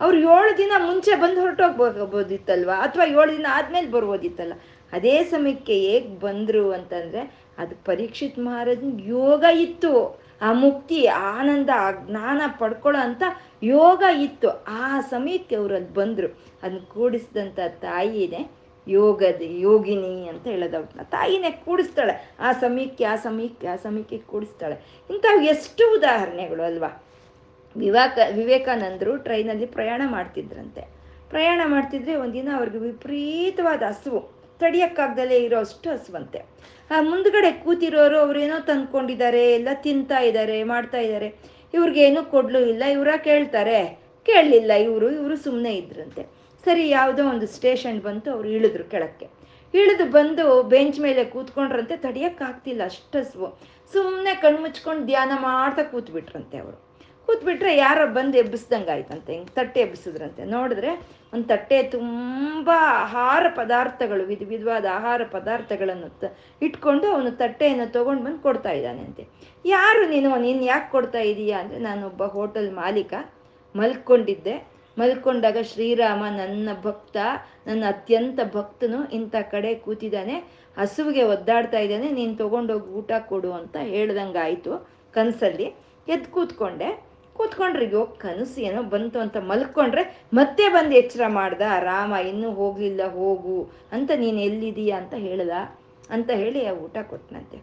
ಅವ್ರು 0.00 0.18
ಏಳು 0.18 0.58
ದಿನ 0.58 0.72
ಮುಂಚೆ 0.78 1.20
ಬಂದು 1.20 1.40
ಹೊರಟೋಗ್ಬೋದಿತ್ತಲ್ವಾ? 1.40 2.74
ಅಥವಾ 2.74 3.04
ಏಳು 3.04 3.32
ದಿನ 3.32 3.46
ಆದ್ಮೇಲೆ 3.50 3.90
ಬರ್ಬೋದಿತ್ತಲ್ಲ? 3.90 4.52
ಅದೇ 4.92 5.24
ಸಮಯಕ್ಕೆ 5.24 5.74
ಹೇಗೆ 5.74 6.08
ಬಂದರು 6.08 6.72
ಅಂತಂದ್ರೆ, 6.72 7.38
ಅದು 7.58 7.84
ಪರೀಕ್ಷಿತ್ 7.84 8.38
ಮಹಾರಾಜನ್ 8.38 9.00
ಯೋಗ 9.00 9.44
ಇತ್ತು. 9.60 10.25
ಆ 10.42 10.52
ಮುಕ್ತಿ 10.52 11.06
ಆನಂದ, 11.06 11.70
ಆ 11.74 11.90
ಜ್ಞಾನ 11.90 12.42
ಪಡ್ಕೊಳ್ಳೋ 12.58 13.00
ಅಂತ 13.00 13.22
ಯೋಗ 13.62 14.02
ಇತ್ತು. 14.20 14.64
ಆ 14.64 15.00
ಸಮಯಕ್ಕೆ 15.00 15.56
ಅವರಲ್ಲಿ 15.56 15.94
ಬಂದರು. 15.94 16.38
ಅದನ್ನ 16.62 16.78
ಕೂಡಿಸಿದಂಥ 16.78 17.58
ತಾಯಿನೇ 17.68 18.50
ಯೋಗದ 18.88 19.42
ಯೋಗಿನಿ 19.42 20.28
ಅಂತ 20.28 20.46
ಹೇಳೋದವ್ರನ್ನ 20.46 21.02
ತಾಯಿನೇ 21.02 21.50
ಕೂಡಿಸ್ತಾಳೆ. 21.50 22.36
ಆ 22.40 22.52
ಸಮಯಕ್ಕೆ 22.52 23.04
ಆ 23.04 23.16
ಸಮಯಕ್ಕೆ 23.16 23.66
ಆ 23.66 23.76
ಸಮಯಕ್ಕೆ 23.76 24.18
ಕೂಡಿಸ್ತಾಳೆ. 24.18 24.74
ಇಂಥವು 25.10 25.40
ಎಷ್ಟು 25.40 25.96
ಉದಾಹರಣೆಗಳು 25.96 26.62
ಅಲ್ವಾ? 26.62 27.04
ವಿವೇಕ, 27.76 28.18
ವಿವೇಕಾನಂದರು 28.34 29.16
ಟ್ರೈನಲ್ಲಿ 29.16 29.66
ಪ್ರಯಾಣ 29.66 30.02
ಮಾಡ್ತಿದ್ರಂತೆ. 30.06 30.80
ಪ್ರಯಾಣ 31.30 31.60
ಮಾಡ್ತಿದ್ರೆ 31.64 32.16
ಒಂದಿನ 32.16 32.48
ಅವ್ರಿಗೆ 32.56 32.78
ವಿಪರೀತವಾದ 32.78 33.82
ಹಸುವು. 33.82 34.35
ತಡಿಯಕ್ಕಾಗ್ದಲೇ 34.58 35.36
ಇರೋ 35.36 35.58
ಅಷ್ಟು 35.58 35.90
ಹಸುವಂತೆ. 35.90 36.38
ಆ, 36.90 37.00
ಮುಂದ್ಗಡೆ 37.00 37.52
ಕೂತಿರೋರು 37.52 38.18
ಅವ್ರೇನೋ 38.18 38.60
ತಂದ್ಕೊಂಡಿದ್ದಾರೆ, 38.60 39.52
ಎಲ್ಲ 39.52 39.68
ತಿಂತಾ 39.74 40.18
ಇದ್ದಾರೆ, 40.18 40.64
ಮಾಡ್ತಾ 40.64 40.98
ಇದ್ದಾರೆ. 40.98 41.28
ಇವ್ರಿಗೇನು 41.74 42.30
ಕೊಡ್ಲು 42.30 42.60
ಇಲ್ಲ, 42.60 42.84
ಇವರ 42.84 43.08
ಕೇಳ್ತಾರೆ. 43.24 44.00
ಕೇಳಲಿಲ್ಲ 44.26 44.72
ಇವರು 44.72 45.10
ಇವರು 45.10 45.36
ಸುಮ್ಮನೆ 45.36 45.74
ಇದ್ರಂತೆ. 45.76 46.22
ಸರಿ, 46.64 46.88
ಯಾವುದೋ 46.88 47.28
ಒಂದು 47.28 47.46
ಸ್ಟೇಷನ್ 47.46 48.00
ಬಂತು, 48.00 48.30
ಅವ್ರು 48.30 48.48
ಇಳಿದ್ರು 48.48 48.84
ಕೆಳಕ್ಕೆ. 48.84 49.28
ಇಳಿದು 49.74 50.10
ಬಂದು 50.10 50.62
ಬೆಂಚ್ 50.62 51.00
ಮೇಲೆ 51.00 51.24
ಕೂತ್ಕೊಂಡ್ರಂತೆ, 51.24 51.96
ತಡಿಯೋಕ್ಕಾಗ್ತಿಲ್ಲ, 51.96 52.84
ಅಷ್ಟು 52.84 53.18
ಹಸುವು. 53.18 53.60
ಸುಮ್ಮನೆ 53.92 54.34
ಕಣ್ಮುಚ್ಕೊಂಡು 54.34 55.06
ಧ್ಯಾನ 55.06 55.30
ಮಾಡ್ತಾ 55.34 55.82
ಕೂತ್ಬಿಟ್ರಂತೆ 55.82 56.58
ಅವರು. 56.58 56.86
ಕೂತ್ಬಿಟ್ರೆ 57.26 57.76
ಯಾರೋ 57.76 58.06
ಬಂದು 58.06 58.38
ಎಬ್ಬಿಸ್ದಂಗೆ 58.38 58.90
ಆಯ್ತಂತೆ 58.90 59.32
ಹಿಂಗೆ 59.32 59.48
ತಟ್ಟೆ 59.48 59.80
ಎಬ್ಬಿಸಿದ್ರಂತೆ. 59.80 60.44
ನೋಡಿದ್ರೆ 60.44 61.08
ಒಂದು 61.36 61.48
ತಟ್ಟೆ 61.48 61.82
ತುಂಬ 61.82 62.70
ಆಹಾರ 62.80 63.46
ಪದಾರ್ಥಗಳು, 63.56 64.24
ವಿಧ 64.24 64.42
ವಿಧವಾದ 64.48 64.84
ಆಹಾರ 64.92 65.20
ಪದಾರ್ಥಗಳನ್ನು 65.30 66.08
ಇಟ್ಕೊಂಡು 66.62 67.06
ಅವನು 67.10 67.30
ತಟ್ಟೆಯನ್ನು 67.30 67.92
ತೊಗೊಂಡು 67.92 68.24
ಬಂದು 68.24 68.38
ಕೊಡ್ತಾ 68.38 68.70
ಇದ್ದಾನೆ 68.70 69.02
ಅಂತೆ. 69.02 69.28
ಯಾರು 69.64 70.08
ನೀನು? 70.08 70.36
ನೀನು 70.36 70.62
ಯಾಕೆ 70.64 70.90
ಕೊಡ್ತಾ 70.90 71.18
ಇದೀಯಾ? 71.18 71.60
ಅಂದರೆ 71.60 71.78
ನಾನೊಬ್ಬ 71.78 72.24
ಹೋಟೆಲ್ 72.24 72.72
ಮಾಲೀಕ. 72.72 73.14
ಮಲ್ಕೊಂಡಿದ್ದೆ. 73.76 74.66
ಮಲ್ಕೊಂಡಾಗ 74.98 75.56
ಶ್ರೀರಾಮ 75.62 76.24
ನನ್ನ 76.36 76.68
ಭಕ್ತ, 76.82 77.16
ನನ್ನ 77.66 77.84
ಅತ್ಯಂತ 77.86 78.40
ಭಕ್ತನು 78.54 79.10
ಇಂಥ 79.10 79.36
ಕಡೆ 79.50 79.74
ಕೂತಿದ್ದಾನೆ. 79.74 80.36
ಹಸುವಿಗೆ 80.78 81.22
ಒದ್ದಾಡ್ತಾ 81.22 81.78
ಇದ್ದಾನೆ. 81.78 82.10
ನೀನು 82.10 82.36
ತೊಗೊಂಡೋಗಿ 82.36 82.88
ಊಟ 82.88 83.12
ಕೊಡು 83.18 83.52
ಅಂತ 83.52 83.76
ಹೇಳ್ದಂಗೆ 83.82 84.38
ಆಯಿತು 84.38 84.88
ಕನಸಲ್ಲಿ. 85.12 85.64
ಎದ್ದು 86.08 86.30
ಕೂತ್ಕೊಂಡೆ. 86.30 87.05
ಕೂತ್ಕೊಂಡ್ರೆ 87.36 87.86
ಯೋ 87.90 88.02
ಕನಸು 88.22 88.60
ಏನೋ 88.60 88.82
ಬಂತು 88.94 89.18
ಅಂತ 89.20 89.36
ಮಲ್ಕೊಂಡ್ರೆ 89.50 90.02
ಮತ್ತೆ 90.32 90.64
ಬಂದು 90.68 90.94
ಎಚ್ಚರ 90.96 91.22
ಮಾಡ್ದ? 91.28 91.62
ರಾಮ, 91.82 92.12
ಇನ್ನೂ 92.30 92.50
ಹೋಗ್ಲಿಲ್ಲ, 92.50 93.02
ಹೋಗು. 93.12 93.56
ಅಂತ 93.92 94.10
ನೀನು 94.16 94.40
ಎಲ್ಲಿದೀಯ 94.40 94.92
ಅಂತ 94.92 95.14
ಹೇಳ್ದ 95.26 95.56
ಅಂತ 96.10 96.30
ಹೇಳಿ 96.42 96.60
ಆ 96.66 96.74
ಊಟ 96.84 96.96
ಕೊಟ್ಟನಂತೆ 97.10 97.58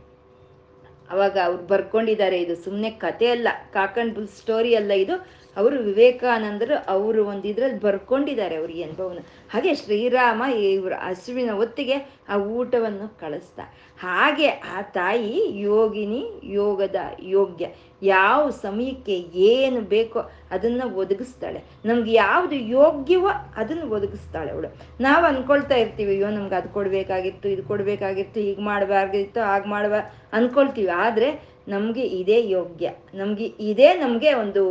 ಅವಾಗ 1.09 1.38
ಅವ್ರು 1.45 1.63
ಬರ್ಕೊಂಡಿದ್ದಾರೆ. 1.67 2.38
ಇದು 2.41 2.55
ಸುಮ್ಮನೆ 2.63 2.89
ಕತೆ 3.05 3.28
ಅಲ್ಲ, 3.30 3.47
ಕಾಕಂಡ್ 3.71 4.19
ಸ್ಟೋರಿ 4.39 4.71
ಅಲ್ಲ 4.76 4.91
ಇದು. 5.03 5.15
ಅವರು 5.57 5.79
ವಿವೇಕಾನಂದರು 5.79 6.85
ಅವರು 6.87 7.25
ಒಂದು 7.25 7.47
ಇದ್ರಲ್ಲಿ 7.47 7.79
ಬರ್ಕೊಂಡಿದ್ದಾರೆ 7.79 8.55
ಅವ್ರ 8.55 8.69
ಈ 8.69 8.83
ಅನುಭವನ. 8.83 9.19
ಹಾಗೆ 9.53 9.75
ಶ್ರೀರಾಮ 9.75 10.43
ಇವರ 10.43 10.93
ಹಸುವಿನ 10.93 11.51
ಹೊತ್ತಿಗೆ 11.51 12.15
ಆ 12.29 12.37
ಊಟವನ್ನು 12.37 13.19
ಕಳಿಸ್ತಾ. 13.19 13.63
ಹಾಗೆ 13.99 14.47
ಆ 14.47 14.81
ತಾಯಿ 14.81 15.61
ಯೋಗಿನಿ 15.61 16.25
ಯೋಗದ 16.43 16.95
ಯೋಗ್ಯ. 17.21 17.67
ಯಾವ 18.01 18.49
ಸಮಯಕ್ಕೆ 18.49 19.17
ಏನು 19.35 19.81
ಬೇಕೋ 19.81 20.19
ಅದನ್ನು 20.51 20.95
ಒದಗಿಸ್ತಾಳೆ. 20.95 21.63
ನಮ್ಗೆ 21.85 22.13
ಯಾವುದು 22.13 22.55
ಯೋಗ್ಯವೋ 22.55 23.29
ಅದನ್ನು 23.55 23.89
ಒದಗಿಸ್ತಾಳೆ 23.89 24.51
ಅವಳು. 24.51 24.75
ನಾವು 25.01 25.25
ಅನ್ಕೊಳ್ತಾ 25.25 25.75
ಇರ್ತೀವಿ, 25.75 26.11
ಅಯ್ಯೋ 26.11 26.29
ನಮ್ಗೆ 26.29 26.55
ಅದು 26.55 26.69
ಕೊಡಬೇಕಾಗಿತ್ತು, 26.69 27.49
ಇದು 27.49 27.63
ಕೊಡಬೇಕಾಗಿತ್ತು, 27.63 28.39
ಹೀಗೆ 28.39 28.61
ಮಾಡಬಾರ್ದಿತ್ತು, 28.61 29.41
ಹಾಗೆ 29.41 29.69
ಮಾಡಬಾರ 29.69 30.01
ಅನ್ಕೊಳ್ತೀವಿ. 30.33 30.87
ಆದರೆ 30.87 31.52
ನಮಗೆ 31.68 32.03
ಇದೇ 32.20 32.38
ಯೋಗ್ಯ, 32.47 32.88
ನಮಗೆ 33.14 33.45
ಇದೇ 33.45 33.89
ನಮಗೆ 33.93 34.30
ಒಂದು 34.34 34.64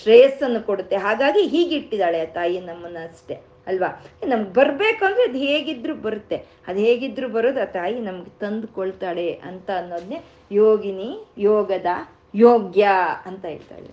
ಶ್ರೇಯಸ್ಸನ್ನು 0.00 0.60
ಕೊಡುತ್ತೆ. 0.66 0.96
ಹಾಗಾಗಿ 0.96 1.42
ಹೀಗಿಟ್ಟಿದ್ದಾಳೆ 1.46 2.20
ಆ 2.20 2.28
ತಾಯಿ 2.34 2.58
ನಮ್ಮನ್ನ 2.60 2.98
ಅಷ್ಟೇ, 3.04 3.36
ಅಲ್ವಾ? 3.66 3.90
ನಮ್ಗೆ 4.26 4.52
ಬರಬೇಕು 4.52 5.02
ಅಂದರೆ 5.04 5.24
ಅದು 5.28 5.38
ಹೇಗಿದ್ರು 5.38 5.94
ಬರುತ್ತೆ. 5.94 6.36
ಅದು 6.68 6.78
ಹೇಗಿದ್ರು 6.78 7.28
ಬರೋದು 7.28 7.60
ಆ 7.60 7.68
ತಾಯಿ 7.78 7.98
ನಮ್ಗೆ 8.00 8.32
ತಂದುಕೊಳ್ತಾಳೆ 8.40 9.28
ಅಂತ 9.32 9.70
ಅನ್ನೋದನ್ನೇ 9.76 10.20
ಯೋಗಿನಿ 10.52 11.10
ಯೋಗದ 11.38 11.92
ಯೋಗ್ಯ 12.34 12.86
ಅಂತ 13.26 13.44
ಹೇಳ್ತಾಳೆ 13.44 13.90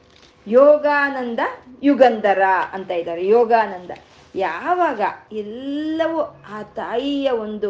ಯೋಗಾನಂದ 0.47 1.39
ಯುಗಂಧರ 1.84 2.43
ಅಂತ 2.74 2.91
ಇದ್ದಾರೆ. 2.91 3.22
ಯೋಗಾನಂದ 3.28 3.91
ಯಾವಾಗ 4.36 5.01
ಎಲ್ಲವೂ 5.32 6.20
ಆ 6.55 6.61
ತಾಯಿಯ 6.76 7.30
ಒಂದು 7.30 7.70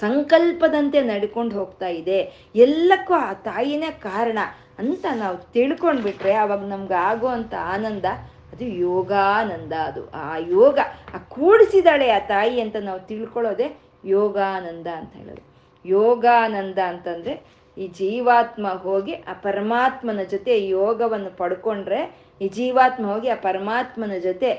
ಸಂಕಲ್ಪದಂತೆ 0.00 1.00
ನಡ್ಕೊಂಡು 1.02 1.54
ಹೋಗ್ತಾ 1.58 1.88
ಇದೆ. 1.88 2.18
ಎಲ್ಲಕ್ಕೂ 2.54 3.14
ಆ 3.14 3.32
ತಾಯಿನೇ 3.32 3.90
ಕಾರಣ 3.90 4.38
ಅಂತ 4.78 5.06
ನಾವು 5.14 5.36
ತಿಳ್ಕೊಂಡ್ಬಿಟ್ರೆ 5.52 6.32
ಅವಾಗ 6.34 6.64
ನಮ್ಗೆ 6.64 6.94
ಆಗುವಂಥ 6.94 7.54
ಆನಂದ, 7.74 8.04
ಅದು 8.52 8.64
ಯೋಗಾನಂದ 8.64 9.72
ಅದು. 9.72 10.02
ಆ 10.14 10.36
ಯೋಗ, 10.36 10.78
ಆ 11.14 11.18
ಕೂಡಿಸಿದಾಳೆ 11.18 12.10
ಆ 12.10 12.18
ತಾಯಿ 12.18 12.60
ಅಂತ 12.60 12.76
ನಾವು 12.80 13.00
ತಿಳ್ಕೊಳ್ಳೋದೆ 13.06 13.68
ಯೋಗಾನಂದ 14.04 14.86
ಅಂತ 15.00 15.12
ಹೇಳೋದು. 15.16 15.42
ಯೋಗಾನಂದ 15.84 16.78
ಅಂತಂದರೆ 16.78 17.34
ಈ 17.76 17.86
ಜೀವಾತ್ಮ 17.88 18.68
ಹೋಗಿ 18.68 19.14
ಆ 19.14 19.32
ಪರಮಾತ್ಮನ 19.42 20.22
ಜೊತೆ 20.30 20.54
ಯೋಗವನ್ನು 20.68 21.30
ಪಡ್ಕೊಂಡ್ರೆ 21.36 22.00
ಈ 22.40 22.48
ಜೀವಾತ್ಮ 22.48 23.06
ಹೋಗಿ 23.06 23.28
ಆ 23.28 23.38
ಪರಮಾತ್ಮನ 23.42 24.16
ಜೊತೆ 24.22 24.50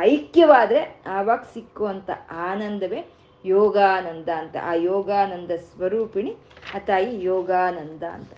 ಐಕ್ಯವಾದರೆ 0.00 0.80
ಆವಾಗ 1.06 1.42
ಸಿಕ್ಕುವಂಥ 1.54 2.10
ಆನಂದವೇ 2.50 3.00
ಯೋಗಾನಂದ 3.44 4.28
ಅಂತ. 4.28 4.56
ಆ 4.62 4.74
ಯೋಗಾನಂದ 4.74 5.50
ಸ್ವರೂಪಿಣಿ 5.50 6.32
ಆ 6.74 6.78
ತಾಯಿ 6.78 7.24
ಯೋಗಾನಂದ 7.24 8.02
ಅಂತ. 8.02 8.32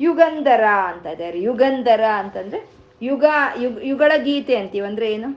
ಯುಗಂಧರ 0.00 0.64
ಅಂತ 0.64 1.06
ಇದ್ದಾರೆ. 1.06 1.40
ಯುಗಂಧರ 1.40 2.04
ಅಂತಂದರೆ 2.04 2.68
ಯುಗ 3.02 3.24
ಯುಗ, 3.56 3.78
ಯುಗಳ 3.82 4.12
ಗೀತೆ 4.16 4.56
ಅಂತೀವಿ. 4.56 4.86
ಅಂದರೆ 4.86 5.12
ಏನು? 5.12 5.28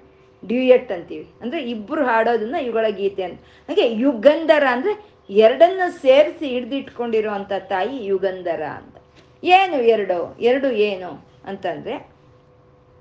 ಡ್ಯೂಯೆಟ್ 0.44 0.92
ಅಂತೀವಿ. 0.92 1.28
ಅಂದರೆ 1.42 1.62
ಇಬ್ಬರು 1.62 2.06
ಹಾಡೋದನ್ನ 2.06 2.56
ಯುಗಳ 2.60 2.86
ಗೀತೆ 2.90 3.24
ಅಂತ. 3.24 3.40
ಹಾಗೆ 3.70 3.90
ಯುಗಂಧರ 3.94 4.64
ಅಂದರೆ 4.72 4.94
ಎರಡನ್ನ 5.30 5.82
ಸೇರಿಸಿ 5.90 6.48
ಹಿಡ್ದಿಟ್ಕೊಂಡಿರೋ 6.48 7.32
ಅಂಥ 7.32 7.52
ತಾಯಿ 7.70 8.06
ಯುಗಂಧರ 8.06 8.64
ಅಂತ. 8.64 8.96
ಏನು 9.44 9.76
ಎರಡು? 9.76 10.36
ಎರಡು 10.40 10.72
ಏನು 10.72 11.26
ಅಂತಂದರೆ 11.46 12.12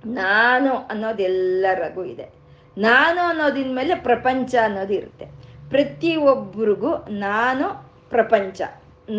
ನಾನು 0.07 0.75
ಅನ್ನೋದು 0.75 1.23
ಎಲ್ಲರಿಗೂ 1.23 2.05
ಇದೆ. 2.05 2.29
ನಾನು 2.79 3.21
ಅನ್ನೋದಿನ 3.21 3.75
ಮೇಲೆ 3.75 3.95
ಪ್ರಪಂಚ 3.95 4.55
ಅನ್ನೋದು 4.63 4.93
ಇರುತ್ತೆ. 4.93 5.40
ಪ್ರತಿಯೊಬ್ಬರಿಗೂ 5.71 6.93
ನಾನು 7.27 7.67
ಪ್ರಪಂಚ 8.15 8.61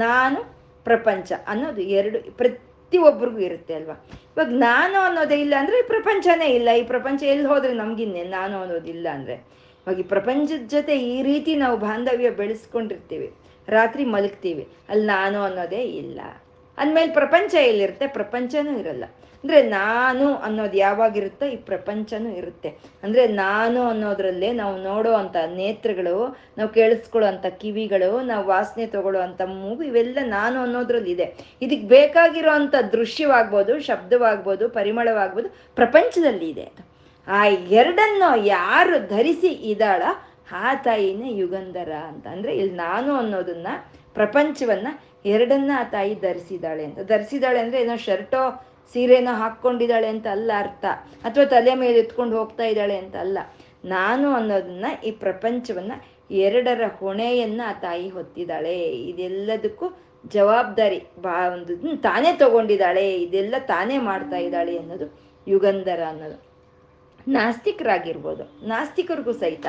ನಾನು 0.04 0.40
ಪ್ರಪಂಚ 0.86 1.32
ಅನ್ನೋದು 1.48 1.82
ಎರಡು 1.98 2.18
ಪ್ರತಿಯೊಬ್ಬರಿಗೂ 2.40 3.40
ಇರುತ್ತೆ 3.48 3.74
ಅಲ್ವಾ? 3.80 3.96
ಇವಾಗ 4.34 4.52
ನಾನು 4.68 4.98
ಅನ್ನೋದೇ 5.08 5.38
ಇಲ್ಲ 5.46 5.56
ಅಂದರೆ 5.60 5.78
ಪ್ರಪಂಚನೇ 5.94 6.48
ಇಲ್ಲ. 6.58 6.70
ಈ 6.82 6.84
ಪ್ರಪಂಚ 6.94 7.20
ಎಲ್ಲಿ 7.34 7.48
ಹೋದ್ರೆ 7.52 7.74
ನಮಗಿನ್ನೇ 7.74 8.24
ನಾನು 8.38 8.56
ಅನ್ನೋದಿಲ್ಲ 8.62 9.08
ಅಂದರೆ. 9.18 9.36
ಇವಾಗ 9.82 9.98
ಈ 10.04 10.08
ಪ್ರಪಂಚದ 10.16 10.64
ಜೊತೆ 10.76 10.96
ಈ 11.14 11.18
ರೀತಿ 11.30 11.52
ನಾವು 11.56 11.76
ಬಾಂಧವ್ಯ 11.78 12.30
ಬೆಳೆಸ್ಕೊಂಡಿರ್ತೀವಿ, 12.42 13.28
ರಾತ್ರಿ 13.68 14.04
ಮಲಗ್ತೀವಿ, 14.16 14.64
ಅಲ್ಲಿ 14.90 15.08
ನಾನು 15.16 15.40
ಅನ್ನೋದೇ 15.44 15.84
ಇಲ್ಲ. 16.02 16.20
ಅಂದಮೇಲೆ 16.78 17.12
ಪ್ರಪಂಚ 17.20 17.54
ಎಲ್ಲಿರುತ್ತೆ? 17.70 18.08
ಪ್ರಪಂಚನೂ 18.18 18.74
ಇರಲ್ಲ. 18.80 19.06
ಅಂದರೆ 19.44 19.60
ನಾನು 19.70 20.26
ಅನ್ನೋದು 20.48 20.78
ಯಾವಾಗಿರುತ್ತೋ 20.78 21.46
ಈ 21.54 21.56
ಪ್ರಪಂಚನೂ 21.70 22.30
ಇರುತ್ತೆ. 22.40 22.70
ಅಂದರೆ 23.04 23.24
ನಾನು 23.44 23.80
ಅನ್ನೋದ್ರಲ್ಲೇ 23.92 24.50
ನಾವು 24.62 24.76
ನೋಡೋ 24.90 25.12
ಅಂಥ 25.22 25.38
ನೇತ್ರಗಳು, 25.62 26.18
ನಾವು 26.58 26.70
ಕೇಳಿಸ್ಕೊಳ್ಳೋ 26.78 27.28
ಅಂಥ 27.32 27.46
ಕಿವಿಗಳು, 27.62 28.12
ನಾವು 28.30 28.44
ವಾಸನೆ 28.52 28.86
ತಗೊಳ್ಳೋ 28.96 29.22
ಅಂಥ 29.28 29.42
ಮೂಗು, 29.56 29.84
ಇವೆಲ್ಲ 29.84 30.20
ನಾನು 30.38 30.58
ಅನ್ನೋದ್ರಲ್ಲಿ 30.66 31.12
ಇದೆ 31.16 31.28
ಇದಕ್ಕೆ 31.62 31.88
ಬೇಕಾಗಿರೋ 31.98 32.54
ಅಂಥ 32.60 32.76
ದೃಶ್ಯವಾಗ್ಬೋದು, 32.98 33.76
ಶಬ್ದವಾಗ್ಬೋದು, 33.90 34.68
ಪರಿಮಳವಾಗ್ಬೋದು 34.70 35.50
ಪ್ರಪಂಚದಲ್ಲಿ 35.82 36.50
ಇದೆ 36.56 36.68
ಆ 37.28 37.42
ಎರಡನ್ನು 37.80 38.30
ಯಾರು 38.56 38.98
ಧರಿಸಿ 39.16 39.54
ಇದ್ದಾಳ? 39.72 40.02
ಆ 40.64 40.70
ತಾಯಿನೇ 40.86 41.30
ಯುಗಂಧರ 41.42 41.92
ಅಂತ. 42.10 42.26
ಅಂದರೆ 42.36 42.52
ಇಲ್ಲಿ 42.56 42.76
ನಾನು 42.88 43.12
ಅನ್ನೋದನ್ನ, 43.16 43.68
ಪ್ರಪಂಚವನ್ನ 44.18 44.88
ಎರಡನ್ನ 45.34 45.72
ಆ 45.80 45.84
ತಾಯಿ 45.94 46.14
ಧರಿಸಿದಾಳೆ 46.26 46.84
ಅಂತ. 46.88 47.00
ಧರಿಸಿದಾಳೆ 47.12 47.60
ಅಂದರೆ 47.64 47.80
ಏನೋ 47.82 47.96
ಶರ್ಟೋ 48.08 48.42
ಸೀರೆನೋ 48.94 49.36
ಹಾಕ್ಕೊಂಡಿದ್ದಾಳೆ 49.36 50.08
ಅಂತ 50.08 50.28
ಅಲ್ಲ 50.28 50.52
ಅರ್ಥ. 50.58 50.86
ಅಥವಾ 51.24 51.46
ತಲೆ 51.46 51.76
ಮೇಲೆ 51.76 52.00
ಎತ್ಕೊಂಡು 52.00 52.38
ಹೋಗ್ತಾ 52.38 52.64
ಇದ್ದಾಳೆ 52.64 52.98
ಅಂತ 52.98 53.16
ಅಲ್ಲ. 53.16 53.38
ನಾನು 53.86 54.32
ಅನ್ನೋದನ್ನ 54.32 54.86
ಈ 55.06 55.12
ಪ್ರಪಂಚವನ್ನ 55.12 55.92
ಎರಡರ 56.32 56.82
ಹೊಣೆಯನ್ನ 57.00 57.62
ಆ 57.66 57.74
ತಾಯಿ 57.74 58.10
ಹೊತ್ತಿದ್ದಾಳೆ. 58.10 58.84
ಇದೆಲ್ಲದಕ್ಕೂ 58.98 59.86
ಜವಾಬ್ದಾರಿ 60.28 61.04
ಬಾ 61.22 61.50
ಒಂದು 61.50 62.02
ತಾನೇ 62.02 62.34
ತಗೊಂಡಿದ್ದಾಳೆ. 62.34 63.22
ಇದೆಲ್ಲ 63.22 63.56
ತಾನೇ 63.60 63.98
ಮಾಡ್ತಾ 63.98 64.38
ಇದ್ದಾಳೆ 64.38 64.78
ಅನ್ನೋದು 64.78 65.20
ಯುಗಂಧರ 65.48 66.04
ಅನ್ನೋದು. 66.10 66.51
ನಾಸ್ತಿಕರಾಗಿರ್ಬೋದು. 67.38 68.44
ನಾಸ್ತಿಕರಿಗೂ 68.72 69.34
ಸಹಿತ 69.44 69.68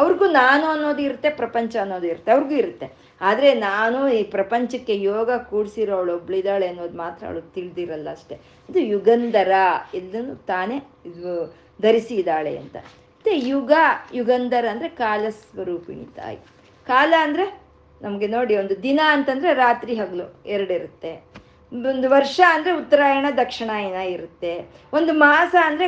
ಅವ್ರಿಗೂ 0.00 0.26
ನಾನು 0.42 0.66
ಅನ್ನೋದು 0.74 1.02
ಇರುತ್ತೆ, 1.08 1.30
ಪ್ರಪಂಚ 1.40 1.76
ಅನ್ನೋದು 1.84 2.06
ಇರುತ್ತೆ, 2.12 2.30
ಅವ್ರಿಗೂ 2.34 2.56
ಇರುತ್ತೆ. 2.62 2.88
ಆದರೆ 3.20 3.48
ನಾನು 3.54 3.98
ಈ 4.18 4.22
ಪ್ರಪಂಚಕ್ಕೆ 4.36 4.94
ಯೋಗ 5.02 5.30
ಕೂಡಿಸಿರೋಳು 5.50 6.12
ಒಬ್ಳಿದಾಳೆ 6.18 6.68
ಅನ್ನೋದು 6.72 6.96
ಮಾತ್ರ 7.04 7.26
ಅವಳು 7.28 7.42
ತಿಳಿದಿರಲ್ಲ 7.56 8.08
ಅಷ್ಟೆ. 8.18 8.36
ಇದು 8.68 8.80
ಯುಗಂಧರ, 8.94 9.52
ಇದನ್ನು 10.00 10.34
ತಾನೇ 10.52 10.78
ಇದು 11.10 11.32
ಧರಿಸಿದಾಳೆ 11.82 12.54
ಅಂತ. 12.62 12.76
ಮತ್ತು 13.16 13.32
ಯುಗ, 13.50 13.72
ಯುಗಂಧರ 14.18 14.64
ಅಂದರೆ 14.74 14.88
ಕಾಲ 15.04 15.24
ಸ್ವರೂಪಿಣಿ 15.42 16.06
ತಾಯಿ. 16.16 16.38
ಕಾಲ 16.86 17.12
ಅಂದರೆ 17.26 17.44
ನಮಗೆ 18.00 18.26
ನೋಡಿ 18.26 18.54
ಒಂದು 18.62 18.82
ದಿನ 18.82 19.00
ಅಂತಂದರೆ 19.16 19.50
ರಾತ್ರಿ 19.54 19.94
ಹಗಲು, 20.00 20.26
ಎರಡಿರುತ್ತೆ. 20.54 21.12
ಒಂದು 21.90 22.06
ವರ್ಷ 22.10 22.40
ಅಂದರೆ 22.54 22.72
ಉತ್ತರಾಯಣ, 22.72 23.26
ದಕ್ಷಿಣಾಯನ 23.42 23.98
ಇರುತ್ತೆ. 24.14 24.52
ಒಂದು 24.98 25.12
ಮಾಸ 25.24 25.54
ಅಂದರೆ 25.68 25.86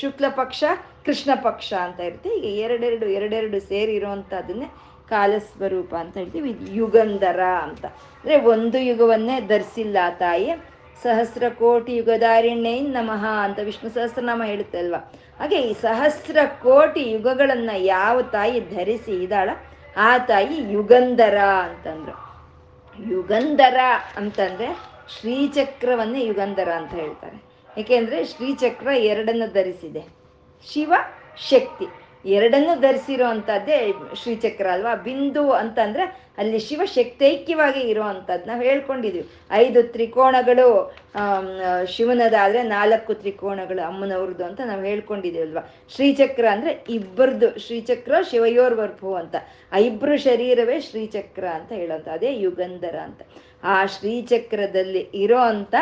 ಶುಕ್ಲ 0.00 0.26
ಪಕ್ಷ, 0.40 0.64
ಕೃಷ್ಣ 1.06 1.30
ಪಕ್ಷ 1.46 1.72
ಅಂತ 1.86 2.00
ಇರುತ್ತೆ. 2.00 2.30
ಈಗ 2.38 2.46
ಎರಡೆರಡು 2.66 3.06
ಎರಡೆರಡು 3.18 3.58
ಸೇರಿ 3.60 3.92
ಇರುವಂಥದ್ದನ್ನೇ 3.92 4.68
ಕಾಲಸ್ವರೂಪ 5.08 5.94
ಅಂತ 5.94 6.14
ಹೇಳ್ತೀವಿ. 6.16 6.50
ಯುಗಂಧರ 6.80 7.40
ಅಂತ. 7.66 7.84
ಅಂದರೆ 8.18 8.36
ಒಂದು 8.52 8.78
ಯುಗವನ್ನೇ 8.90 9.40
ಧರಿಸಿಲ್ಲ 9.40 9.96
ತಾಯಿ. 10.18 10.50
ಸಹಸ್ರ 11.02 11.44
ಕೋಟಿ 11.58 11.92
ಯುಗದಾರಿಣ್ಯ 11.96 12.72
ನಮಃ 12.96 13.24
ಅಂತ 13.46 13.58
ವಿಷ್ಣು 13.68 13.90
ಸಹಸ್ರನಾಮ 13.90 14.42
ಹೇಳುತ್ತೆ 14.50 14.78
ಅಲ್ವಾ 14.78 15.00
ಹಾಗೆ 15.40 15.58
ಈ 15.68 15.72
ಸಹಸ್ರ 15.82 16.38
ಕೋಟಿ 16.62 17.02
ಯುಗಗಳನ್ನು 17.12 17.74
ಯಾವ 17.84 18.22
ತಾಯಿ 18.36 18.60
ಧರಿಸಿ 18.74 19.12
ಇದ್ದಾಳ? 19.24 19.50
ಆ 19.96 20.10
ತಾಯಿ 20.30 20.56
ಯುಗಂಧರ 20.76 21.38
ಅಂತಂದ್ರು. 21.66 22.16
ಯುಗಂಧರ 22.96 23.78
ಅಂತಂದ್ರೆ 24.16 24.68
ಶ್ರೀಚಕ್ರವನ್ನೇ 25.14 26.22
ಯುಗಂಧರ 26.30 26.70
ಅಂತ 26.80 26.92
ಹೇಳ್ತಾರೆ. 27.02 27.38
ಏಕೆಂದರೆ 27.80 28.18
ಶ್ರೀಚಕ್ರ 28.32 28.88
ಎರಡನ್ನು 29.12 29.48
ಧರಿಸಿದೆ. 29.58 30.04
ಶಿವ 30.70 30.92
ಶಕ್ತಿ. 31.50 31.86
ಎರಡನ್ನು 32.36 32.74
ಧರಿಸಿರೋ 32.80 33.28
ಶ್ರೀಚಕ್ರ 34.20 34.66
ಅಲ್ವಾ? 34.74 34.92
ಬಿಂದು 35.06 35.44
ಅಂತಂದ್ರೆ 35.60 36.04
ಅಲ್ಲಿ 36.40 36.58
ಶಿವ 36.66 36.82
ಶಕ್ತೈಕ್ಯವಾಗಿ 36.96 37.80
ಇರೋ 37.92 38.04
ಅಂಥದ್ದು 38.10 38.46
ನಾವು 38.50 38.62
ಹೇಳ್ಕೊಂಡಿದ್ವಿ. 38.68 39.24
ಐದು 39.62 39.80
ತ್ರಿಕೋಣಗಳು 39.94 40.66
ಶಿವನದಾದರೆ 41.94 42.60
ನಾಲ್ಕು 42.76 43.14
ತ್ರಿಕೋಣಗಳು 43.22 43.82
ಅಮ್ಮನವ್ರದ್ದು 43.88 44.44
ಅಂತ 44.50 44.60
ನಾವು 44.70 44.84
ಹೇಳ್ಕೊಂಡಿದ್ದೀವಿ 44.90 45.44
ಅಲ್ವಾ? 45.46 45.62
ಶ್ರೀಚಕ್ರ 45.94 46.46
ಅಂದರೆ 46.54 46.72
ಇಬ್ಬರದು 46.98 47.48
ಶ್ರೀಚಕ್ರ, 47.64 48.12
ಶಿವಯೋರ್ವರ್ಭು 48.30 49.12
ಅಂತ. 49.22 49.34
ಇಬ್ಬರು 49.88 50.16
ಶರೀರವೇ 50.28 50.78
ಶ್ರೀಚಕ್ರ 50.88 51.44
ಅಂತ 51.58 51.70
ಹೇಳೋಂಥ, 51.80 52.08
ಅದೇ 52.18 52.32
ಯುಗಂಧರ 52.46 52.96
ಅಂತ. 53.08 53.22
ಆ 53.64 53.86
ಶ್ರೀಚಕ್ರದಲ್ಲಿ 53.86 55.08
ಇರೋ 55.14 55.38
ಅಂಥ 55.38 55.74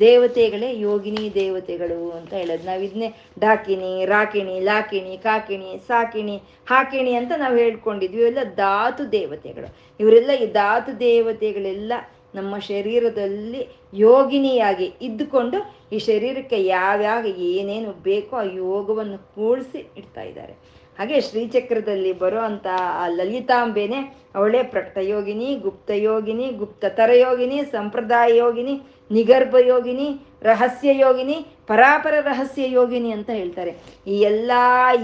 ದೇವತೆಗಳೇ 0.00 0.80
ಯೋಗಿನಿ 0.80 1.34
ದೇವತೆಗಳು 1.34 2.10
ಅಂತ 2.10 2.32
ಹೇಳೋದು. 2.34 2.66
ನಾವು 2.66 2.82
ಇದನ್ನೇ 2.82 3.14
ಡಾಕಿಣಿ, 3.38 4.04
ರಾಕಿಣಿ, 4.04 4.60
ಲಾಕಿಣಿ, 4.60 5.16
ಕಾಕಿಣಿ, 5.16 5.78
ಸಾಕಿಣಿ, 5.86 6.36
ಹಾಕಿಣಿ 6.68 7.14
ಅಂತ 7.14 7.32
ನಾವು 7.36 7.56
ಹೇಳ್ಕೊಂಡಿದ್ವಿ. 7.56 8.20
ಇವೆಲ್ಲ 8.20 8.38
ಧಾತು 8.54 9.12
ದೇವತೆಗಳು. 9.12 9.76
ಇವರೆಲ್ಲ 10.00 10.30
ಈ 10.30 10.46
ಧಾತು 10.46 11.00
ದೇವತೆಗಳೆಲ್ಲ 11.00 11.92
ನಮ್ಮ 12.34 12.58
ಶರೀರದಲ್ಲಿ 12.58 13.68
ಯೋಗಿನಿಯಾಗಿ 13.94 14.92
ಇದ್ದುಕೊಂಡು 15.02 15.80
ಈ 15.92 15.98
ಶರೀರಕ್ಕೆ 15.98 16.64
ಯಾವ್ಯಾವ 16.64 17.26
ಏನೇನು 17.26 17.92
ಬೇಕೋ 17.92 18.36
ಆ 18.36 18.42
ಯೋಗವನ್ನು 18.42 19.18
ಕೂಡಿಸಿ 19.18 19.78
ಇಡ್ತಾ 19.96 20.22
ಇದ್ದಾರೆ. 20.22 20.56
ಹಾಗೆ 20.98 21.20
ಶ್ರೀಚಕ್ರದಲ್ಲಿ 21.20 22.12
ಬರೋ 22.12 22.38
ಅಂತ 22.38 22.66
ಆ 22.76 23.06
ಲಲಿತಾಂಬೆನೆ 23.06 24.20
ಅವಳೇ 24.34 24.62
ಪ್ರಕ್ತಯೋಗಿನಿ 24.62 25.56
ಗುಪ್ತಯೋಗಿನಿ 25.56 26.48
ಗುಪ್ತತರ 26.48 27.10
ಯೋಗಿನಿ, 27.12 27.64
ಸಂಪ್ರದಾಯ 27.64 28.36
ಯೋಗಿನಿ, 28.36 28.82
ನಿಗರ್ಭ 29.10 29.56
ಯೋಗಿನಿ, 29.66 30.20
ರಹಸ್ಯ 30.42 30.98
ಯೋಗಿನಿ, 30.98 31.46
ಪರಾಪರ 31.66 32.14
ರಹಸ್ಯ 32.20 32.70
ಯೋಗಿನಿ 32.70 33.10
ಅಂತ 33.10 33.30
ಹೇಳ್ತಾರೆ. 33.30 33.76
ಈ 34.06 34.20
ಎಲ್ಲ 34.20 34.50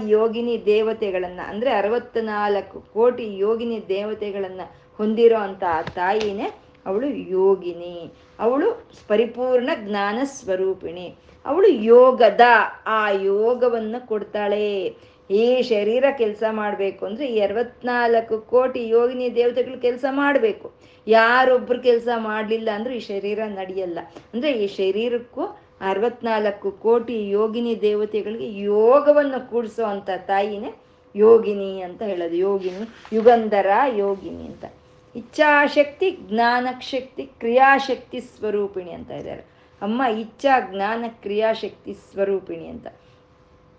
ಯೋಗಿನಿ 0.07 0.65
ದೇವತೆಗಳನ್ನ, 0.65 1.39
ಅಂದ್ರೆ 1.47 1.71
ಅರವತ್ನಾಲ್ಕು 1.71 2.79
ಕೋಟಿ 2.93 3.37
ಯೋಗಿನಿ 3.37 3.83
ದೇವತೆಗಳನ್ನ 3.87 4.61
ಹೊಂದಿರೋ 4.97 5.37
ಅಂತ 5.37 5.63
ಆ 5.69 5.81
ತಾಯಿನೇ 5.81 6.57
ಅವಳು 6.85 7.07
ಯೋಗಿನಿ. 7.07 8.13
ಅವಳು 8.39 8.89
ಪರಿಪೂರ್ಣ 9.07 9.69
ಜ್ಞಾನ 9.75 10.19
ಸ್ವರೂಪಿಣಿ. 10.23 11.15
ಅವಳು 11.45 11.67
ಯೋಗದ 11.67 12.41
ಆ 12.85 13.09
ಯೋಗವನ್ನು 13.09 14.07
ಕೊಡ್ತಾಳೆ. 14.07 14.95
ಈ 15.29 15.61
ಶರೀರ 15.61 16.05
ಕೆಲಸ 16.17 16.43
ಮಾಡಬೇಕು 16.51 17.05
ಅಂದರೆ 17.05 17.27
ಈ 17.27 17.39
ಅರವತ್ನಾಲ್ಕು 17.39 18.37
ಕೋಟಿ 18.37 18.89
ಯೋಗಿನಿ 18.89 19.35
ದೇವತೆಗಳು 19.35 19.81
ಕೆಲಸ 19.81 20.05
ಮಾಡಬೇಕು. 20.09 20.73
ಯಾರೊಬ್ಬರು 21.07 21.81
ಕೆಲಸ 21.81 22.07
ಮಾಡಲಿಲ್ಲ 22.15 22.69
ಅಂದ್ರೆ 22.73 22.97
ಈ 22.97 22.99
ಶರೀರ 22.99 23.39
ನಡೆಯಲ್ಲ. 23.45 23.99
ಅಂದರೆ 24.33 24.51
ಈ 24.51 24.67
ಶರೀರಕ್ಕೂ 24.67 25.45
ಅರವತ್ನಾಲ್ಕು 25.81 26.71
ಕೋಟಿ 26.71 27.29
ಯೋಗಿನಿ 27.29 27.81
ದೇವತೆಗಳಿಗೆ 27.81 28.61
ಯೋಗವನ್ನು 28.61 29.49
ಕೂಡಿಸೋ 29.49 29.83
ಅಂಥ 29.83 30.09
ತಾಯಿನೇ 30.27 30.71
ಯೋಗಿನಿ 31.15 31.81
ಅಂತ 31.81 32.01
ಹೇಳೋದು. 32.01 32.35
ಯೋಗಿನಿ, 32.35 33.15
ಯುಗಂಧರ 33.15 33.67
ಯೋಗಿನಿ 33.95 34.45
ಅಂತ. 34.45 34.65
ಇಚ್ಛಾಶಕ್ತಿ, 35.15 36.11
ಜ್ಞಾನಶಕ್ತಿ, 36.11 37.23
ಕ್ರಿಯಾಶಕ್ತಿ 37.23 38.19
ಸ್ವರೂಪಿಣಿ 38.19 38.91
ಅಂತ 38.91 39.11
ಇದ್ದಾರೆ. 39.11 39.41
ಅಮ್ಮ, 39.81 40.01
ಇಚ್ಛಾ, 40.19 40.59
ಜ್ಞಾನ, 40.59 41.05
ಕ್ರಿಯಾಶಕ್ತಿ 41.07 41.93
ಸ್ವರೂಪಿಣಿ 41.93 42.67
ಅಂತ. 42.67 42.87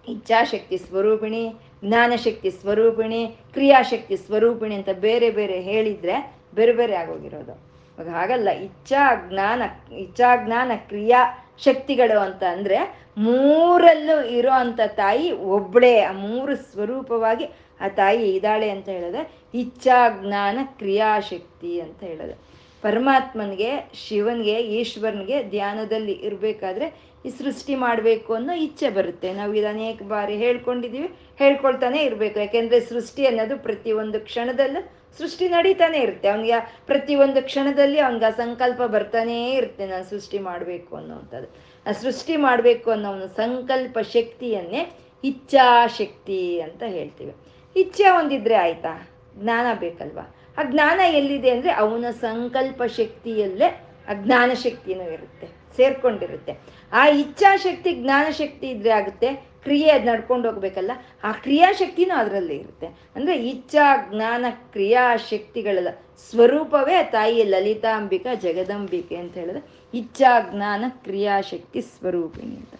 ಇಚ್ಛಾಶಕ್ತಿ 0.08 0.78
ಸ್ವರೂಪಿಣಿ, 0.78 1.42
ಜ್ಞಾನಶಕ್ತಿ 1.84 2.50
ಸ್ವರೂಪಿಣಿ, 2.50 3.20
ಕ್ರಿಯಾಶಕ್ತಿ 3.52 4.16
ಸ್ವರೂಪಿಣಿ 4.16 4.74
ಅಂತ 4.74 4.88
ಬೇರೆ 4.98 5.30
ಬೇರೆ 5.30 5.60
ಹೇಳಿದ್ರೆ 5.60 6.16
ಬೇರೆ 6.54 6.72
ಬೇರೆ 6.72 6.94
ಆಗೋಗಿರೋದು. 6.94 7.54
ಇವಾಗ 7.98 8.08
ಹಾಗಲ್ಲ, 8.08 8.48
ಇಚ್ಛಾ 8.50 9.04
ಜ್ಞಾನ 9.28 9.62
ಇಚ್ಛಾ 9.94 10.30
ಜ್ಞಾನ 10.44 10.72
ಕ್ರಿಯಾ 10.76 11.20
ಶಕ್ತಿಗಳು 11.64 12.20
ಅಂತ 12.20 12.42
ಅಂದ್ರೆ 12.42 12.78
ಮೂರಲ್ಲೂ 13.18 14.16
ಇರೋ 14.26 14.50
ಅಂಥ 14.50 14.80
ತಾಯಿ 14.94 15.32
ಒಬ್ಬಳೇ 15.32 16.00
ಆ 16.00 16.12
ಮೂರು 16.12 16.56
ಸ್ವರೂಪವಾಗಿ 16.56 17.46
ಆ 17.80 17.88
ತಾಯಿ 17.88 18.34
ಇದ್ದಾಳೆ 18.34 18.70
ಅಂತ 18.70 18.88
ಹೇಳಿದ್ರೆ 18.88 19.22
ಇಚ್ಛಾ 19.54 19.98
ಜ್ಞಾನ 20.22 20.58
ಕ್ರಿಯಾಶಕ್ತಿ 20.78 21.80
ಅಂತ 21.80 22.00
ಹೇಳೋದು. 22.02 22.36
ಪರಮಾತ್ಮನಿಗೆ, 22.82 23.70
ಶಿವನಿಗೆ, 23.94 24.56
ಈಶ್ವರನಿಗೆ 24.78 25.42
ಧ್ಯಾನದಲ್ಲಿ 25.44 26.12
ಇರಬೇಕಾದ್ರೆ 26.12 26.86
ಸೃಷ್ಟಿ 27.26 27.74
ಮಾಡಬೇಕು 27.74 28.34
ಅನ್ನೋ 28.34 28.52
ಇಚ್ಛೆ 28.52 28.90
ಬರುತ್ತೆ. 28.90 29.32
ನಾವು 29.32 29.54
ಇದು 29.54 29.66
ಅನೇಕ 29.66 30.02
ಬಾರಿ 30.02 30.34
ಹೇಳ್ಕೊಂಡಿದ್ದೀವಿ. 30.36 31.08
ಹೇಳ್ಕೊಳ್ತಾನೆ 31.38 32.04
ಇರಬೇಕು. 32.04 32.38
ಯಾಕೆಂದರೆ 32.38 32.80
ಸೃಷ್ಟಿ 32.80 33.26
ಅನ್ನೋದು 33.26 33.58
ಪ್ರತಿಯೊಂದು 33.58 34.20
ಕ್ಷಣದಲ್ಲೂ 34.20 34.80
ಸೃಷ್ಟಿ 35.18 35.48
ನಡೀತಾನೆ 35.48 35.98
ಇರುತ್ತೆ. 35.98 36.28
ಅವನಿಗೆ 36.28 36.82
ಪ್ರತಿಯೊಂದು 36.86 37.42
ಕ್ಷಣದಲ್ಲಿ 37.42 37.98
ಅವನಿಗೆ 37.98 38.24
ಆ 38.24 38.30
ಸಂಕಲ್ಪ 38.30 38.82
ಬರ್ತಾನೇ 38.82 39.52
ಇರುತ್ತೆ 39.52 39.86
ನಾನು 39.86 40.04
ಸೃಷ್ಟಿ 40.04 40.38
ಮಾಡಬೇಕು 40.38 40.96
ಅನ್ನೋವಂಥದ್ದು. 40.96 41.48
ಆ 41.86 41.92
ಸೃಷ್ಟಿ 41.92 42.36
ಮಾಡಬೇಕು 42.36 42.90
ಅನ್ನೋ 42.90 43.12
ಒಂದು 43.12 43.28
ಸಂಕಲ್ಪ 43.28 43.98
ಶಕ್ತಿಯನ್ನೇ 43.98 44.96
ಇಚ್ಛಾಶಕ್ತಿ 45.24 46.60
ಅಂತ 46.60 46.82
ಹೇಳ್ತೀವಿ. 46.82 47.34
ಇಚ್ಛೆ 47.76 48.10
ಒಂದಿದ್ರೆ 48.10 48.54
ಆಯ್ತಾ? 48.54 49.08
ಜ್ಞಾನ 49.36 49.66
ಬೇಕಲ್ವಾ? 49.78 50.34
ಆ 50.58 50.62
ಜ್ಞಾನ 50.62 51.00
ಎಲ್ಲಿದೆ 51.00 51.50
ಅಂದರೆ 51.50 51.70
ಅವನ 51.70 52.10
ಸಂಕಲ್ಪ 52.10 52.82
ಶಕ್ತಿಯಲ್ಲೇ 52.82 53.84
ಆ 54.08 54.12
ಜ್ಞಾನ 54.14 54.50
ಶಕ್ತಿನೂ 54.54 55.10
ಇರುತ್ತೆ. 55.10 55.57
ಸೇರ್ಕೊಂಡಿರುತ್ತೆ. 55.78 56.52
ಆ 56.92 57.02
ಇಚ್ಛಾಶಕ್ತಿ, 57.22 57.90
ಜ್ಞಾನಶಕ್ತಿ 58.02 58.66
ಇದ್ರೆ 58.70 58.90
ಆಗುತ್ತೆ, 58.90 59.28
ಕ್ರಿಯೆ 59.64 59.88
ಅದು 59.90 60.06
ನಡ್ಕೊಂಡು 60.06 60.48
ಹೋಗ್ಬೇಕಲ್ಲ, 60.48 60.92
ಆ 61.24 61.30
ಕ್ರಿಯಾಶಕ್ತಿನೂ 61.44 62.14
ಅದರಲ್ಲಿ 62.14 62.56
ಇರುತ್ತೆ. 62.56 62.88
ಅಂದರೆ 63.16 63.34
ಇಚ್ಛಾ, 63.48 63.86
ಜ್ಞಾನ 64.10 64.46
ಕ್ರಿಯಾಶಕ್ತಿಗಳ 64.72 65.78
ಸ್ವರೂಪವೇ 66.26 66.98
ತಾಯಿ 67.12 67.42
ಲಲಿತಾಂಬಿಕಾ, 67.44 68.34
ಜಗದಂಬಿಕೆ 68.34 69.16
ಅಂತ 69.16 69.34
ಹೇಳಿದ್ರೆ 69.38 69.62
ಇಚ್ಛಾ, 69.94 70.32
ಜ್ಞಾನ, 70.52 70.84
ಕ್ರಿಯಾಶಕ್ತಿ, 71.04 71.80
ಸ್ವರೂಪಿಣಿ 71.94 72.56
ಅಂತ. 72.56 72.74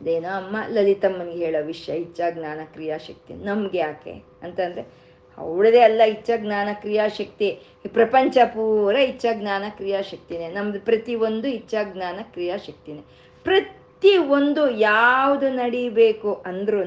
ಅದೇನೋ 0.00 0.30
ಅಮ್ಮ 0.36 0.56
ಲಲಿತಮ್ಮನಿಗೆ 0.68 1.44
ಹೇಳೋ 1.44 1.60
ವಿಷಯ, 1.66 1.94
ಇಚ್ಛಾ, 1.96 2.26
ಜ್ಞಾನ, 2.30 2.60
ಕ್ರಿಯಾಶಕ್ತಿ, 2.72 3.34
ನಮ್ಗೆ 3.44 3.78
ಯಾಕೆ? 3.78 4.14
ಅಂತಂದ್ರೆ 4.42 5.03
ಅವಳದೇ 5.38 5.80
ಅಲ್ಲ 5.80 6.02
ಇಚ್ಛಾ 6.02 6.36
ಜ್ಞಾನ 6.36 6.68
ಕ್ರಿಯಾಶಕ್ತಿ 6.74 7.48
ಪ್ರಪಂಚ 7.92 8.38
ಪೂರ 8.44 8.96
ಇಚ್ಛಾ 8.96 9.32
ಜ್ಞಾನ 9.32 9.64
ಕ್ರಿಯಾಶಕ್ತಿನೇ. 9.76 10.48
ನಮ್ದು 10.48 10.80
ಪ್ರತಿಯೊಂದು 10.80 11.48
ಇಚ್ಛಾ 11.48 11.82
ಜ್ಞಾನ 11.82 12.20
ಕ್ರಿಯಾಶಕ್ತಿನೇ. 12.22 13.02
ಪ್ರತಿ 13.44 14.16
ಒಂದು 14.16 14.70
ಯಾವುದು 14.70 15.48
ನಡಿಬೇಕು 15.50 16.32
ಅಂದ್ರೂ 16.46 16.80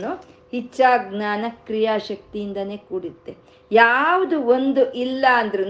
ಇಚ್ಛಾ 0.53 0.97
ಜ್ಞಾನ 1.09 1.45
ಕ್ರಿಯಾಶಕ್ತಿಯಿಂದನೇ 1.49 2.77
ಕೂಡುತ್ತೆ 2.77 3.35
ಯಾವುದು 3.71 4.41
ಒಂದು 4.41 4.93
ಇಲ್ಲ 4.93 5.25
ಅಂದ್ರೂ 5.35 5.63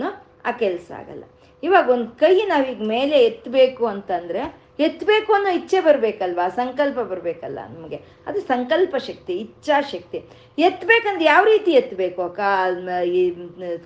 ಆ 0.45 0.51
ಕೆಲಸ 0.51 0.91
ಆಗಲ್ಲ. 0.97 1.23
ಇವಾಗ 1.63 1.89
ಒಂದು 1.89 2.11
ಕೈ 2.11 2.45
ನಾವೀಗ 2.45 2.81
ಮೇಲೆ 2.81 3.23
ಎತ್ತಬೇಕು 3.23 3.85
ಅಂತಂದ್ರೆ 3.85 4.66
ಎತ್ತಬೇಕು 4.79 5.33
ಅನ್ನೋ 5.33 5.49
ಇಚ್ಛೆ 5.49 5.79
ಬರಬೇಕಲ್ವಾ? 5.79 6.49
ಸಂಕಲ್ಪ 6.49 6.99
ಬರಬೇಕಲ್ಲ 6.99 7.59
ನಮಗೆ. 7.67 8.01
ಅದು 8.27 8.41
ಸಂಕಲ್ಪ 8.41 8.95
ಶಕ್ತಿ 8.95 9.33
ಇಚ್ಛಾಶಕ್ತಿ 9.33 10.25
ಎತ್ತಬೇಕಂದ್ರೆ 10.57 11.25
ಯಾವ 11.25 11.43
ರೀತಿ 11.43 11.71
ಎತ್ತಬೇಕು 11.71 12.29
ಕಾಲ್ 12.29 13.05
ಈ 13.05 13.31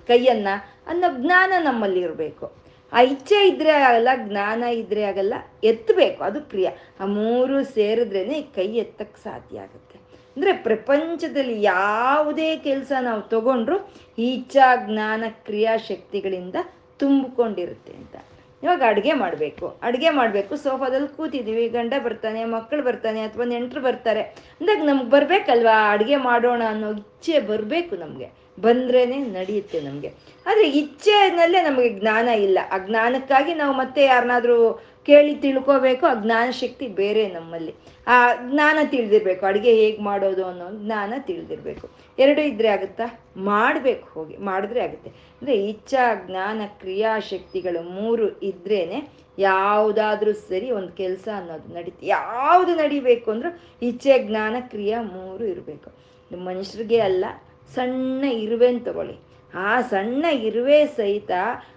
ಕೈಯನ್ನ? 0.06 0.48
ಅನ್ನೋ 0.86 1.22
ಜ್ಞಾನ 1.22 1.52
ನಮ್ಮಲ್ಲಿ 1.58 2.00
ಇರಬೇಕು. 2.00 2.52
ಆ 2.92 3.00
ಇಚ್ಛೆ 3.00 3.48
ಇದ್ರೆ 3.48 3.70
ಆಗಲ್ಲ, 3.70 4.08
ಜ್ಞಾನ 4.16 4.62
ಇದ್ರೆ 4.62 5.02
ಆಗಲ್ಲ 5.02 5.34
ಎತ್ತಬೇಕು 5.64 6.24
ಅದು 6.24 6.40
ಕ್ರಿಯೆ. 6.40 6.96
ಆ 7.00 7.06
ಮೂರು 7.06 7.64
ಸೇರಿದ್ರೇನೆ 7.64 8.42
ಕೈ 8.42 8.66
ಎತ್ತಕ್ಕೆ 8.66 9.22
ಸಾಧ್ಯ 9.22 9.60
ಆಗುತ್ತೆ. 9.60 9.98
ಅಂದರೆ 10.36 10.52
ಪ್ರಪಂಚದಲ್ಲಿ 10.52 11.62
ಯಾವುದೇ 11.62 12.56
ಕೆಲಸ 12.56 12.92
ನಾವು 13.00 13.22
ತಗೊಂಡ್ರು 13.22 13.94
ಇಚ್ಛಾ, 14.18 14.76
ಜ್ಞಾನ 14.76 15.24
ಕ್ರಿಯಾಶಕ್ತಿಗಳಿಂದ 15.28 16.54
ತುಂಬಿಕೊಂಡಿರುತ್ತೆ 16.98 17.92
ಅಂತ. 17.92 18.16
ಇವಾಗ 18.62 18.82
ಅಡುಗೆ 18.86 19.12
ಮಾಡಬೇಕು. 19.12 19.78
ಅಡುಗೆ 19.82 20.10
ಮಾಡಬೇಕು, 20.10 20.56
ಸೋಫಾದಲ್ಲಿ 20.56 21.16
ಕೂತಿದ್ದೀವಿ, 21.16 21.68
ಗಂಡ 21.68 21.94
ಬರ್ತಾನೆ 22.04 22.44
ಮಕ್ಕಳು 22.44 22.82
ಬರ್ತಾನೆ 22.82 23.20
ಅಥವಾ 23.20 23.44
ನೆಂಟರು 23.44 23.80
ಬರ್ತಾರೆ. 23.80 24.22
ಅಂದಾಗ 24.60 24.78
ನಮ್ಗೆ 24.84 25.10
ಬರಬೇಕಲ್ವಾ 25.10 25.92
ಅಡುಗೆ 25.92 26.16
ಮಾಡೋಣ 26.16 26.62
ಅನ್ನೋ 26.68 26.90
ಇಚ್ಛೆ 26.92 27.40
ಬರಬೇಕು 27.40 27.96
ನಮಗೆ. 27.96 28.41
ಬಂದ್ರೇ 28.60 29.06
ನಡೆಯುತ್ತೆ 29.06 29.80
ನಮಗೆ. 29.80 30.08
ಆದರೆ 30.46 30.68
ಇಚ್ಛೆನಲ್ಲೇ 30.68 31.62
ನಮಗೆ 31.62 31.88
ಜ್ಞಾನ 31.88 32.28
ಇಲ್ಲ. 32.28 32.58
ಆ 32.72 32.78
ಜ್ಞಾನಕ್ಕಾಗಿ 32.78 33.54
ನಾವು 33.54 33.76
ಮತ್ತೆ 33.76 34.04
ಯಾರನ್ನಾದ್ರೂ 34.04 34.82
ಕೇಳಿ 35.06 35.34
ತಿಳ್ಕೋಬೇಕು. 35.34 36.06
ಆ 36.06 36.14
ಜ್ಞಾನ 36.14 36.50
ಶಕ್ತಿ 36.50 36.88
ಬೇರೆ 36.88 37.28
ನಮ್ಮಲ್ಲಿ. 37.28 37.74
ಆ 38.06 38.34
ಜ್ಞಾನ 38.50 38.78
ತಿಳಿದಿರ್ಬೇಕು. 38.84 39.46
ಅಡುಗೆ 39.46 39.74
ಹೇಗೆ 39.74 40.02
ಮಾಡೋದು 40.02 40.46
ಅನ್ನೋ 40.46 40.84
ಜ್ಞಾನ 40.84 41.14
ತಿಳಿದಿರ್ಬೇಕು. 41.18 41.90
ಎರಡು 42.18 42.40
ಇದ್ರೆ 42.40 42.68
ಆಗುತ್ತಾ? 42.68 43.20
ಮಾಡಬೇಕು 43.36 44.08
ಹೋಗಿ. 44.12 44.36
ಮಾಡಿದ್ರೆ 44.36 44.80
ಆಗುತ್ತೆ. 44.80 45.10
ಅಂದರೆ 45.10 45.68
ಇಚ್ಛಾ, 45.68 46.14
ಜ್ಞಾನ 46.26 46.60
ಕ್ರಿಯಾಶಕ್ತಿಗಳು 46.80 47.82
ಮೂರು 47.82 48.40
ಇದ್ರೇನೆ 48.40 49.08
ಯಾವುದಾದ್ರೂ 49.38 50.32
ಸರಿ 50.32 50.70
ಒಂದು 50.70 50.92
ಕೆಲಸ 50.92 51.28
ಅನ್ನೋದು 51.36 51.74
ನಡೀತಿ. 51.74 52.06
ಯಾವುದು 52.06 52.74
ನಡಿಬೇಕು 52.74 53.30
ಅಂದ್ರೆ 53.30 53.60
ಇಚ್ಛೆ, 53.82 54.18
ಜ್ಞಾನ, 54.18 54.56
ಕ್ರಿಯಾ 54.60 55.02
ಮೂರು 55.02 55.44
ಇರಬೇಕು. 55.44 55.90
ಮನುಷ್ಯರಿಗೆ 56.36 57.00
ಅಲ್ಲ. 57.00 57.24
ಸಣ್ಣ 57.74 58.24
ಇರುವೆನ 58.24 58.78
ತಗೊಳ್ಳಿ. 58.84 59.16
ಆ 59.54 59.80
ಸಣ್ಣ 59.80 60.24
ಇರುವೆ 60.24 60.86
ಸಹಿತ 60.86 61.30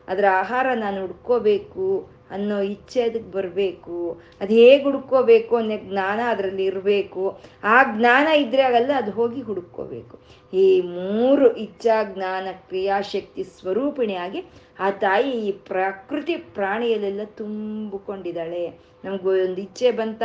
ಅದರ 0.08 0.26
ಆಹಾರ 0.32 0.68
ನಾನು 0.76 1.02
ಹುಡ್ಕೋಬೇಕು 1.02 2.10
ಅನ್ನೋ 2.32 2.60
ಇಚ್ಛೆ 2.60 3.02
ಅದಕ್ಕೆ 3.02 3.32
ಬರಬೇಕು. 3.32 4.22
ಅದು 4.42 4.54
ಹೇಗೆ 4.54 4.84
ಹುಡ್ಕೋಬೇಕು 4.84 5.56
ಅನ್ನೋ 5.56 5.78
ಜ್ಞಾನ 5.78 6.20
ಅದರಲ್ಲಿ 6.28 6.66
ಇರಬೇಕು. 6.66 7.40
ಆ 7.64 7.76
ಜ್ಞಾನ 7.98 8.28
ಇದ್ರೆ 8.28 8.62
ಆಗಲ್ಲ, 8.62 8.92
ಅದು 8.98 9.12
ಹೋಗಿ 9.12 9.42
ಹುಡುಕೋಬೇಕು. 9.42 10.20
ಈ 10.54 10.82
ಮೂರು 10.82 11.56
ಇಚ್ಛಾ, 11.56 12.04
ಜ್ಞಾನ 12.04 12.48
ಕ್ರಿಯಾಶಕ್ತಿ 12.52 13.44
ಸ್ವರೂಪಿಣಿಯಾಗಿ 13.44 14.44
ಆ 14.80 14.90
ತಾಯಿ 14.90 15.32
ಈ 15.32 15.52
ಪ್ರಕೃತಿ 15.52 16.36
ಪ್ರಾಣಿಯಲ್ಲೆಲ್ಲ 16.36 17.22
ತುಂಬಿಕೊಂಡಿದ್ದಾಳೆ. 17.26 18.80
ನಮ್ಗೆ 19.06 19.46
ಒಂದು 19.46 19.62
ಇಚ್ಛೆ 19.62 19.92
ಬಂತ, 19.92 20.24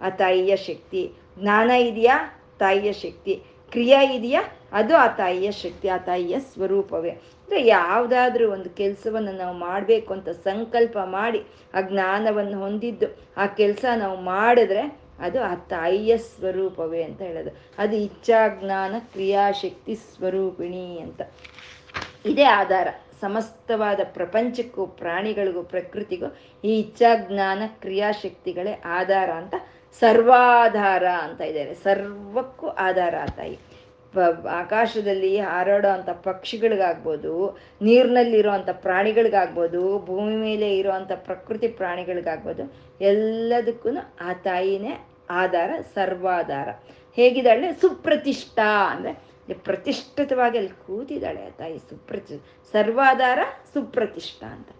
ಆ 0.00 0.08
ತಾಯಿಯ 0.10 0.56
ಶಕ್ತಿ. 0.56 1.12
ಜ್ಞಾನ 1.38 1.70
ಇದೆಯಾ? 1.70 2.36
ತಾಯಿಯ 2.58 2.92
ಶಕ್ತಿ. 2.92 3.42
ಕ್ರಿಯಾ 3.70 4.00
ಇದೆಯಾ? 4.02 4.42
ಅದು 4.72 4.96
ಆ 4.96 5.06
ತಾಯಿಯ 5.06 5.50
ಶಕ್ತಿ, 5.50 5.88
ಆ 5.88 5.96
ತಾಯಿಯ 5.96 6.40
ಸ್ವರೂಪವೇ. 6.40 7.10
ಅಂದರೆ 7.10 7.66
ಯಾವುದಾದ್ರೂ 7.66 8.50
ಒಂದು 8.50 8.70
ಕೆಲಸವನ್ನು 8.70 9.32
ನಾವು 9.32 9.58
ಮಾಡಬೇಕು 9.58 10.12
ಅಂತ 10.12 10.28
ಸಂಕಲ್ಪ 10.28 10.98
ಮಾಡಿ 11.04 11.40
ಆ 11.74 11.80
ಜ್ಞಾನವನ್ನು 11.80 12.60
ಹೊಂದಿದ್ದು, 12.60 13.18
ಆ 13.36 13.46
ಕೆಲಸ 13.46 13.84
ನಾವು 13.96 14.20
ಮಾಡಿದ್ರೆ 14.20 14.98
ಅದು 15.18 15.42
ಆ 15.42 15.54
ತಾಯಿಯ 15.54 16.18
ಸ್ವರೂಪವೇ 16.18 17.02
ಅಂತ 17.02 17.22
ಹೇಳೋದು. 17.22 17.50
ಅದು 17.78 17.96
ಇಚ್ಛಾ, 17.96 18.48
ಜ್ಞಾನ 18.48 18.94
ಕ್ರಿಯಾಶಕ್ತಿ 18.98 19.94
ಸ್ವರೂಪಿಣಿ 19.94 20.98
ಅಂತ. 20.98 21.22
ಇದೇ 22.26 22.42
ಆಧಾರ. 22.42 22.88
ಸಮಸ್ತವಾದ 23.20 24.00
ಪ್ರಪಂಚಕ್ಕೂ 24.04 24.86
ಪ್ರಾಣಿಗಳಿಗೂ 24.86 25.62
ಪ್ರಕೃತಿಗೂ 25.62 26.36
ಈ 26.64 26.78
ಇಚ್ಛಾ, 26.78 27.16
ಜ್ಞಾನ 27.16 27.62
ಕ್ರಿಯಾಶಕ್ತಿಗಳೇ 27.66 28.82
ಆಧಾರ 28.84 29.30
ಅಂತ 29.30 29.54
ಸರ್ವಾಧಾರ 29.98 31.04
ಅಂತ 31.26 31.40
ಇದ್ದಾರೆ 31.40 31.74
ಸರ್ವಕ್ಕೂ 31.86 32.66
ಆಧಾರ 32.86 33.14
ಆ 33.26 33.30
ತಾಯಿ 33.38 33.56
ಆಕಾಶದಲ್ಲಿ 34.60 35.32
ಹಾರಾಡೋ 35.38 35.88
ಅಂಥ 35.88 36.10
ಪಕ್ಷಿಗಳಿಗಾಗ್ಬೋದು, 36.28 37.32
ನೀರಿನಲ್ಲಿರೋ 37.82 38.50
ಅಂಥ 38.50 38.70
ಪ್ರಾಣಿಗಳಿಗಾಗ್ಬೋದು, 38.86 39.82
ಭೂಮಿ 40.08 40.36
ಮೇಲೆ 40.36 40.68
ಇರೋ 40.78 40.90
ಅಂಥ 40.90 41.12
ಪ್ರಕೃತಿ 41.28 41.68
ಪ್ರಾಣಿಗಳಿಗಾಗ್ಬೋದು, 41.80 42.64
ಎಲ್ಲದಕ್ಕೂ 43.00 43.90
ಆ 44.28 44.32
ತಾಯಿನೇ 44.48 44.94
ಆಧಾರ, 45.42 45.70
ಸರ್ವಾಧಾರ. 45.94 46.68
ಹೇಗಿದ್ದಾಳೆ? 47.18 47.68
ಸುಪ್ರತಿಷ್ಠಾ 47.82 48.70
ಅಂದರೆ 48.92 49.12
ಪ್ರತಿಷ್ಠಿತವಾಗಿ 49.68 50.56
ಅಲ್ಲಿ 50.58 50.74
ಕೂತಿದ್ದಾಳೆ 50.86 51.40
ಆ 51.46 51.52
ತಾಯಿ 51.60 51.78
ಸುಪ್ರತಿ, 51.90 52.36
ಸರ್ವಾಧಾರ, 52.74 53.38
ಸುಪ್ರತಿಷ್ಠಾ 53.74 54.48
ಅಂತ. 54.56 54.70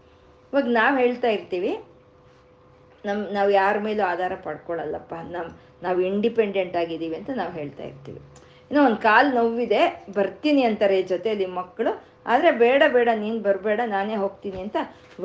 ಇವಾಗ 0.53 0.69
ನಾವು 0.81 0.97
ಹೇಳ್ತಾ 0.97 1.29
ಇರ್ತೀವಿ 1.29 1.73
ನಮ್ಮ 3.09 3.21
ನಾವು 3.37 3.51
ಯಾರ 3.61 3.77
ಮೇಲೂ 3.87 4.03
ಆಧಾರ 4.13 4.33
ಪಡ್ಕೊಳ್ಳಲ್ಲಪ್ಪ 4.47 5.15
ನಮ್ಮ 5.35 5.49
ನಾವು 5.87 5.99
ಇಂಡಿಪೆಂಡೆಂಟ್ 6.11 6.77
ಆಗಿದ್ದೀವಿ 6.83 7.17
ಅಂತ 7.21 7.31
ನಾವು 7.41 7.53
ಹೇಳ್ತಾ 7.61 7.85
ಇರ್ತೀವಿ. 7.91 8.21
ಇನ್ನೂ 8.71 8.81
ಒಂದು 8.89 9.01
ಕಾಲು 9.07 9.31
ನೋವಿದೆ, 9.39 9.83
ಬರ್ತೀನಿ 10.17 10.63
ಅಂತಾರೆ 10.69 10.99
ಜೊತೆಯಲ್ಲಿ 11.13 11.47
ಮಕ್ಕಳು 11.61 11.93
ಆದರೆ 12.33 12.51
ಬೇಡ 12.63 12.83
ಬೇಡ, 12.97 13.09
ನೀನು 13.23 13.39
ಬರಬೇಡ, 13.47 13.81
ನಾನೇ 13.95 14.17
ಹೋಗ್ತೀನಿ 14.23 14.59
ಅಂತ 14.65 14.77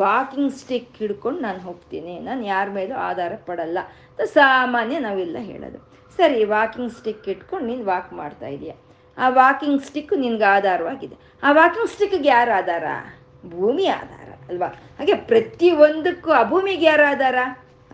ವಾಕಿಂಗ್ 0.03 0.53
ಸ್ಟಿಕ್ 0.59 0.89
ಹಿಡ್ಕೊಂಡು 1.01 1.39
ನಾನು 1.47 1.59
ಹೋಗ್ತೀನಿ. 1.67 2.13
ನಾನು 2.27 2.41
ಯಾರ 2.53 2.67
ಮೇಲೂ 2.77 2.95
ಆಧಾರ 3.09 3.33
ಪಡಲ್ಲ 3.47 3.79
ಅಂತ 4.09 4.27
ಸಾಮಾನ್ಯ 4.37 4.99
ನಾವೆಲ್ಲ 5.07 5.37
ಹೇಳೋದು. 5.51 5.79
ಸರಿ 6.17 6.39
ವಾಕಿಂಗ್ 6.55 6.93
ಸ್ಟಿಕ್ 6.97 7.27
ಇಟ್ಕೊಂಡು 7.33 7.65
ನೀನು 7.71 7.83
ವಾಕ್ 7.91 8.11
ಮಾಡ್ತಾ 8.21 8.49
ಇದೀಯ. 8.55 8.73
ಆ 9.17 9.27
ವಾಕಿಂಗ್ 9.39 9.81
ಸ್ಟಿಕ್ 9.87 10.13
ನಿನ್ಗೆ 10.23 10.47
ಆಧಾರವಾಗಿದೆ. 10.55 11.15
ಆ 11.43 11.51
ವಾಕಿಂಗ್ 11.59 11.91
ಸ್ಟಿಕ್ಗೆ 11.95 12.29
ಯಾರು 12.29 12.51
ಆಧಾರ? 12.61 12.85
ಭೂಮಿ 13.53 13.85
ಆಧಾರ, 13.99 14.29
ಅಲ್ವಾ? 14.49 14.69
ಹಾಗೆ 14.99 15.15
ಪ್ರತಿಯೊಂದಕ್ಕೂ 15.31 16.31
ಆ 16.39 16.41
ಭೂಮಿಗೆ 16.53 16.85
ಯಾರು 16.91 17.05
ಆಧಾರ? 17.13 17.37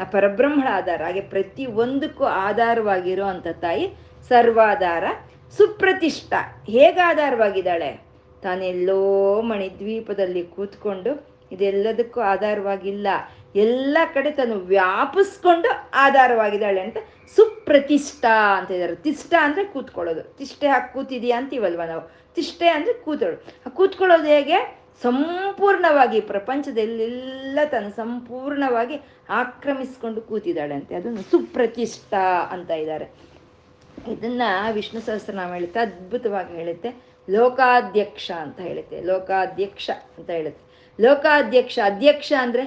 ಆ 0.01 0.03
ಪರಬ್ರಹ್ಮಳ 0.03 0.67
ಆಧಾರ 0.71 1.01
ಹಾಗೆ 1.03 1.21
ಪ್ರತಿ 1.21 1.65
ಒಂದಕ್ಕೂ 1.65 2.23
ಆಧಾರವಾಗಿರೋ 2.23 3.25
ಅಂಥ 3.25 3.47
ತಾಯಿ 3.47 3.93
ಸರ್ವಾಧಾರ, 4.29 5.03
ಸುಪ್ರತಿಷ್ಠ. 5.57 6.33
ಹೇಗೆ 6.69 6.99
ಆಧಾರವಾಗಿದ್ದಾಳೆ? 6.99 8.01
ತಾನೆಲ್ಲೋ 8.43 9.41
ಮಣಿದ್ವೀಪದಲ್ಲಿ 9.41 10.43
ಕೂತ್ಕೊಂಡು 10.43 11.27
ಇದೆಲ್ಲದಕ್ಕೂ 11.51 12.21
ಆಧಾರವಾಗಿಲ್ಲ. 12.21 13.07
ಎಲ್ಲ 13.55 13.97
ಕಡೆ 14.13 14.31
ತಾನು 14.31 14.55
ವ್ಯಾಪಿಸ್ಕೊಂಡು 14.55 15.91
ಆಧಾರವಾಗಿದ್ದಾಳೆ 15.93 16.81
ಅಂತ 16.81 16.97
ಸುಪ್ರತಿಷ್ಠ 17.35 18.25
ಅಂತ 18.25 18.71
ಇದ್ದಾರೆ. 18.71 18.95
ತಿಷ್ಟ 18.95 19.33
ಅಂದರೆ 19.41 19.63
ಕೂತ್ಕೊಳ್ಳೋದು. 19.63 20.23
ತಿಷ್ಟೆ 20.37 20.67
ಹಾಕಿ 20.67 20.93
ಕೂತಿದೀಯಾ 20.93 21.37
ಅಂತೀವಲ್ವ 21.37 21.83
ನಾವು? 21.83 22.11
ತಿಷ್ಟೆ 22.35 22.67
ಅಂದರೆ 22.69 22.93
ಕೂತೋಳು. 22.93 23.69
ಕೂತ್ಕೊಳ್ಳೋದು 23.69 24.23
ಹೇಗೆ? 24.23 24.80
ಸಂಪೂರ್ಣವಾಗಿ 25.03 26.21
ಪ್ರಪಂಚದಲ್ಲೆಲ್ಲ 26.21 27.59
ತನ್ನ 27.71 27.87
ಸಂಪೂರ್ಣವಾಗಿ 27.89 29.01
ಆಕ್ರಮಿಸ್ಕೊಂಡು 29.29 30.21
ಕೂತಿದ್ದಾಳೆ 30.21 30.73
ಅಂತೆ 30.73 30.95
ಅದನ್ನು 30.95 31.21
ಸುಪ್ರತಿಷ್ಠ 31.21 32.13
ಅಂತ 32.51 32.71
ಇದ್ದಾರೆ. 32.71 33.11
ಇದನ್ನ 34.11 34.41
ವಿಷ್ಣು 34.71 35.01
ಸಹಸ್ರನಾಮ 35.01 35.53
ಹೇಳುತ್ತೆ, 35.53 35.79
ಅದ್ಭುತವಾಗಿ 35.79 36.53
ಹೇಳುತ್ತೆ. 36.55 36.89
ಲೋಕಾಧ್ಯಕ್ಷ 37.29 38.31
ಅಂತ 38.31 38.59
ಹೇಳುತ್ತೆ. 38.59 39.01
ಲೋಕಾಧ್ಯಕ್ಷ 39.01 39.89
ಅಂತ 40.17 40.29
ಹೇಳುತ್ತೆ. 40.29 40.63
ಲೋಕಾಧ್ಯಕ್ಷ, 41.01 41.79
ಅಧ್ಯಕ್ಷ 41.85 42.33
ಅಂದರೆ 42.39 42.61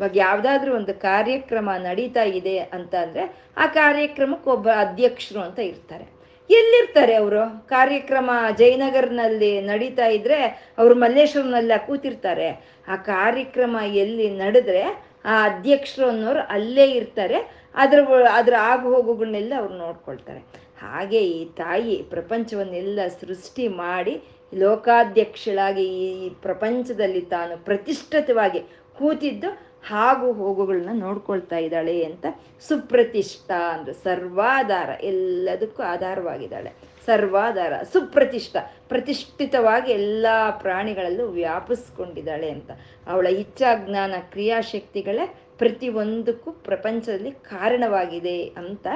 ಇವಾಗ 0.00 0.16
ಯಾವುದಾದ್ರೂ 0.16 0.76
ಒಂದು 0.76 0.94
ಕಾರ್ಯಕ್ರಮ 0.94 1.70
ನಡೀತಾ 1.78 2.22
ಇದೆ 2.22 2.58
ಅಂತ 2.58 2.94
ಅಂದರೆ 2.94 3.24
ಆ 3.56 3.66
ಕಾರ್ಯಕ್ರಮಕ್ಕೆ 3.66 4.50
ಒಬ್ಬ 4.50 4.68
ಅಧ್ಯಕ್ಷರು 4.70 5.40
ಅಂತ 5.40 5.58
ಇರ್ತಾರೆ. 5.58 6.19
ಎಲ್ಲಿರ್ತಾರೆ 6.50 7.14
ಅವರು? 7.14 7.42
ಕಾರ್ಯಕ್ರಮ 7.68 8.30
ಜಯನಗರ್ನಲ್ಲಿ 8.58 9.50
ನಡೀತಾ 9.60 10.06
ಇದ್ರೆ 10.06 10.38
ಅವರು 10.78 10.94
ಮಲ್ಲೇಶ್ವರನೆಲ್ಲ 10.94 11.72
ಕೂತಿರ್ತಾರೆ. 11.86 12.48
ಆ 12.88 12.96
ಕಾರ್ಯಕ್ರಮ 12.96 13.76
ಎಲ್ಲಿ 14.04 14.26
ನಡೆದ್ರೆ 14.36 14.82
ಆ 15.24 15.34
ಅಧ್ಯಕ್ಷರು 15.44 16.06
ಅನ್ನೋರು 16.08 16.40
ಅಲ್ಲೇ 16.40 16.86
ಇರ್ತಾರೆ. 16.90 17.38
ಅದ್ರ 17.74 17.98
ಅದ್ರ 18.32 18.54
ಆಗು 18.70 18.88
ಹೋಗುಗಳನ್ನೆಲ್ಲ 18.94 19.52
ಅವ್ರು 19.58 19.74
ನೋಡ್ಕೊಳ್ತಾರೆ. 19.74 20.40
ಹಾಗೆ 20.82 21.20
ಈ 21.36 21.40
ತಾಯಿ 21.56 21.96
ಪ್ರಪಂಚವನ್ನೆಲ್ಲ 22.10 23.00
ಸೃಷ್ಟಿ 23.20 23.68
ಮಾಡಿ 23.68 24.14
ಲೋಕಾಧ್ಯಕ್ಷಳಾಗಿ 24.54 25.84
ಈ 26.04 26.28
ಪ್ರಪಂಚದಲ್ಲಿ 26.42 27.20
ತಾನು 27.34 27.64
ಪ್ರತಿಷ್ಠಿತವಾಗಿ 27.64 28.60
ಕೂತಿದ್ದು 28.98 29.69
ಹಾಗೂ 29.88 30.32
ಹೋಗುಗಳನ್ನ 30.32 30.88
ನೋಡ್ಕೊಳ್ತಾ 30.92 31.56
ಇದ್ದಾಳೆ 31.56 32.04
ಅಂತ 32.04 32.26
ಸುಪ್ರತಿಷ್ಠ 32.68 33.50
ಅಂದ್ರೆ 33.50 33.92
ಸರ್ವಾಧಾರ, 33.92 34.88
ಎಲ್ಲದಕ್ಕೂ 35.00 35.82
ಆಧಾರವಾಗಿದ್ದಾಳೆ. 35.82 36.72
ಸರ್ವಾಧಾರ, 37.06 37.82
ಸುಪ್ರತಿಷ್ಠ, 37.82 38.56
ಪ್ರತಿಷ್ಠಿತವಾಗಿ 38.88 39.92
ಎಲ್ಲ 39.92 40.26
ಪ್ರಾಣಿಗಳಲ್ಲೂ 40.58 41.26
ವ್ಯಾಪಿಸ್ಕೊಂಡಿದ್ದಾಳೆ 41.26 42.50
ಅಂತ. 42.50 42.70
ಅವಳ 43.06 43.26
ಇಚ್ಛಾ 43.26 43.76
ಜ್ಞಾನ 43.76 44.14
ಕ್ರಿಯಾಶಕ್ತಿಗಳೇ 44.30 45.34
ಪ್ರತಿಯೊಂದಕ್ಕೂ 45.58 46.52
ಪ್ರಪಂಚದಲ್ಲಿ 46.52 47.32
ಕಾರಣವಾಗಿದೆ 47.32 48.42
ಅಂತ 48.42 48.86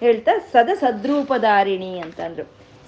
ಹೇಳ್ತಾ 0.00 0.38
ಸದ 0.52 0.68
ಸದ್ರೂಪಧಾರಿಣಿ 0.74 1.98
ಅಂತಂದ್ರು 2.00 2.44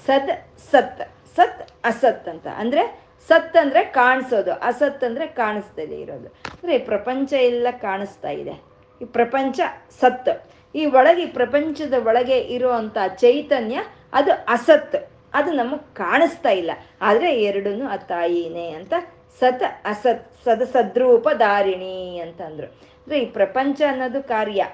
ಸದ್ 0.06 0.48
ಸತ್ 0.70 1.10
ಸತ್ 1.36 1.70
ಅಸತ್ 1.84 2.28
ಅಂತ. 2.28 2.46
ಅಂದ್ರೆ 2.46 3.03
ಸತ್ 3.28 3.56
ಅಂದ್ರೆ 3.56 3.84
ಕಾಣಿಸೋದು 3.84 4.52
ಅಸತ್ 4.52 5.04
ಅಂದ್ರೆ 5.04 5.26
ಕಾಣಿಸ್ತದೆ 5.26 6.00
ಇರೋದು. 6.00 6.28
ಅಂದ್ರೆ 6.28 6.78
ಪ್ರಪಂಚ 6.78 7.32
ಎಲ್ಲ 7.32 7.66
ಕಾಣಿಸ್ತಾ 7.70 8.30
ಇದೆ. 8.30 8.62
ಈ 9.02 9.04
ಪ್ರಪಂಚ 9.04 9.60
ಸತ್ 10.00 10.28
ಈ 10.74 10.86
ಒಳಗೆ, 10.86 11.22
ಈ 11.22 11.26
ಪ್ರಪಂಚದ 11.26 11.94
ಒಳಗೆ 12.06 12.38
ಇರುವಂತ 12.38 12.98
ಚೈತನ್ಯ, 13.16 13.80
ಅದು 14.12 14.32
ಅಸತ್ 14.48 15.10
ಅದು 15.34 15.52
ನಮಗೆ 15.52 15.94
ಕಾಣಿಸ್ತಾ 15.94 16.50
ಇಲ್ಲ. 16.50 16.70
ಆದ್ರೆ 17.00 17.42
ಎರಡೂ 17.42 17.86
ಆ 17.86 17.96
ತಾಯಿನೇ 17.96 18.70
ಅಂತ 18.70 18.94
ಸತ್ 19.40 19.62
ಅಸತ್, 19.84 20.44
ಸದ 20.44 20.62
ಸದ್ರೂಪ 20.62 21.28
ದಾರಿಣಿ 21.28 22.18
ಅಂತಂದ್ರು. 22.18 22.66
ಅಂದ್ರೆ 22.66 23.18
ಈ 23.20 23.24
ಪ್ರಪಂಚ 23.24 23.82
ಅನ್ನೋದು 23.88 24.22
ಕಾರ್ಯ. 24.22 24.66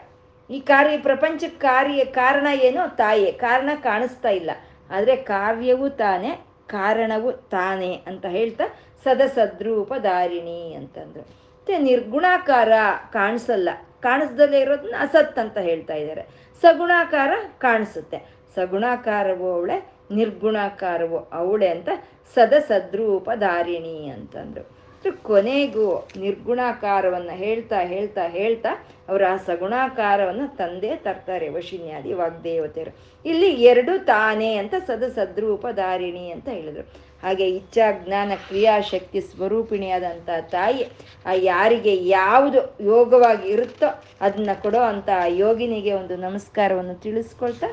ಈ 0.50 0.60
ಕಾರ್ಯ 0.60 0.98
ಪ್ರಪಂಚ 0.98 1.44
ಕಾರ್ಯ 1.44 2.04
ಕಾರಣ 2.04 2.46
ಏನು? 2.54 2.96
ತಾಯಿ. 2.96 3.32
ಕಾರಣ 3.32 3.70
ಕಾಣಿಸ್ತಾ 3.82 4.28
ಇಲ್ಲ. 4.28 4.50
ಆದರೆ 4.90 5.16
ಕಾರ್ಯವು 5.16 5.90
ತಾನೇ 5.90 6.40
ಕಾರಣವು 6.70 7.32
ತಾನೇ 7.32 7.92
ಅಂತ 8.06 8.26
ಹೇಳ್ತಾ 8.26 8.64
ಸದಸದ್ರೂಪ 9.04 9.94
ದಾರಿಣಿ 9.94 10.74
ಅಂತಂದ್ರು. 10.74 11.20
ಮತ್ತೆ 11.20 11.78
ನಿರ್ಗುಣಾಕಾರ 11.78 12.72
ಕಾಣಿಸಲ್ಲ. 13.12 13.68
ಕಾಣಿಸ್ದಲ್ಲೇ 14.02 14.60
ಇರೋದನ್ನ 14.60 14.94
ಅಸತ್ 14.98 15.38
ಅಂತ 15.38 15.58
ಹೇಳ್ತಾ 15.58 15.94
ಇದ್ದಾರೆ 15.94 16.22
ಸಗುಣಾಕಾರ 16.62 17.30
ಕಾಣಿಸುತ್ತೆ. 17.58 18.18
ಸಗುಣಾಕಾರವು 18.54 19.52
ಅವಳೆ, 19.52 19.92
ನಿರ್ಗುಣಾಕಾರವು 20.10 21.18
ಅವಳೆ 21.18 21.68
ಅಂತ 21.68 21.88
ಸದಸದ್ರೂಪ 22.34 23.30
ದಾರಿಣಿ 23.30 24.08
ಧಾರಿಣಿ 24.08 24.79
ಅಂತಂದ್ರು 25.00 25.22
ಕೊನೆಗೂ 25.22 26.06
ನಿರ್ಗುಣಾಕಾರವನ್ನು 26.16 27.34
ಹೇಳ್ತಾ 27.36 27.78
ಹೇಳ್ತಾ 27.80 28.24
ಹೇಳ್ತಾ 28.26 28.70
ಅವರ 29.08 29.22
ಆ 29.30 29.36
ಸಗುಣಾಕಾರವನ್ನು 29.36 30.56
ತಂದೆ 30.56 30.96
ತರ್ತಾರೆ 30.96 31.48
ವಶಿನ್ಯಾದಿ 31.48 32.12
ವಾಗ್ದೇವತೆಯರು. 32.12 32.92
ಇಲ್ಲಿ 33.24 33.50
ಎರಡು 33.70 34.04
ತಾನೇ 34.04 34.50
ಅಂತ 34.56 34.74
ಸದ 34.86 35.04
ಸದ್ರೂಪಧಾರಿಣಿ 35.16 36.30
ಅಂತ 36.30 36.48
ಹೇಳಿದರು. 36.48 36.84
ಹಾಗೆ 37.22 37.46
ಇಚ್ಛಾ, 37.50 37.86
ಜ್ಞಾನ 38.04 38.32
ಕ್ರಿಯಾಶಕ್ತಿ 38.48 39.20
ಸ್ವರೂಪಿಣಿಯಾದಂಥ 39.20 40.30
ತಾಯಿ 40.50 40.84
ಆ 41.26 41.32
ಯಾರಿಗೆ 41.32 41.94
ಯಾವುದು 42.08 42.60
ಯೋಗವಾಗಿ 42.84 43.48
ಇರುತ್ತೋ 43.48 43.88
ಅದನ್ನ 44.20 44.50
ಕೊಡೋ 44.62 44.82
ಅಂತ 44.92 45.08
ಯೋಗಿನಿಗೆ 45.28 45.94
ಒಂದು 45.94 46.16
ನಮಸ್ಕಾರವನ್ನು 46.16 46.94
ತಿಳಿಸ್ಕೊಳ್ತಾ 46.94 47.70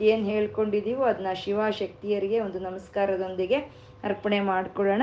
ಏನು 0.00 0.24
ಹೇಳ್ಕೊಂಡಿದ್ದೀವೋ 0.24 1.04
ಅದನ್ನ 1.04 1.32
ಶಿವಶಕ್ತಿಯರಿಗೆ 1.44 2.40
ಒಂದು 2.40 2.58
ನಮಸ್ಕಾರದೊಂದಿಗೆ 2.58 3.58
ಅರ್ಪಣೆ 4.04 4.40
ಮಾಡ್ಕೊಳ್ಳೋಣ. 4.40 5.02